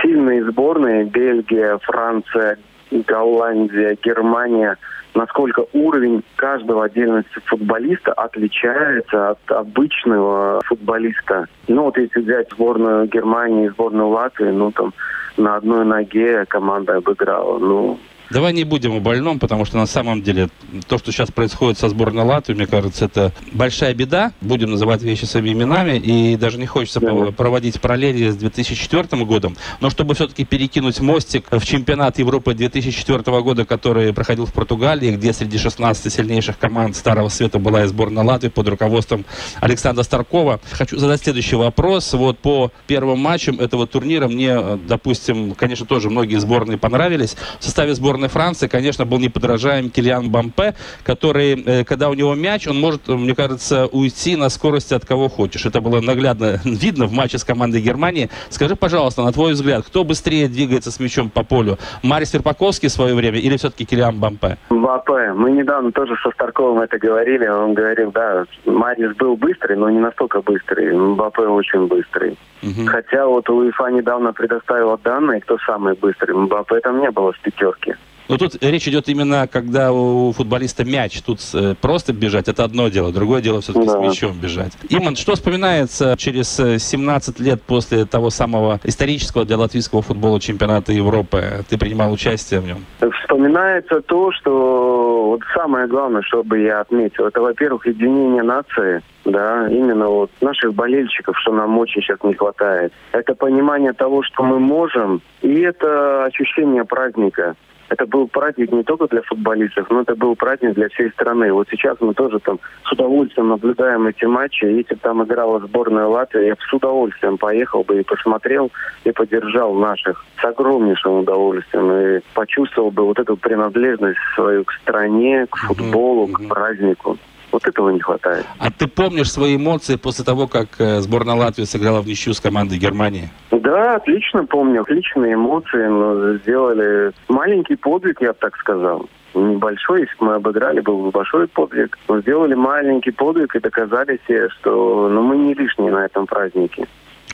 сильные 0.00 0.44
сборные 0.44 1.04
Бельгия, 1.04 1.78
Франция, 1.82 2.58
Голландия, 3.02 3.96
Германия– 4.02 4.76
насколько 5.14 5.64
уровень 5.72 6.22
каждого 6.36 6.84
отдельности 6.84 7.40
футболиста 7.44 8.12
отличается 8.12 9.30
от 9.30 9.50
обычного 9.50 10.60
футболиста. 10.64 11.46
Ну 11.68 11.84
вот 11.84 11.96
если 11.96 12.20
взять 12.20 12.50
сборную 12.50 13.06
Германии 13.06 13.68
сборную 13.68 14.08
Латвии, 14.08 14.50
ну 14.50 14.70
там 14.72 14.92
на 15.36 15.56
одной 15.56 15.84
ноге 15.84 16.44
команда 16.46 16.96
обыграла. 16.96 17.58
Ну, 17.58 17.98
Давай 18.34 18.52
не 18.52 18.64
будем 18.64 18.96
о 18.96 18.98
больном, 18.98 19.38
потому 19.38 19.64
что 19.64 19.76
на 19.76 19.86
самом 19.86 20.20
деле 20.20 20.48
то, 20.88 20.98
что 20.98 21.12
сейчас 21.12 21.30
происходит 21.30 21.78
со 21.78 21.88
сборной 21.88 22.24
Латвии, 22.24 22.54
мне 22.54 22.66
кажется, 22.66 23.04
это 23.04 23.32
большая 23.52 23.94
беда. 23.94 24.32
Будем 24.40 24.72
называть 24.72 25.02
вещи 25.02 25.24
своими 25.24 25.52
именами. 25.52 25.98
И 25.98 26.34
даже 26.34 26.58
не 26.58 26.66
хочется 26.66 26.98
да. 26.98 27.30
проводить 27.30 27.80
параллели 27.80 28.28
с 28.28 28.34
2004 28.34 29.24
годом. 29.24 29.56
Но 29.80 29.88
чтобы 29.88 30.16
все-таки 30.16 30.44
перекинуть 30.44 30.98
мостик 30.98 31.46
в 31.48 31.64
чемпионат 31.64 32.18
Европы 32.18 32.54
2004 32.54 33.22
года, 33.40 33.64
который 33.64 34.12
проходил 34.12 34.46
в 34.46 34.52
Португалии, 34.52 35.12
где 35.12 35.32
среди 35.32 35.56
16 35.56 36.12
сильнейших 36.12 36.58
команд 36.58 36.96
Старого 36.96 37.28
Света 37.28 37.60
была 37.60 37.84
и 37.84 37.86
сборная 37.86 38.24
Латвии 38.24 38.48
под 38.48 38.66
руководством 38.66 39.24
Александра 39.60 40.02
Старкова. 40.02 40.58
Хочу 40.72 40.98
задать 40.98 41.22
следующий 41.22 41.54
вопрос. 41.54 42.12
Вот 42.14 42.40
по 42.40 42.72
первым 42.88 43.20
матчам 43.20 43.60
этого 43.60 43.86
турнира 43.86 44.26
мне, 44.26 44.76
допустим, 44.88 45.54
конечно, 45.54 45.86
тоже 45.86 46.10
многие 46.10 46.40
сборные 46.40 46.78
понравились. 46.78 47.36
В 47.60 47.64
составе 47.64 47.94
сборной 47.94 48.23
Франции, 48.28 48.68
конечно, 48.68 49.04
был 49.04 49.18
неподражаем 49.18 49.90
Килиан 49.90 50.30
Бампе, 50.30 50.74
который, 51.02 51.62
э, 51.64 51.84
когда 51.84 52.08
у 52.08 52.14
него 52.14 52.34
мяч, 52.34 52.66
он 52.66 52.80
может, 52.80 53.08
мне 53.08 53.34
кажется, 53.34 53.86
уйти 53.86 54.36
на 54.36 54.48
скорости 54.48 54.94
от 54.94 55.04
кого 55.04 55.28
хочешь. 55.28 55.66
Это 55.66 55.80
было 55.80 56.00
наглядно 56.00 56.60
видно 56.64 57.06
в 57.06 57.12
матче 57.12 57.38
с 57.38 57.44
командой 57.44 57.80
Германии. 57.80 58.30
Скажи, 58.50 58.76
пожалуйста, 58.76 59.22
на 59.22 59.32
твой 59.32 59.52
взгляд, 59.52 59.84
кто 59.86 60.04
быстрее 60.04 60.48
двигается 60.48 60.90
с 60.90 61.00
мячом 61.00 61.30
по 61.30 61.44
полю? 61.44 61.78
Марис 62.02 62.34
Верпаковский 62.34 62.88
в 62.88 62.92
свое 62.92 63.14
время 63.14 63.38
или 63.38 63.56
все-таки 63.56 63.84
Килиан 63.84 64.18
Бампе? 64.18 64.58
Бампе. 64.70 65.32
Мы 65.34 65.52
недавно 65.52 65.92
тоже 65.92 66.14
со 66.22 66.30
Старковым 66.30 66.80
это 66.82 66.98
говорили. 66.98 67.46
Он 67.46 67.74
говорил, 67.74 68.10
да, 68.12 68.44
Марис 68.66 69.16
был 69.16 69.36
быстрый, 69.36 69.76
но 69.76 69.90
не 69.90 70.00
настолько 70.00 70.42
быстрый. 70.42 70.92
Мбаппе 70.92 71.42
очень 71.42 71.86
быстрый. 71.86 72.36
Угу. 72.62 72.86
Хотя 72.86 73.26
вот 73.26 73.48
УЕФА 73.48 73.88
недавно 73.90 74.32
предоставила 74.32 74.98
данные, 75.02 75.40
кто 75.40 75.58
самый 75.58 75.94
быстрый. 75.94 76.34
Мбаппе 76.34 76.80
там 76.80 77.00
не 77.00 77.10
было 77.10 77.32
в 77.32 77.40
пятерке. 77.40 77.96
Но 78.28 78.38
тут 78.38 78.62
речь 78.62 78.88
идет 78.88 79.08
именно, 79.08 79.46
когда 79.46 79.92
у 79.92 80.32
футболиста 80.32 80.84
мяч. 80.84 81.20
Тут 81.22 81.40
э, 81.52 81.74
просто 81.80 82.12
бежать, 82.12 82.48
это 82.48 82.64
одно 82.64 82.88
дело. 82.88 83.12
Другое 83.12 83.42
дело 83.42 83.60
все-таки 83.60 83.86
да. 83.86 83.92
с 83.92 84.00
мячом 84.00 84.38
бежать. 84.40 84.72
Иман, 84.88 85.16
что 85.16 85.34
вспоминается 85.34 86.14
через 86.18 86.56
17 86.56 87.40
э, 87.40 87.42
лет 87.42 87.62
после 87.62 88.06
того 88.06 88.30
самого 88.30 88.80
исторического 88.84 89.44
для 89.44 89.58
латвийского 89.58 90.02
футбола 90.02 90.40
чемпионата 90.40 90.92
Европы? 90.92 91.64
Ты 91.68 91.76
принимал 91.78 92.12
участие 92.12 92.60
в 92.60 92.66
нем? 92.66 92.78
Вспоминается 93.22 94.00
то, 94.00 94.32
что 94.32 95.24
вот 95.30 95.40
самое 95.54 95.86
главное, 95.86 96.22
чтобы 96.22 96.60
я 96.60 96.80
отметил, 96.80 97.26
это, 97.26 97.40
во-первых, 97.40 97.86
единение 97.86 98.42
нации, 98.42 99.02
да, 99.24 99.68
именно 99.68 100.08
вот 100.08 100.30
наших 100.40 100.74
болельщиков, 100.74 101.38
что 101.38 101.52
нам 101.52 101.78
очень 101.78 102.00
сейчас 102.02 102.22
не 102.22 102.34
хватает. 102.34 102.92
Это 103.12 103.34
понимание 103.34 103.92
того, 103.92 104.22
что 104.22 104.42
мы 104.42 104.58
можем, 104.58 105.20
и 105.42 105.60
это 105.60 106.24
ощущение 106.24 106.84
праздника 106.84 107.54
это 107.94 108.06
был 108.06 108.26
праздник 108.26 108.72
не 108.72 108.82
только 108.82 109.06
для 109.06 109.22
футболистов, 109.22 109.88
но 109.88 110.00
это 110.02 110.16
был 110.16 110.34
праздник 110.34 110.74
для 110.74 110.88
всей 110.88 111.10
страны. 111.10 111.52
Вот 111.52 111.68
сейчас 111.70 111.96
мы 112.00 112.12
тоже 112.12 112.40
там 112.40 112.58
с 112.84 112.92
удовольствием 112.92 113.48
наблюдаем 113.48 114.06
эти 114.08 114.24
матчи. 114.24 114.64
Если 114.64 114.94
бы 114.94 115.00
там 115.00 115.22
играла 115.22 115.60
сборная 115.60 116.06
Латвии, 116.06 116.46
я 116.46 116.54
бы 116.54 116.60
с 116.60 116.72
удовольствием 116.72 117.38
поехал 117.38 117.84
бы 117.84 118.00
и 118.00 118.02
посмотрел, 118.02 118.72
и 119.04 119.12
поддержал 119.12 119.74
наших 119.74 120.24
с 120.40 120.44
огромнейшим 120.44 121.20
удовольствием. 121.20 121.92
И 121.92 122.20
почувствовал 122.34 122.90
бы 122.90 123.04
вот 123.04 123.18
эту 123.18 123.36
принадлежность 123.36 124.18
свою 124.34 124.64
к 124.64 124.72
стране, 124.72 125.46
к 125.48 125.56
футболу, 125.56 126.26
к 126.26 126.48
празднику. 126.48 127.16
Вот 127.52 127.64
этого 127.68 127.90
не 127.90 128.00
хватает. 128.00 128.44
А 128.58 128.72
ты 128.72 128.88
помнишь 128.88 129.30
свои 129.30 129.54
эмоции 129.54 129.94
после 129.94 130.24
того, 130.24 130.48
как 130.48 130.80
э, 130.80 131.00
сборная 131.00 131.36
Латвии 131.36 131.62
сыграла 131.62 132.00
в 132.00 132.06
ничью 132.08 132.34
с 132.34 132.40
командой 132.40 132.78
Германии? 132.78 133.30
Да, 133.64 133.96
отлично 133.96 134.44
помню. 134.44 134.82
Отличные 134.82 135.34
эмоции. 135.34 135.88
Мы 135.88 136.38
сделали 136.42 137.12
маленький 137.28 137.76
подвиг, 137.76 138.20
я 138.20 138.32
бы 138.32 138.38
так 138.38 138.56
сказал 138.58 139.08
небольшой, 139.34 140.02
если 140.02 140.16
бы 140.18 140.26
мы 140.26 140.34
обыграли, 140.34 140.80
был 140.80 141.02
бы 141.02 141.10
большой 141.10 141.48
подвиг. 141.48 141.98
Мы 142.06 142.20
сделали 142.20 142.54
маленький 142.54 143.10
подвиг 143.10 143.56
и 143.56 143.60
доказали 143.60 144.20
себе, 144.28 144.48
что 144.50 145.08
ну, 145.08 145.22
мы 145.22 145.36
не 145.36 145.54
лишние 145.54 145.90
на 145.90 146.04
этом 146.04 146.26
празднике 146.26 146.86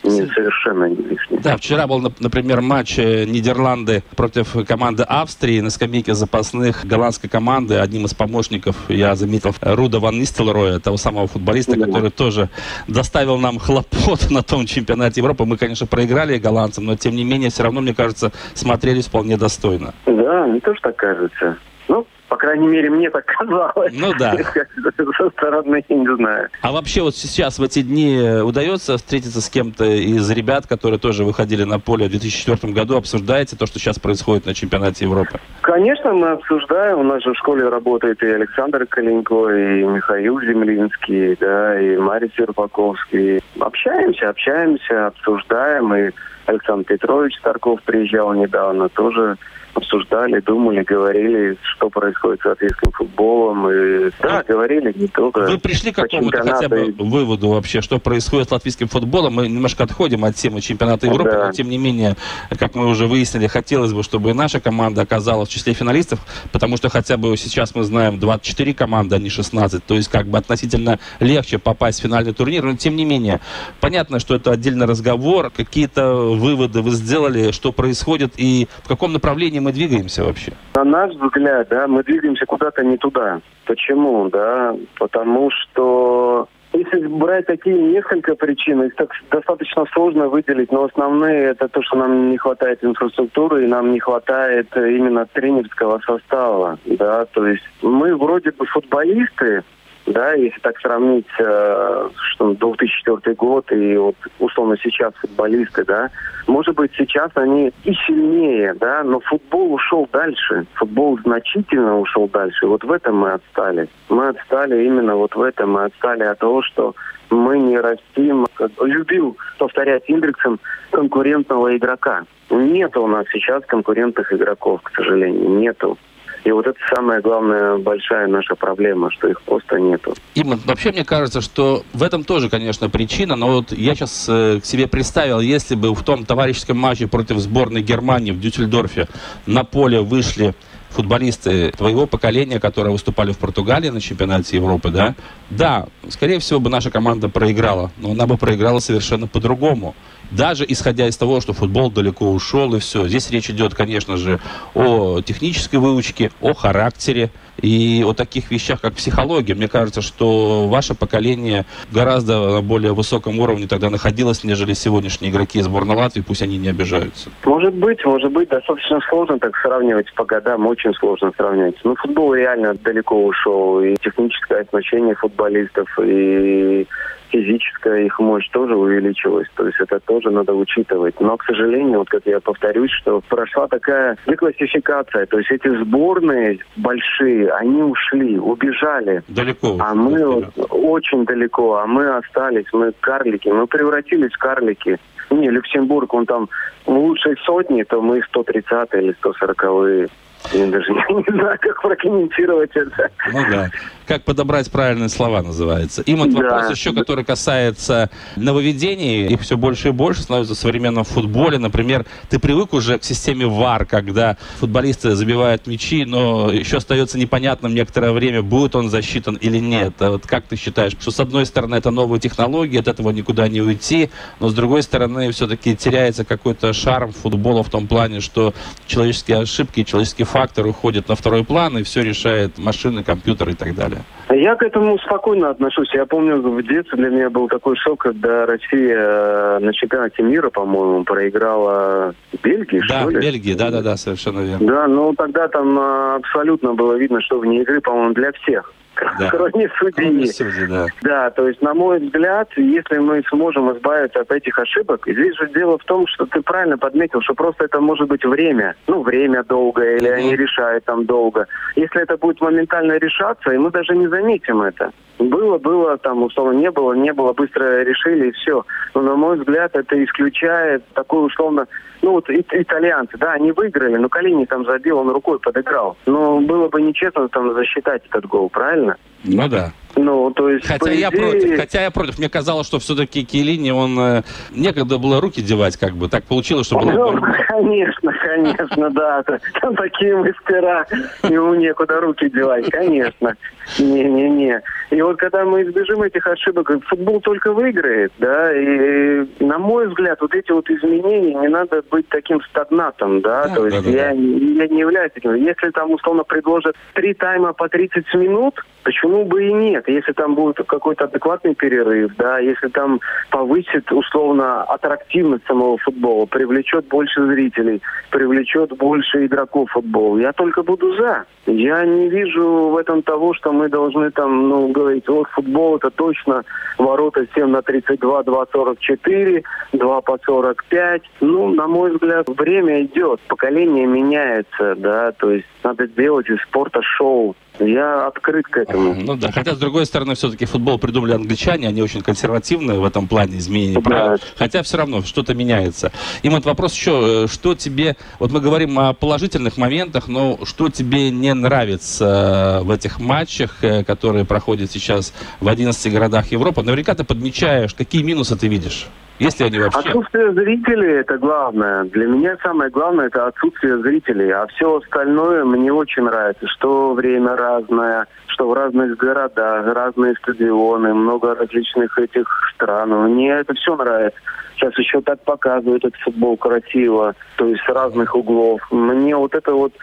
не, 0.03 0.27
совершенно 0.27 0.87
не 0.87 0.97
лишний. 0.97 1.39
Да, 1.39 1.57
вчера 1.57 1.87
был, 1.87 2.01
например, 2.21 2.61
матч 2.61 2.99
э, 2.99 3.25
Нидерланды 3.25 4.03
против 4.17 4.57
команды 4.67 5.03
Австрии 5.03 5.61
на 5.61 5.71
скамейке 5.71 6.15
запасных 6.15 6.87
голландской 6.87 7.29
команды. 7.29 7.77
Одним 7.77 8.07
из 8.07 8.15
помощников 8.15 8.77
я 8.89 9.15
заметил 9.15 9.55
Руда 9.61 9.99
Ван 9.99 10.19
Нистелроя, 10.19 10.79
того 10.79 10.97
самого 10.97 11.27
футболиста, 11.27 11.77
да. 11.77 11.87
который 11.87 12.11
тоже 12.11 12.49
доставил 12.89 13.39
нам 13.39 13.59
хлопот 13.59 14.27
на 14.31 14.43
том 14.43 14.67
чемпионате 14.67 15.21
Европы. 15.21 15.45
Мы, 15.45 15.57
конечно, 15.57 15.87
проиграли 15.87 16.39
голландцам, 16.39 16.87
но 16.87 16.97
тем 16.97 17.15
не 17.15 17.25
менее, 17.25 17.51
все 17.51 17.63
равно, 17.63 17.81
мне 17.81 17.95
кажется, 17.95 18.33
смотрелись 18.55 19.07
вполне 19.07 19.37
достойно. 19.37 19.95
Да, 20.07 20.47
мне 20.47 20.61
тоже 20.61 20.81
так 20.81 20.97
кажется. 20.97 21.59
Ну, 21.89 22.07
по 22.31 22.37
крайней 22.37 22.69
мере, 22.69 22.89
мне 22.89 23.11
так 23.11 23.25
казалось. 23.27 23.93
Ну 23.93 24.15
да. 24.17 24.37
Со 25.19 25.31
стороны, 25.31 25.85
не 25.89 26.17
знаю. 26.17 26.49
А 26.63 26.71
вообще 26.71 27.03
вот 27.03 27.17
сейчас, 27.17 27.59
в 27.59 27.63
эти 27.63 27.83
дни, 27.83 28.41
удается 28.43 28.97
встретиться 28.97 29.41
с 29.41 29.51
кем-то 29.51 29.85
из 29.85 30.31
ребят, 30.31 30.69
которые 30.69 31.01
тоже 31.01 31.25
выходили 31.25 31.65
на 31.65 31.81
поле 31.81 32.07
в 32.07 32.11
2004 32.11 32.73
году? 32.73 32.97
Обсуждаете 32.97 33.57
то, 33.57 33.67
что 33.67 33.81
сейчас 33.81 33.99
происходит 33.99 34.47
на 34.47 34.55
чемпионате 34.55 35.07
Европы? 35.07 35.41
Конечно, 35.63 36.13
мы 36.13 36.29
обсуждаем. 36.29 37.01
У 37.01 37.03
нас 37.03 37.21
же 37.25 37.33
в 37.33 37.37
школе 37.37 37.69
работает 37.69 38.23
и 38.23 38.27
Александр 38.27 38.87
Калинько, 38.87 39.49
и 39.49 39.83
Михаил 39.83 40.41
Землинский, 40.41 41.37
да, 41.41 41.81
и 41.81 41.97
Марий 41.97 42.31
Серпаковский. 42.37 43.43
Общаемся, 43.59 44.29
общаемся, 44.29 45.09
обсуждаем. 45.09 45.93
И 45.97 46.11
Александр 46.47 46.85
Петрович 46.85 47.37
Старков 47.39 47.83
приезжал 47.83 48.33
недавно, 48.35 48.89
тоже 48.89 49.37
обсуждали, 49.75 50.41
думали, 50.41 50.83
говорили, 50.83 51.57
что 51.63 51.91
происходит 51.91 52.41
с 52.43 52.45
латвийским 52.45 52.93
футболом. 52.93 53.71
И, 53.71 54.11
да, 54.21 54.41
а 54.41 54.45
говорили 54.45 54.93
не 54.97 55.07
только 55.07 55.41
Вы 55.41 55.59
пришли 55.59 55.93
к 55.93 55.97
какому-то 55.97 56.43
хотя 56.43 56.69
бы 56.69 56.95
выводу 56.99 57.51
вообще, 57.51 57.81
что 57.81 57.99
происходит 57.99 58.49
с 58.49 58.53
латвийским 58.53 58.89
футболом? 58.89 59.35
Мы 59.35 59.49
немножко 59.49 59.85
отходим 59.85 60.25
от 60.25 60.35
темы 60.35 60.61
чемпионата 60.61 61.07
Европы, 61.07 61.31
да. 61.31 61.47
но 61.47 61.53
тем 61.53 61.69
не 61.69 61.79
менее, 61.79 62.17
как 62.59 62.75
мы 62.75 62.87
уже 62.87 63.07
выяснили, 63.07 63.47
хотелось 63.47 63.93
бы, 63.93 64.03
чтобы 64.03 64.35
наша 64.35 64.61
команда 64.61 65.03
оказалась 65.03 65.49
в 65.49 65.53
числе 65.53 65.73
финалистов, 65.73 66.21
потому 66.53 66.77
что 66.77 66.89
хотя 66.89 67.17
бы 67.17 67.37
сейчас 67.37 67.75
мы 67.75 67.85
знаем 67.85 68.19
24 68.19 68.75
команды, 68.75 69.17
а 69.17 69.19
не 69.19 69.31
16, 69.31 69.85
то 69.85 69.95
есть 69.95 70.09
как 70.09 70.27
бы 70.27 70.39
относительно 70.39 70.99
легче 71.21 71.59
попасть 71.59 72.01
в 72.01 72.03
финальный 72.03 72.35
турнир, 72.35 72.65
но 72.65 72.77
тем 72.77 72.97
не 72.97 73.05
менее, 73.05 73.41
понятно, 73.81 74.19
что 74.19 74.35
это 74.35 74.51
отдельный 74.51 74.87
разговор, 74.87 75.51
какие-то 75.51 76.15
выводы 76.15 76.83
вы 76.83 76.91
сделали, 76.91 77.53
что 77.53 77.73
происходит 77.73 78.35
и 78.37 78.69
в 78.83 78.89
каком 78.89 79.13
направлении 79.13 79.60
мы 79.61 79.73
двигаемся 79.73 80.25
вообще? 80.25 80.53
На 80.75 80.85
наш 80.85 81.15
взгляд, 81.15 81.69
да, 81.69 81.87
мы 81.87 82.03
двигаемся 82.03 82.47
куда-то 82.47 82.85
не 82.85 82.97
туда. 82.97 83.41
Почему, 83.67 84.29
да? 84.29 84.75
Потому 84.99 85.51
что 85.51 86.49
если 86.73 87.07
брать 87.07 87.47
такие 87.47 87.77
несколько 87.77 88.37
причин, 88.37 88.83
их 88.83 88.95
так 88.95 89.11
достаточно 89.31 89.85
сложно 89.93 90.29
выделить, 90.29 90.71
но 90.71 90.85
основные 90.85 91.51
это 91.51 91.69
то, 91.69 91.83
что 91.83 91.97
нам 91.97 92.31
не 92.31 92.39
хватает 92.39 92.85
инфраструктуры 92.85 93.65
и 93.65 93.69
нам 93.69 93.93
не 93.93 93.99
хватает 93.99 94.69
именно 94.77 95.27
тренерского 95.27 96.01
состава, 96.07 96.79
да, 96.85 97.25
то 97.27 97.47
есть 97.47 97.65
мы 97.83 98.17
вроде 98.17 98.53
бы 98.53 98.67
футболисты, 98.67 99.65
да, 100.13 100.33
если 100.33 100.59
так 100.61 100.79
сравнить, 100.81 101.27
э, 101.39 102.09
что 102.33 102.55
2004 102.55 103.35
год 103.37 103.71
и 103.73 103.97
вот 103.97 104.17
условно 104.39 104.77
сейчас 104.83 105.15
футболисты, 105.15 105.85
да, 105.85 106.11
может 106.47 106.75
быть 106.75 106.93
сейчас 106.97 107.31
они 107.35 107.73
и 107.85 107.95
сильнее, 108.07 108.75
да, 108.75 109.03
но 109.05 109.21
футбол 109.21 109.75
ушел 109.75 110.09
дальше, 110.13 110.67
футбол 110.75 111.19
значительно 111.21 111.99
ушел 112.01 112.29
дальше, 112.29 112.67
вот 112.67 112.85
в 112.85 112.93
этом 112.93 113.19
мы 113.19 113.33
отстали. 113.33 113.89
Мы 114.09 114.29
отстали 114.29 114.85
именно 114.85 115.17
вот 115.17 115.35
в 115.35 115.43
этом, 115.43 115.73
мы 115.73 115.85
отстали 115.85 116.25
от 116.25 116.39
того, 116.39 116.63
что 116.63 116.95
мы 117.31 117.59
не 117.59 117.79
растим, 117.79 118.47
как 118.55 118.73
любил 118.81 119.37
повторять 119.59 120.03
Индриксон, 120.09 120.59
конкурентного 120.91 121.77
игрока. 121.77 122.25
Нет 122.51 122.97
у 122.97 123.07
нас 123.07 123.27
сейчас 123.33 123.65
конкурентных 123.67 124.33
игроков, 124.33 124.83
к 124.83 124.91
сожалению, 124.97 125.51
нету. 125.51 125.97
И 126.45 126.51
вот 126.53 126.67
это 126.67 126.79
самая 126.95 127.21
главная 127.21 127.77
большая 127.77 128.27
наша 128.27 128.55
проблема, 128.55 129.11
что 129.11 129.29
их 129.29 129.43
просто 129.43 129.79
нету. 129.79 130.15
Иман, 130.35 130.61
вообще 130.65 130.91
мне 130.91 131.05
кажется, 131.05 131.41
что 131.41 131.83
в 131.93 132.03
этом 132.03 132.25
тоже, 132.25 132.49
конечно, 132.49 132.89
причина, 132.89 133.37
но 133.37 133.49
вот 133.49 133.73
я 133.73 133.95
сейчас 133.95 134.27
э, 134.29 134.61
себе 134.63 134.87
представил, 134.87 135.41
если 135.41 135.75
бы 135.75 135.95
в 135.95 136.03
том 136.03 136.25
товарищеском 136.25 136.79
матче 136.79 137.07
против 137.07 137.39
сборной 137.39 137.83
Германии 137.83 138.33
в 138.33 138.41
Дюссельдорфе 138.41 139.07
на 139.47 139.65
поле 139.65 140.01
вышли 140.01 140.55
футболисты 140.91 141.71
твоего 141.71 142.07
поколения, 142.07 142.59
которые 142.59 142.93
выступали 142.93 143.33
в 143.33 143.39
Португалии 143.39 143.91
на 143.91 144.01
чемпионате 144.01 144.57
Европы, 144.57 144.91
да, 144.91 145.15
да, 145.49 145.87
скорее 146.09 146.41
всего 146.41 146.59
бы 146.59 146.69
наша 146.69 146.91
команда 146.91 147.29
проиграла, 147.29 147.91
но 147.99 148.11
она 148.11 148.27
бы 148.27 148.37
проиграла 148.37 148.81
совершенно 148.81 149.27
по-другому 149.27 149.95
даже 150.31 150.65
исходя 150.69 151.09
из 151.09 151.17
того, 151.17 151.41
что 151.41 151.53
футбол 151.53 151.91
далеко 151.91 152.31
ушел 152.31 152.75
и 152.75 152.81
все. 152.81 153.09
Здесь 153.09 153.31
речь 153.31 153.51
идет, 153.51 153.75
конечно 153.75 154.17
же, 154.17 154.41
о 154.75 155.21
технической 155.21 155.79
выучке, 155.79 156.31
о 156.41 156.55
характере, 156.55 157.31
и 157.63 158.05
о 158.07 158.13
таких 158.13 158.51
вещах, 158.51 158.81
как 158.81 158.95
психология. 158.95 159.55
Мне 159.55 159.69
кажется, 159.69 160.03
что 160.03 160.69
ваше 160.69 160.95
поколение 160.95 161.65
гораздо 161.93 162.55
на 162.55 162.63
более 162.63 162.93
высоком 162.93 163.39
уровне 163.39 163.67
тогда 163.67 163.91
находилось, 163.91 164.45
нежели 164.45 164.75
сегодняшние 164.75 165.33
игроки 165.33 165.61
сборной 165.61 165.97
Латвии, 165.97 166.23
пусть 166.23 166.43
они 166.43 166.59
не 166.59 166.69
обижаются. 166.69 167.31
Может 167.45 167.75
быть, 167.75 168.05
может 168.05 168.33
быть, 168.33 168.49
достаточно 168.49 169.01
сложно 169.09 169.39
так 169.39 169.57
сравнивать 169.59 170.13
по 170.15 170.25
годам, 170.25 170.67
очень 170.67 170.95
сложно 170.95 171.33
сравнивать. 171.37 171.77
Ну, 171.85 171.95
футбол 171.97 172.35
реально 172.35 172.75
далеко 172.75 173.25
ушел, 173.25 173.81
и 173.81 173.97
техническое 173.97 174.63
оснащение 174.63 175.15
футболистов, 175.15 175.89
и 176.03 176.87
физическая 177.31 178.05
их 178.05 178.19
мощь 178.19 178.49
тоже 178.51 178.77
увеличилась. 178.77 179.49
То 179.55 179.67
есть 179.67 179.79
это 179.81 180.01
тоже 180.01 180.31
надо 180.31 180.53
учитывать. 180.55 181.19
Но, 181.21 181.37
к 181.37 181.45
сожалению, 181.45 182.01
вот 182.01 182.09
как 182.09 182.23
я 182.27 182.41
повторюсь, 182.41 182.91
что 182.91 183.21
прошла 183.29 183.69
такая 183.69 184.17
деклассификация. 184.27 185.27
То 185.27 185.39
есть 185.39 185.51
эти 185.51 185.69
сборные 185.83 186.59
большие, 186.77 187.50
они 187.51 187.83
ушли, 187.83 188.39
убежали. 188.39 189.23
Далеко. 189.29 189.77
А 189.79 189.95
мы 189.95 190.27
вот, 190.27 190.53
очень 190.71 191.25
далеко, 191.25 191.77
а 191.77 191.87
мы 191.87 192.17
остались, 192.17 192.67
мы 192.73 192.93
карлики. 193.01 193.49
Мы 193.49 193.67
превратились 193.67 194.33
в 194.33 194.39
карлики. 194.39 194.99
Не, 195.31 195.51
Люксембург, 195.51 196.13
он 196.15 196.27
там 196.27 196.49
в 196.87 196.91
лучшей 196.91 197.37
сотни, 197.45 197.83
то 197.85 198.01
мы 198.03 198.23
130 198.23 198.89
или 198.95 199.15
140-е. 199.23 200.09
Я 200.53 200.67
даже 200.67 200.91
не, 200.93 201.39
знаю, 201.39 201.59
как 201.61 201.81
прокомментировать 201.83 202.71
это. 202.75 203.11
Ну 203.33 203.41
да. 203.51 203.71
Как 204.07 204.25
подобрать 204.25 204.71
правильные 204.71 205.09
слова 205.09 205.43
называется. 205.43 206.03
И 206.03 206.15
вот 206.15 206.33
да. 206.33 206.43
вопрос 206.43 206.71
еще, 206.71 206.93
который 206.93 207.25
касается 207.25 208.11
нововведений. 208.37 209.27
Их 209.29 209.43
все 209.43 209.57
больше 209.57 209.89
и 209.89 209.93
больше 209.93 210.23
становится 210.23 210.55
в 210.55 210.59
современном 210.59 211.05
футболе. 211.05 211.59
Например, 211.59 212.05
ты 212.29 212.39
привык 212.41 212.73
уже 212.73 212.99
к 212.99 213.05
системе 213.05 213.47
ВАР, 213.47 213.85
когда 213.85 214.37
футболисты 214.59 215.15
забивают 215.15 215.67
мячи, 215.67 216.05
но 216.05 216.51
еще 216.51 216.79
остается 216.79 217.19
непонятным 217.19 217.75
некоторое 217.75 218.13
время, 218.13 218.43
будет 218.43 218.75
он 218.75 218.89
засчитан 218.91 219.37
или 219.37 219.59
нет. 219.59 219.95
А 220.01 220.11
вот 220.11 220.27
как 220.27 220.45
ты 220.45 220.57
считаешь, 220.57 220.97
что 220.99 221.11
с 221.13 221.21
одной 221.21 221.47
стороны 221.47 221.77
это 221.77 221.91
новые 221.91 222.19
технологии, 222.19 222.79
от 222.81 222.89
этого 222.89 223.11
никуда 223.11 223.47
не 223.47 223.61
уйти, 223.61 224.11
но 224.41 224.49
с 224.49 224.55
другой 224.55 224.83
стороны 224.83 225.31
все-таки 225.31 225.77
теряется 225.77 226.25
какой-то 226.25 226.73
шарм 226.73 227.13
футбола 227.13 227.63
в 227.63 227.71
том 227.71 227.87
плане, 227.87 228.21
что 228.21 228.55
человеческие 228.87 229.39
ошибки, 229.39 229.85
человеческие 229.85 230.27
фактор 230.31 230.67
уходит 230.67 231.09
на 231.09 231.15
второй 231.15 231.45
план, 231.45 231.79
и 231.79 231.83
все 231.83 232.03
решает 232.03 232.59
машины, 232.59 233.03
компьютеры 233.03 233.53
и 233.53 233.55
так 233.55 233.75
далее? 233.75 234.01
Я 234.31 234.55
к 234.55 234.63
этому 234.63 234.99
спокойно 234.99 235.51
отношусь. 235.51 235.93
Я 235.93 236.07
помню, 236.07 236.41
в 236.41 236.63
детстве 236.63 236.97
для 236.99 237.09
меня 237.09 237.31
был 237.31 237.49
такой 237.49 237.77
шок, 237.77 238.01
когда 238.01 238.47
Россия 238.47 238.97
э, 238.97 239.59
на 239.61 239.73
чемпионате 239.75 240.23
мира, 240.23 240.51
по-моему, 240.51 241.05
проиграла 241.05 242.15
Бельгии, 242.43 242.81
да, 242.89 243.01
что 243.01 243.11
ли? 243.11 243.21
Бельгии, 243.21 243.55
да-да-да, 243.55 243.97
совершенно 243.97 244.41
верно. 244.41 244.67
Да, 244.67 244.87
ну 244.87 245.15
тогда 245.15 245.49
там 245.49 245.79
э, 245.79 246.17
абсолютно 246.17 246.75
было 246.75 246.95
видно, 246.95 247.21
что 247.21 247.41
вне 247.41 247.63
игры, 247.63 247.81
по-моему, 247.81 248.15
для 248.15 248.33
всех 248.33 248.73
да. 249.19 249.29
кроме 249.31 249.69
судьи. 249.79 249.93
Кроме 249.95 250.27
судьи 250.27 250.67
да. 250.67 250.87
да, 251.03 251.31
то 251.31 251.49
есть, 251.49 251.63
на 251.63 251.75
мой 251.75 251.99
взгляд, 251.99 252.49
если 252.57 252.99
мы 252.99 253.23
сможем 253.29 253.73
избавиться 253.77 254.21
от 254.21 254.31
этих 254.33 254.59
ошибок, 254.59 255.03
здесь 255.07 255.37
же 255.37 255.49
дело 255.49 255.79
в 255.79 255.85
том, 255.85 256.07
что 256.07 256.27
ты 256.27 256.43
правильно 256.43 256.79
подметил, 256.79 257.21
что 257.23 257.35
просто 257.35 257.65
это 257.65 257.81
может 257.81 258.09
быть 258.09 258.25
время. 258.25 258.75
Ну, 258.87 259.03
время 259.03 259.45
долгое, 259.45 259.97
или 259.97 260.09
mm-hmm. 260.09 260.15
они 260.15 260.37
решают 260.37 260.85
там 260.85 261.07
долго. 261.07 261.47
Если 261.77 262.03
это 262.03 262.17
будет 262.17 262.41
моментально 262.41 262.99
решаться, 262.99 263.51
и 263.51 263.59
мы 263.59 263.71
даже 263.71 263.97
не 263.97 264.09
заметим 264.09 264.63
это. 264.63 264.91
Было, 265.21 265.59
было, 265.59 265.99
там, 265.99 266.23
условно, 266.23 266.59
не 266.59 266.71
было, 266.71 266.95
не 266.95 267.13
было, 267.13 267.35
быстро 267.35 267.83
решили, 267.83 268.29
и 268.29 268.33
все. 268.33 268.65
Но, 268.95 269.03
на 269.03 269.17
мой 269.17 269.39
взгляд, 269.39 269.77
это 269.77 270.03
исключает 270.03 270.83
такой, 270.95 271.27
условно, 271.27 271.67
ну, 272.01 272.13
вот 272.13 272.31
итальянцы, 272.31 273.19
да, 273.19 273.33
они 273.33 273.53
выиграли, 273.53 273.97
но 273.97 274.09
Калини 274.09 274.47
там 274.47 274.65
забил, 274.65 274.99
он 274.99 275.11
рукой 275.11 275.39
подыграл. 275.39 275.99
Но 276.07 276.41
было 276.41 276.69
бы 276.69 276.81
нечестно 276.81 277.29
там 277.29 277.53
засчитать 277.53 278.03
этот 278.09 278.25
гол, 278.27 278.49
правильно? 278.49 278.97
Ну 279.25 279.49
да. 279.49 279.73
Ну, 279.97 280.31
то 280.31 280.49
есть, 280.49 280.67
хотя 280.67 280.91
я 280.93 281.11
идее... 281.11 281.21
против, 281.21 281.57
хотя 281.57 281.83
я 281.83 281.91
против. 281.91 282.19
Мне 282.19 282.29
казалось, 282.31 282.67
что 282.67 282.79
все-таки 282.79 283.25
Келини, 283.25 283.71
он 283.71 283.99
э, 283.99 284.23
некогда 284.51 284.99
было 284.99 285.21
руки 285.21 285.43
девать, 285.43 285.77
как 285.77 285.93
бы. 285.93 286.09
Так 286.09 286.25
получилось, 286.25 286.67
что 286.67 286.79
было. 286.79 286.93
Ну, 286.93 287.21
конечно, 287.49 288.13
конечно, 288.35 288.91
да. 288.91 289.23
Там 289.61 289.77
такие 289.77 290.17
мастера, 290.17 290.87
ему 291.23 291.55
некуда 291.55 292.01
руки 292.01 292.29
девать, 292.31 292.71
конечно. 292.71 293.35
Не-не-не. 293.79 294.63
И 294.91 295.01
вот 295.03 295.19
когда 295.19 295.45
мы 295.45 295.63
избежим 295.63 296.03
этих 296.03 296.27
ошибок, 296.27 296.71
футбол 296.87 297.21
только 297.21 297.53
выиграет, 297.53 298.13
да, 298.19 298.53
и, 298.53 299.25
на 299.39 299.59
мой 299.59 299.89
взгляд, 299.89 300.21
вот 300.21 300.35
эти 300.35 300.51
вот 300.51 300.69
изменения, 300.69 301.35
не 301.35 301.49
надо 301.49 301.83
быть 301.91 302.09
таким 302.09 302.41
стагнатом, 302.43 303.21
да, 303.21 303.47
да 303.47 303.55
то 303.55 303.67
есть 303.67 303.85
да, 303.85 303.91
я, 303.91 304.09
да. 304.09 304.13
я 304.13 304.69
не 304.69 304.81
являюсь 304.81 305.13
таким. 305.13 305.35
Если 305.35 305.71
там, 305.71 305.93
условно, 305.93 306.25
предложат 306.25 306.75
три 306.95 307.15
тайма 307.15 307.53
по 307.53 307.69
30 307.69 308.13
минут, 308.15 308.61
почему 308.83 309.25
бы 309.25 309.45
и 309.45 309.53
нет? 309.53 309.89
Если 309.89 310.13
там 310.13 310.35
будет 310.35 310.57
какой-то 310.67 311.05
адекватный 311.05 311.55
перерыв, 311.55 312.13
да, 312.17 312.39
если 312.41 312.69
там 312.69 313.01
повысит, 313.31 313.91
условно, 313.93 314.65
аттрактивность 314.65 315.47
самого 315.47 315.79
футбола, 315.79 316.27
привлечет 316.27 316.87
больше 316.89 317.25
зрителей, 317.27 317.81
привлечет 318.21 318.77
больше 318.77 319.25
игроков 319.25 319.71
футбола, 319.71 320.19
я 320.19 320.33
только 320.35 320.63
буду 320.63 320.95
за. 320.95 321.25
Я 321.47 321.87
не 321.87 322.11
вижу 322.11 322.69
в 322.69 322.77
этом 322.77 323.03
того, 323.03 323.33
что 323.33 323.51
мы 323.51 323.71
должны 323.71 324.11
там, 324.11 324.47
ну, 324.51 324.69
говорить, 324.69 325.09
вот 325.09 325.27
футбол 325.29 325.77
это 325.77 325.91
точно 325.91 326.43
ворота 326.77 327.27
7 327.35 327.47
на 327.47 327.63
32, 327.63 328.23
2 328.25 328.47
44, 328.53 329.43
2 329.73 330.01
по 330.03 330.19
45. 330.23 331.03
Ну, 331.23 331.55
на 331.55 331.67
мой 331.67 331.93
взгляд, 331.93 332.29
время 332.29 332.83
идет, 332.83 333.21
поколение 333.21 333.87
меняется, 333.87 334.75
да, 334.77 335.13
то 335.13 335.31
есть 335.31 335.47
надо 335.65 335.89
делать 335.89 336.29
из 336.29 336.43
спорта 336.43 336.83
шоу. 336.83 337.35
Я 337.61 338.07
открыт 338.07 338.47
к 338.47 338.57
этому. 338.57 338.95
Ну 338.95 339.17
да, 339.17 339.31
хотя, 339.31 339.55
с 339.55 339.59
другой 339.59 339.85
стороны, 339.87 340.15
все-таки 340.15 340.47
футбол 340.47 340.79
придумали 340.79 341.13
англичане, 341.13 341.69
они 341.69 341.83
очень 341.83 342.01
консервативные 342.01 342.79
в 342.79 342.85
этом 342.85 343.07
плане 343.07 343.39
изменения 343.39 343.81
правил. 343.81 344.19
Хотя 344.37 344.63
все 344.63 344.79
равно 344.79 345.03
что-то 345.03 345.35
меняется. 345.35 345.93
И 346.23 346.29
вот 346.29 346.45
вопрос 346.47 346.75
еще, 346.75 347.25
э, 347.25 347.27
что 347.29 347.55
тебе, 347.55 347.97
вот 348.19 348.33
мы 348.33 348.41
говорим 348.41 348.79
о 348.79 348.95
положительных 348.95 349.59
моментах, 349.59 350.09
но 350.09 350.39
что 350.45 350.71
тебе 350.71 351.11
не 351.11 351.35
нравится 351.35 352.61
в 352.63 352.71
этих 352.71 352.99
матчах, 352.99 353.63
э, 353.63 353.85
которые 353.85 354.25
проходят 354.25 354.71
сейчас 354.71 355.13
в 355.41 355.49
11 355.49 355.93
городах 355.93 356.33
Европы? 356.33 356.63
Наверняка 356.63 356.95
ты 356.95 357.05
подмечаешь, 357.05 357.75
какие 357.75 358.03
минусы 358.03 358.37
ты 358.37 358.49
видишь? 358.49 358.89
Если 359.21 359.45
они 359.45 359.59
вообще... 359.59 359.79
Отсутствие 359.81 360.33
зрителей– 360.33 360.93
это 361.01 361.19
главное. 361.19 361.85
Для 361.85 362.07
меня 362.07 362.39
самое 362.43 362.71
главное– 362.71 363.07
это 363.09 363.27
отсутствие 363.27 363.79
зрителей. 363.83 364.31
А 364.31 364.47
все 364.47 364.79
остальное 364.79 365.45
мне 365.45 365.71
очень 365.71 366.05
нравится. 366.05 366.47
Что 366.49 366.95
время 366.95 367.37
разное, 367.37 368.07
что 368.29 368.49
в 368.49 368.55
разных 368.55 368.97
городах, 368.97 369.67
разные 369.75 370.15
стадионы, 370.23 370.95
много 370.95 371.35
различных 371.35 371.99
этих 371.99 372.27
стран. 372.55 372.91
Мне 373.13 373.33
это 373.33 373.53
все 373.53 373.77
нравится. 373.77 374.19
Сейчас 374.57 374.79
еще 374.79 375.03
так 375.03 375.23
показывают 375.23 375.85
этот 375.85 376.01
футбол 376.01 376.39
красиво, 376.39 377.15
то 377.37 377.47
есть 377.47 377.63
с 377.63 377.69
разных 377.69 378.15
углов. 378.15 378.61
Мне 378.71 379.15
вот 379.17 379.35
это 379.35 379.53
вот 379.53 379.75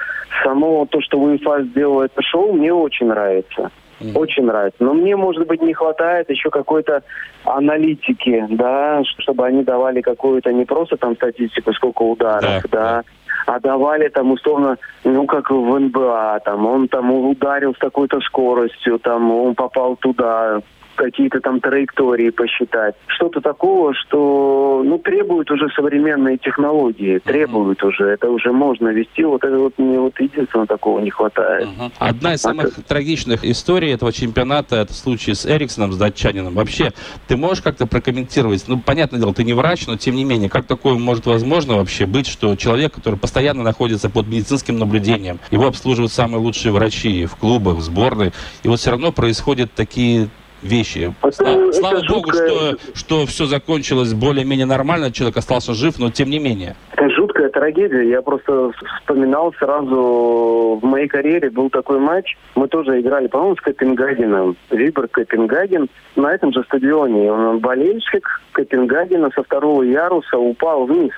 само 0.44 0.88
то, 0.88 1.00
что 1.02 1.20
УЕФА 1.20 1.64
сделал 1.66 2.02
это 2.02 2.22
шоу, 2.24 2.54
мне 2.54 2.74
очень 2.74 3.08
нравится. 3.08 3.72
Очень 4.16 4.46
нравится. 4.46 4.84
Но 4.84 4.94
мне, 4.94 5.16
может 5.16 5.48
быть, 5.48 5.62
не 5.62 5.74
хватает 5.74 6.30
еще 6.30 6.50
какой-то 6.50 7.04
аналитики, 7.46 8.46
да, 8.50 9.02
чтобы 9.20 9.46
они 9.46 9.64
давали 9.64 10.02
какую-то 10.02 10.52
не 10.54 10.66
просто 10.66 10.98
там 10.98 11.16
статистику, 11.16 11.74
сколько 11.74 12.04
ударов, 12.04 12.64
да, 12.70 12.70
да 12.70 13.04
а 13.48 13.62
давали 13.62 14.10
там 14.10 14.32
условно, 14.32 14.78
ну 15.06 15.26
как 15.26 15.50
в 15.50 15.80
НБА, 15.80 16.42
там 16.44 16.66
он 16.66 16.90
там 16.90 17.12
ударил 17.12 17.74
с 17.74 17.78
такой-то 17.78 18.20
скоростью, 18.20 19.00
там 19.00 19.32
он 19.32 19.56
попал 19.56 19.96
туда, 19.96 20.60
какие-то 20.98 21.40
там 21.40 21.62
траектории 21.62 22.30
посчитать. 22.30 22.96
Что-то 23.08 23.40
такого, 23.42 23.94
что 23.94 24.82
ну, 24.84 24.98
требует 24.98 25.50
уже 25.52 25.70
современные 25.70 26.38
технологии, 26.38 27.20
требуют 27.20 27.84
уже. 27.84 28.06
Это 28.06 28.30
уже 28.30 28.52
можно 28.52 28.90
вести. 28.90 29.24
Вот 29.24 29.44
это 29.44 29.58
вот 29.58 29.74
мне 29.78 30.00
вот 30.00 30.20
единственного 30.20 30.68
такого 30.68 31.00
не 31.00 31.10
хватает. 31.10 31.68
Mm-hmm. 31.68 31.92
Одна 32.00 32.34
из 32.34 32.42
самых 32.42 32.68
это... 32.68 32.82
трагичных 32.82 33.46
историй 33.46 33.94
этого 33.94 34.12
чемпионата 34.12 34.78
это 34.78 34.94
случай 34.94 35.34
с 35.34 35.46
Эриксоном, 35.46 35.94
с 35.94 35.98
датчанином. 35.98 36.54
Вообще, 36.56 36.92
ты 37.28 37.38
можешь 37.38 37.64
как-то 37.64 37.86
прокомментировать? 37.86 38.66
Ну, 38.68 38.80
понятное 38.80 39.20
дело, 39.20 39.34
ты 39.34 39.44
не 39.44 39.54
врач, 39.54 39.88
но 39.88 39.98
тем 39.98 40.16
не 40.16 40.26
менее, 40.26 40.50
как 40.50 40.66
такое 40.66 40.96
может 40.96 41.26
возможно 41.26 41.78
вообще 41.78 42.06
быть, 42.06 42.28
что 42.28 42.56
человек, 42.56 42.94
который 42.94 43.20
постоянно 43.20 43.64
находится 43.64 44.10
под 44.10 44.28
медицинским 44.28 44.78
наблюдением, 44.78 45.40
его 45.52 45.68
обслуживают 45.68 46.12
самые 46.12 46.40
лучшие 46.42 46.72
врачи 46.72 47.26
в 47.26 47.36
клубах, 47.36 47.76
в 47.76 47.82
сборной, 47.82 48.32
и 48.64 48.68
вот 48.68 48.80
все 48.80 48.92
равно 48.92 49.12
происходят 49.12 49.72
такие 49.74 50.30
вещи. 50.62 51.14
Это, 51.22 51.32
слава, 51.32 51.98
это 51.98 52.14
богу, 52.14 52.32
что, 52.32 52.78
что 52.94 53.26
все 53.26 53.46
закончилось 53.46 54.14
более-менее 54.14 54.66
нормально, 54.66 55.12
человек 55.12 55.38
остался 55.38 55.74
жив, 55.74 56.00
но 56.00 56.10
тем 56.12 56.30
не 56.30 56.40
менее. 56.40 56.76
Это 56.94 57.10
жуткая 57.10 57.50
трагедия. 57.50 58.10
Я 58.10 58.22
просто 58.22 58.72
вспоминал 59.00 59.54
сразу 59.60 60.80
в 60.82 60.86
моей 60.86 61.08
карьере 61.08 61.50
был 61.50 61.70
такой 61.70 62.00
матч. 62.00 62.38
Мы 62.56 62.68
тоже 62.68 63.00
играли, 63.00 63.28
по-моему, 63.28 63.56
с 63.56 63.62
Копенгагеном. 63.62 64.56
Вибор 64.72 65.08
Копенгаген 65.08 65.90
на 66.16 66.34
этом 66.34 66.54
же 66.54 66.64
стадионе. 66.64 67.32
Он 67.32 67.60
болельщик 67.60 68.42
Копенгагена 68.52 69.30
со 69.36 69.44
второго 69.44 69.84
яруса 69.84 70.38
упал 70.38 70.86
вниз. 70.86 71.14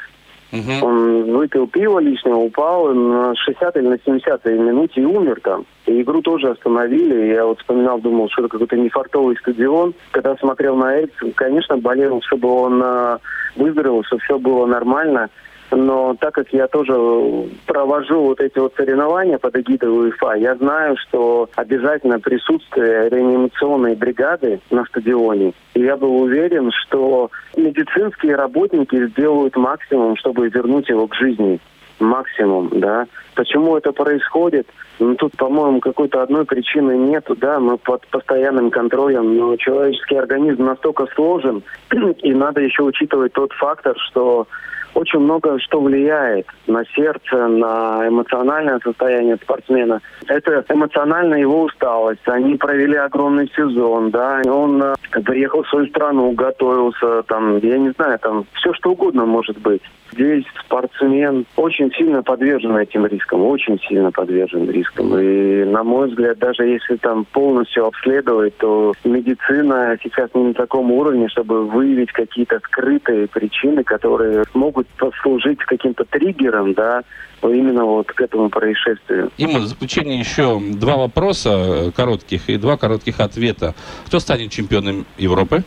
Угу. 0.52 0.86
Он 0.86 1.32
выпил 1.38 1.68
пиво 1.68 2.00
лишнего, 2.00 2.38
упал 2.38 2.94
на 2.94 3.36
60 3.36 3.78
или 3.78 3.88
на 3.88 4.00
70 4.00 4.46
минуте 4.46 5.02
и 5.02 5.06
умер 5.06 5.40
там. 5.44 5.66
И 5.86 6.02
игру 6.02 6.22
тоже 6.22 6.50
остановили. 6.50 7.34
Я 7.34 7.46
вот 7.46 7.60
вспоминал, 7.60 8.00
думал, 8.00 8.30
что 8.30 8.42
это 8.42 8.50
какой-то 8.50 8.76
нефартовый 8.78 9.38
стадион. 9.38 9.94
Когда 10.12 10.36
смотрел 10.38 10.76
на 10.76 11.00
Эриксона, 11.00 11.32
конечно, 11.34 11.78
болел, 11.78 12.22
чтобы 12.24 12.50
он 12.50 12.82
э, 12.84 13.18
выздоровел, 13.58 14.04
чтобы 14.04 14.22
все 14.24 14.40
было 14.40 14.66
нормально. 14.66 15.30
Но 15.72 16.16
так 16.20 16.34
как 16.34 16.52
я 16.52 16.68
тоже 16.68 17.50
провожу 17.66 18.22
вот 18.22 18.40
эти 18.42 18.58
вот 18.58 18.74
соревнования 18.76 19.38
под 19.38 19.56
эгидой 19.56 19.90
УЕФА, 19.90 20.34
я 20.38 20.56
знаю, 20.56 20.96
что 20.98 21.50
обязательно 21.56 22.20
присутствие 22.20 23.10
реанимационной 23.10 23.96
бригады 23.96 24.60
на 24.72 24.86
стадионе. 24.86 25.54
И 25.76 25.82
я 25.82 25.96
был 25.96 26.22
уверен, 26.22 26.72
что 26.72 27.30
медицинские 27.56 28.36
работники 28.36 29.08
сделают 29.10 29.56
максимум, 29.56 30.16
чтобы 30.18 30.50
вернуть 30.50 30.90
его 30.90 31.08
к 31.08 31.16
жизни. 31.16 31.60
Максимум, 32.00 32.70
да. 32.72 33.08
Почему 33.36 33.78
это 33.78 33.92
происходит? 33.92 34.68
Ну, 35.00 35.16
тут, 35.16 35.36
по-моему, 35.38 35.82
какой-то 35.82 36.24
одной 36.24 36.46
причины 36.46 36.98
нету, 36.98 37.36
да, 37.36 37.60
мы 37.60 37.78
под 37.78 38.08
постоянным 38.08 38.72
контролем, 38.72 39.38
но 39.38 39.56
человеческий 39.58 40.16
организм 40.16 40.66
настолько 40.66 41.08
сложен, 41.16 41.62
и 42.24 42.34
надо 42.34 42.62
еще 42.62 42.84
учитывать 42.84 43.34
тот 43.34 43.52
фактор, 43.54 43.96
что 43.98 44.48
очень 44.94 45.20
много 45.20 45.60
что 45.60 45.82
влияет 45.82 46.48
на 46.68 46.84
сердце, 46.96 47.48
на 47.48 48.08
эмоциональное 48.08 48.80
состояние 48.84 49.38
спортсмена. 49.38 50.02
Это 50.28 50.64
эмоциональная 50.70 51.40
его 51.40 51.64
усталость. 51.64 52.28
Они 52.28 52.56
провели 52.56 52.96
огромный 52.96 53.52
сезон, 53.56 54.12
да, 54.12 54.42
он 54.46 54.82
э, 54.82 54.96
приехал 55.26 55.64
в 55.64 55.70
свою 55.70 55.88
страну, 55.88 56.32
готовился, 56.32 57.24
там, 57.24 57.58
я 57.58 57.78
не 57.78 57.92
знаю, 57.92 58.20
там, 58.20 58.46
все 58.54 58.74
что 58.74 58.92
угодно 58.92 59.26
может 59.26 59.58
быть. 59.60 59.82
Здесь 60.12 60.44
спортсмен 60.66 61.46
очень 61.56 61.92
сильно 61.94 62.24
подвержен 62.24 62.76
этим 62.78 63.06
рискам, 63.06 63.44
очень 63.44 63.80
сильно 63.88 64.12
подвержен 64.12 64.70
рискам. 64.70 65.18
И, 65.18 65.66
на 65.66 65.84
мой 65.84 66.10
взгляд, 66.10 66.40
даже 66.40 66.64
если 66.64 66.96
там 66.96 67.26
полностью 67.26 67.86
обследовать, 67.86 68.58
то 68.58 68.94
медицина 69.04 69.98
сейчас 70.02 70.30
не 70.34 70.44
на 70.46 70.54
таком 70.54 70.92
уровне, 70.92 71.30
чтобы 71.30 71.68
выявить 71.68 72.12
какие-то 72.12 72.60
скрытые 72.66 73.28
причины, 73.28 73.84
которые 73.84 74.44
могут 74.54 74.88
послужить 74.90 75.60
каким-то 75.60 76.06
триггером, 76.06 76.74
да, 76.74 77.04
именно 77.44 77.86
вот 77.86 78.08
к 78.08 78.20
этому 78.20 78.50
происшествию. 78.50 79.32
Има, 79.38 79.60
в 79.60 79.68
заключение 79.68 80.20
еще 80.20 80.60
два 80.60 80.98
вопроса 80.98 81.50
э, 81.50 81.92
коротких 81.92 82.50
и 82.50 82.58
два 82.58 82.78
коротких 82.78 83.20
ответа. 83.20 83.76
Кто 84.08 84.20
станет 84.20 84.52
чемпионом 84.52 85.06
Европы? 85.18 85.64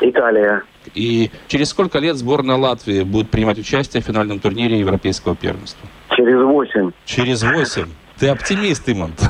Италия. 0.00 0.62
И 0.94 1.30
через 1.48 1.70
сколько 1.70 1.98
лет 1.98 2.16
сборная 2.16 2.56
Латвии 2.56 3.02
будет 3.02 3.30
принимать 3.30 3.58
участие 3.58 4.02
в 4.02 4.06
финальном 4.06 4.40
турнире 4.40 4.78
Европейского 4.78 5.36
первенства? 5.36 5.88
Через 6.10 6.42
восемь. 6.42 6.90
Через 7.04 7.42
восемь. 7.42 7.88
Ты 8.18 8.28
оптимист, 8.28 8.88
Имант. 8.88 9.20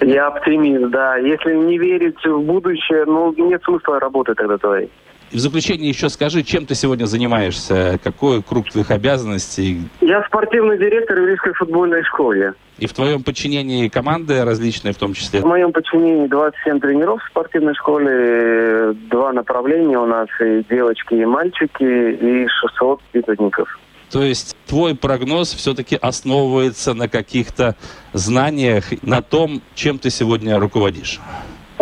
Я 0.00 0.26
оптимист, 0.28 0.90
да. 0.90 1.16
Если 1.16 1.54
не 1.54 1.78
верить 1.78 2.24
в 2.24 2.40
будущее, 2.40 3.04
ну, 3.06 3.32
нет 3.36 3.62
смысла 3.64 4.00
работать 4.00 4.36
тогда 4.36 4.58
твоей. 4.58 4.90
И 5.34 5.36
в 5.36 5.40
заключение 5.40 5.88
еще 5.88 6.10
скажи, 6.10 6.44
чем 6.44 6.64
ты 6.64 6.76
сегодня 6.76 7.06
занимаешься? 7.06 7.98
Какой 8.04 8.40
круг 8.40 8.70
твоих 8.70 8.92
обязанностей? 8.92 9.80
Я 10.00 10.22
спортивный 10.28 10.78
директор 10.78 11.18
Еврейской 11.18 11.52
футбольной 11.54 12.04
школы. 12.04 12.54
И 12.78 12.86
в 12.86 12.92
твоем 12.92 13.24
подчинении 13.24 13.88
команды 13.88 14.44
различные 14.44 14.94
в 14.94 14.96
том 14.96 15.12
числе? 15.12 15.40
В 15.40 15.44
моем 15.44 15.72
подчинении 15.72 16.28
27 16.28 16.78
тренеров 16.78 17.20
в 17.20 17.26
спортивной 17.30 17.74
школе, 17.74 18.92
два 19.10 19.32
направления 19.32 19.98
у 19.98 20.06
нас, 20.06 20.28
и 20.40 20.64
девочки, 20.70 21.14
и 21.14 21.24
мальчики, 21.24 21.82
и 21.82 22.46
600 22.46 23.00
воспитанников. 23.02 23.80
То 24.12 24.22
есть 24.22 24.56
твой 24.68 24.94
прогноз 24.94 25.52
все-таки 25.52 25.96
основывается 25.96 26.94
на 26.94 27.08
каких-то 27.08 27.74
знаниях, 28.12 28.84
на 29.02 29.20
том, 29.20 29.62
чем 29.74 29.98
ты 29.98 30.10
сегодня 30.10 30.60
руководишь? 30.60 31.20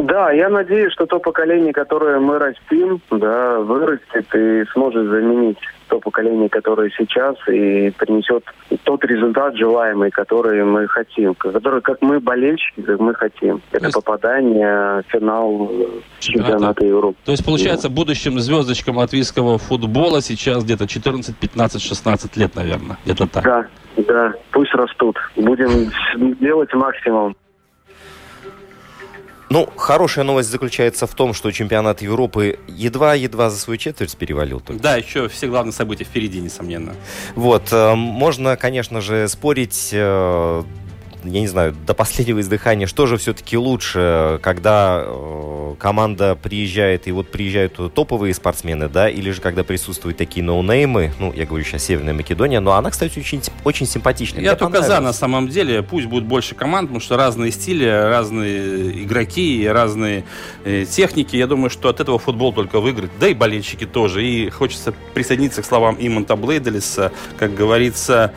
Да, 0.03 0.32
я 0.32 0.48
надеюсь, 0.48 0.92
что 0.92 1.07
то 1.07 1.20
поколение, 1.20 1.72
которое 1.72 2.18
мы 2.18 2.38
растим, 2.38 3.00
да, 3.11 3.61
вырастет 3.61 4.26
и 4.34 4.64
сможет 4.72 5.07
заменить 5.07 5.59
то 5.86 6.00
поколение, 6.00 6.48
которое 6.48 6.90
сейчас, 6.90 7.36
и 7.46 7.90
принесет 7.90 8.42
тот 8.82 9.05
результат 9.05 9.55
желаемый, 9.57 10.11
который 10.11 10.64
мы 10.64 10.88
хотим, 10.88 11.34
который, 11.34 11.80
как 11.82 12.03
мы 12.03 12.18
болельщики, 12.18 12.82
как 12.82 12.98
мы 12.98 13.14
хотим. 13.14 13.61
Это 13.70 13.86
есть... 13.86 13.94
попадание 13.94 15.03
в 15.03 15.05
финал 15.07 15.70
чемпионата 16.18 16.84
Европы. 16.84 17.18
То 17.24 17.30
есть, 17.30 17.44
получается, 17.44 17.88
будущим 17.88 18.40
звездочкам 18.40 18.96
латвийского 18.96 19.59
футбола 19.59 20.20
сейчас 20.20 20.64
где-то 20.64 20.88
14, 20.88 21.36
15, 21.36 21.80
16 21.80 22.36
лет, 22.36 22.57
наверное. 22.57 22.96
Где-то 23.05 23.28
так. 23.28 23.44
Да, 23.44 23.66
да, 23.98 24.32
пусть 24.50 24.74
растут. 24.74 25.16
Будем 25.36 25.92
делать 26.40 26.74
максимум. 26.74 27.36
Ну, 29.53 29.68
хорошая 29.76 30.24
новость 30.24 30.48
заключается 30.48 31.07
в 31.07 31.14
том, 31.14 31.34
что 31.34 31.50
чемпионат 31.50 32.00
Европы 32.00 32.59
едва-едва 32.68 33.50
за 33.50 33.59
свою 33.59 33.76
четверть 33.76 34.16
перевалил. 34.16 34.61
Только. 34.61 34.82
Да, 34.82 34.96
еще 34.96 35.28
все 35.28 35.46
главные 35.46 35.74
события 35.74 36.05
впереди, 36.05 36.40
несомненно. 36.40 36.94
Вот, 37.34 37.70
э, 37.70 37.94
можно, 37.94 38.57
конечно 38.57 39.03
же, 39.03 39.28
спорить 39.28 39.90
э, 39.92 40.62
я 41.24 41.40
не 41.40 41.46
знаю, 41.46 41.74
до 41.86 41.94
последнего 41.94 42.40
издыхания, 42.40 42.86
что 42.86 43.06
же 43.06 43.16
все-таки 43.16 43.56
лучше, 43.56 44.38
когда 44.42 45.02
э, 45.04 45.74
команда 45.78 46.36
приезжает, 46.36 47.06
и 47.08 47.12
вот 47.12 47.30
приезжают 47.30 47.74
топовые 47.94 48.34
спортсмены, 48.34 48.88
да, 48.88 49.08
или 49.08 49.30
же 49.30 49.40
когда 49.40 49.64
присутствуют 49.64 50.16
такие 50.16 50.44
ноунеймы, 50.44 51.12
ну, 51.18 51.32
я 51.32 51.46
говорю 51.46 51.64
сейчас 51.64 51.84
Северная 51.84 52.14
Македония, 52.14 52.60
но 52.60 52.72
она, 52.72 52.90
кстати, 52.90 53.18
очень, 53.18 53.42
очень 53.64 53.86
симпатичная. 53.86 54.42
Я 54.42 54.50
Мне 54.50 54.58
только 54.58 54.82
за, 54.82 55.00
на 55.00 55.12
самом 55.12 55.48
деле, 55.48 55.82
пусть 55.82 56.06
будет 56.06 56.24
больше 56.24 56.54
команд, 56.54 56.88
потому 56.88 57.00
что 57.00 57.16
разные 57.16 57.52
стили, 57.52 57.86
разные 57.86 59.02
игроки, 59.04 59.66
разные 59.68 60.24
э, 60.64 60.84
техники, 60.84 61.36
я 61.36 61.46
думаю, 61.46 61.70
что 61.70 61.88
от 61.88 62.00
этого 62.00 62.18
футбол 62.18 62.52
только 62.52 62.80
выиграет, 62.80 63.10
да 63.20 63.28
и 63.28 63.34
болельщики 63.34 63.86
тоже, 63.86 64.24
и 64.24 64.50
хочется 64.50 64.92
присоединиться 65.14 65.62
к 65.62 65.66
словам 65.66 65.96
Имонта 65.98 66.36
Блейделиса, 66.36 67.12
как 67.38 67.54
говорится, 67.54 68.32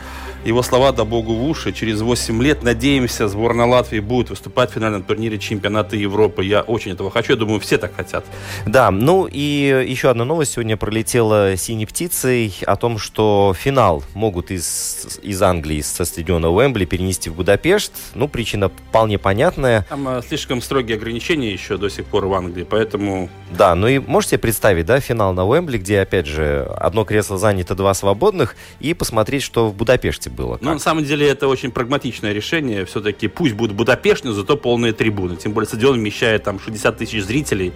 его 0.46 0.62
слова 0.62 0.92
«да 0.92 1.06
богу 1.06 1.34
в 1.34 1.44
уши». 1.44 1.74
Через 1.74 2.02
8 2.02 2.42
лет, 2.44 2.62
надеемся, 2.62 3.28
сборная 3.28 3.66
Латвии 3.66 4.00
будет 4.00 4.30
выступать 4.30 4.70
в 4.70 4.74
финальном 4.74 5.04
турнире 5.04 5.40
чемпионата 5.40 5.96
Европы. 5.96 6.46
Я 6.46 6.62
очень 6.62 6.92
этого 6.92 7.10
хочу. 7.10 7.34
Я 7.34 7.40
думаю, 7.40 7.60
все 7.60 7.80
так 7.80 7.96
хотят. 7.96 8.24
Да, 8.68 8.92
ну 8.92 9.28
и 9.30 9.86
еще 9.88 10.10
одна 10.10 10.24
новость 10.24 10.54
сегодня 10.54 10.78
пролетела 10.78 11.58
синей 11.58 11.88
птицей 11.88 12.56
о 12.68 12.76
том, 12.76 13.00
что 13.00 13.56
финал 13.58 14.04
могут 14.14 14.52
из, 14.52 15.20
из 15.24 15.42
Англии, 15.42 15.82
со 15.82 16.06
стадиона 16.06 16.50
Уэмбли 16.52 16.86
перенести 16.86 17.32
в 17.32 17.36
Будапешт. 17.36 17.94
Ну, 18.14 18.28
причина 18.28 18.70
вполне 18.70 19.18
понятная. 19.18 19.86
Там 19.90 20.08
э, 20.08 20.22
слишком 20.28 20.62
строгие 20.62 20.98
ограничения 20.98 21.52
еще 21.52 21.78
до 21.78 21.90
сих 21.90 22.06
пор 22.06 22.28
в 22.28 22.34
Англии, 22.36 22.68
поэтому... 22.70 23.30
Да, 23.50 23.74
ну 23.74 23.88
и 23.88 23.98
можете 23.98 24.38
представить, 24.38 24.86
да, 24.86 25.00
финал 25.00 25.34
на 25.34 25.46
Уэмбли, 25.46 25.80
где, 25.80 26.02
опять 26.02 26.28
же, 26.28 26.72
одно 26.78 27.04
кресло 27.04 27.40
занято, 27.40 27.74
два 27.74 27.96
свободных, 27.96 28.56
и 28.80 28.94
посмотреть, 28.94 29.42
что 29.42 29.70
в 29.70 29.74
Будапеште 29.74 30.30
было. 30.36 30.58
Ну, 30.62 30.74
на 30.74 30.80
самом 30.80 31.04
деле, 31.04 31.28
это 31.28 31.48
очень 31.48 31.72
прагматичное 31.72 32.34
решение. 32.34 32.86
Все-таки 32.86 33.28
пусть 33.28 33.54
будет 33.54 33.72
Будапешт, 33.74 34.24
но 34.24 34.34
зато 34.34 34.58
полные 34.58 34.94
трибуны. 34.94 35.36
Тем 35.36 35.54
более 35.54 35.68
стадион 35.68 35.96
вмещает 35.96 36.44
там 36.44 36.60
60 36.60 36.98
тысяч 36.98 37.24
зрителей. 37.24 37.74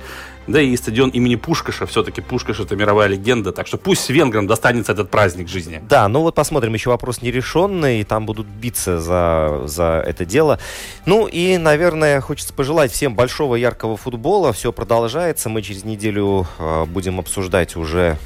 Да 0.50 0.60
и 0.60 0.76
стадион 0.76 1.10
имени 1.12 1.36
Пушкаша, 1.36 1.86
все-таки 1.86 2.22
Пушкаш 2.22 2.60
это 2.60 2.76
мировая 2.76 3.08
легенда, 3.08 3.52
так 3.52 3.68
что 3.68 3.78
пусть 3.78 4.10
венграм 4.10 4.48
достанется 4.48 4.94
этот 4.94 5.12
праздник 5.12 5.48
жизни. 5.48 5.80
Да, 5.88 6.08
ну 6.08 6.22
вот 6.22 6.34
посмотрим, 6.34 6.74
еще 6.74 6.90
вопрос 6.90 7.22
нерешенный, 7.22 8.02
и 8.02 8.04
там 8.04 8.26
будут 8.26 8.48
биться 8.48 9.00
за, 9.00 9.62
за 9.66 10.04
это 10.04 10.26
дело. 10.26 10.60
Ну 11.06 11.28
и, 11.28 11.58
наверное, 11.58 12.20
хочется 12.20 12.52
пожелать 12.52 12.92
всем 12.92 13.14
большого 13.14 13.56
яркого 13.58 13.96
футбола, 13.96 14.52
все 14.52 14.72
продолжается, 14.72 15.50
мы 15.50 15.62
через 15.62 15.84
неделю 15.84 16.48
э, 16.58 16.86
будем 16.86 17.20
обсуждать 17.20 17.76
уже 17.76 18.18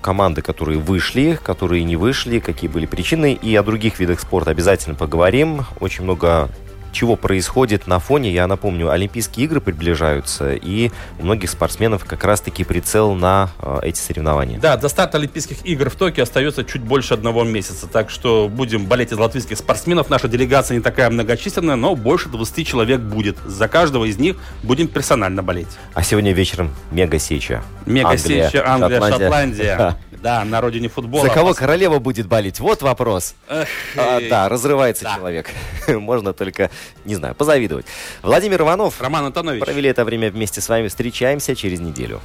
команды, 0.00 0.42
которые 0.42 0.78
вышли, 0.78 1.38
которые 1.42 1.84
не 1.84 1.96
вышли, 1.96 2.38
какие 2.38 2.68
были 2.68 2.86
причины. 2.86 3.32
И 3.32 3.54
о 3.56 3.62
других 3.62 3.98
видах 3.98 4.20
спорта 4.20 4.50
обязательно 4.50 4.94
поговорим. 4.94 5.64
Очень 5.80 6.04
много 6.04 6.48
чего 6.96 7.16
происходит 7.16 7.86
на 7.86 7.98
фоне. 7.98 8.32
Я 8.32 8.46
напомню, 8.46 8.90
Олимпийские 8.90 9.44
игры 9.44 9.60
приближаются, 9.60 10.54
и 10.54 10.90
у 11.18 11.24
многих 11.24 11.50
спортсменов 11.50 12.06
как 12.06 12.24
раз-таки 12.24 12.64
прицел 12.64 13.14
на 13.14 13.50
э, 13.60 13.80
эти 13.82 13.98
соревнования. 13.98 14.58
Да, 14.58 14.78
до 14.78 14.88
старта 14.88 15.18
Олимпийских 15.18 15.64
игр 15.66 15.90
в 15.90 15.94
Токио 15.94 16.22
остается 16.22 16.64
чуть 16.64 16.80
больше 16.80 17.12
одного 17.12 17.44
месяца, 17.44 17.86
так 17.86 18.08
что 18.08 18.48
будем 18.48 18.86
болеть 18.86 19.12
из 19.12 19.18
латвийских 19.18 19.58
спортсменов. 19.58 20.08
Наша 20.08 20.26
делегация 20.26 20.74
не 20.76 20.82
такая 20.82 21.10
многочисленная, 21.10 21.76
но 21.76 21.94
больше 21.94 22.30
20 22.30 22.66
человек 22.66 23.00
будет. 23.00 23.36
За 23.44 23.68
каждого 23.68 24.06
из 24.06 24.18
них 24.18 24.36
будем 24.62 24.88
персонально 24.88 25.42
болеть. 25.42 25.68
А 25.92 26.02
сегодня 26.02 26.32
вечером 26.32 26.74
мега-сеча. 26.92 27.62
Мега-сеча, 27.84 28.62
Англия, 28.66 29.00
Англия, 29.00 29.00
Шотландия. 29.00 29.76
Шотландия. 29.76 29.96
Да, 30.22 30.44
на 30.44 30.60
родине 30.60 30.88
футбола. 30.88 31.26
За 31.26 31.30
кого 31.32 31.54
королева 31.54 31.98
будет 31.98 32.26
болеть? 32.26 32.60
Вот 32.60 32.82
вопрос. 32.82 33.34
Эх, 33.48 33.68
а, 33.96 34.20
да, 34.28 34.48
разрывается 34.48 35.04
да. 35.04 35.16
человек. 35.16 35.50
Можно 35.88 36.32
только, 36.32 36.70
не 37.04 37.14
знаю, 37.14 37.34
позавидовать. 37.34 37.86
Владимир 38.22 38.62
Иванов. 38.62 39.00
Роман 39.00 39.26
Антонович. 39.26 39.62
Провели 39.62 39.88
это 39.88 40.04
время 40.04 40.30
вместе 40.30 40.60
с 40.60 40.68
вами. 40.68 40.88
Встречаемся 40.88 41.54
через 41.54 41.80
неделю. 41.80 42.20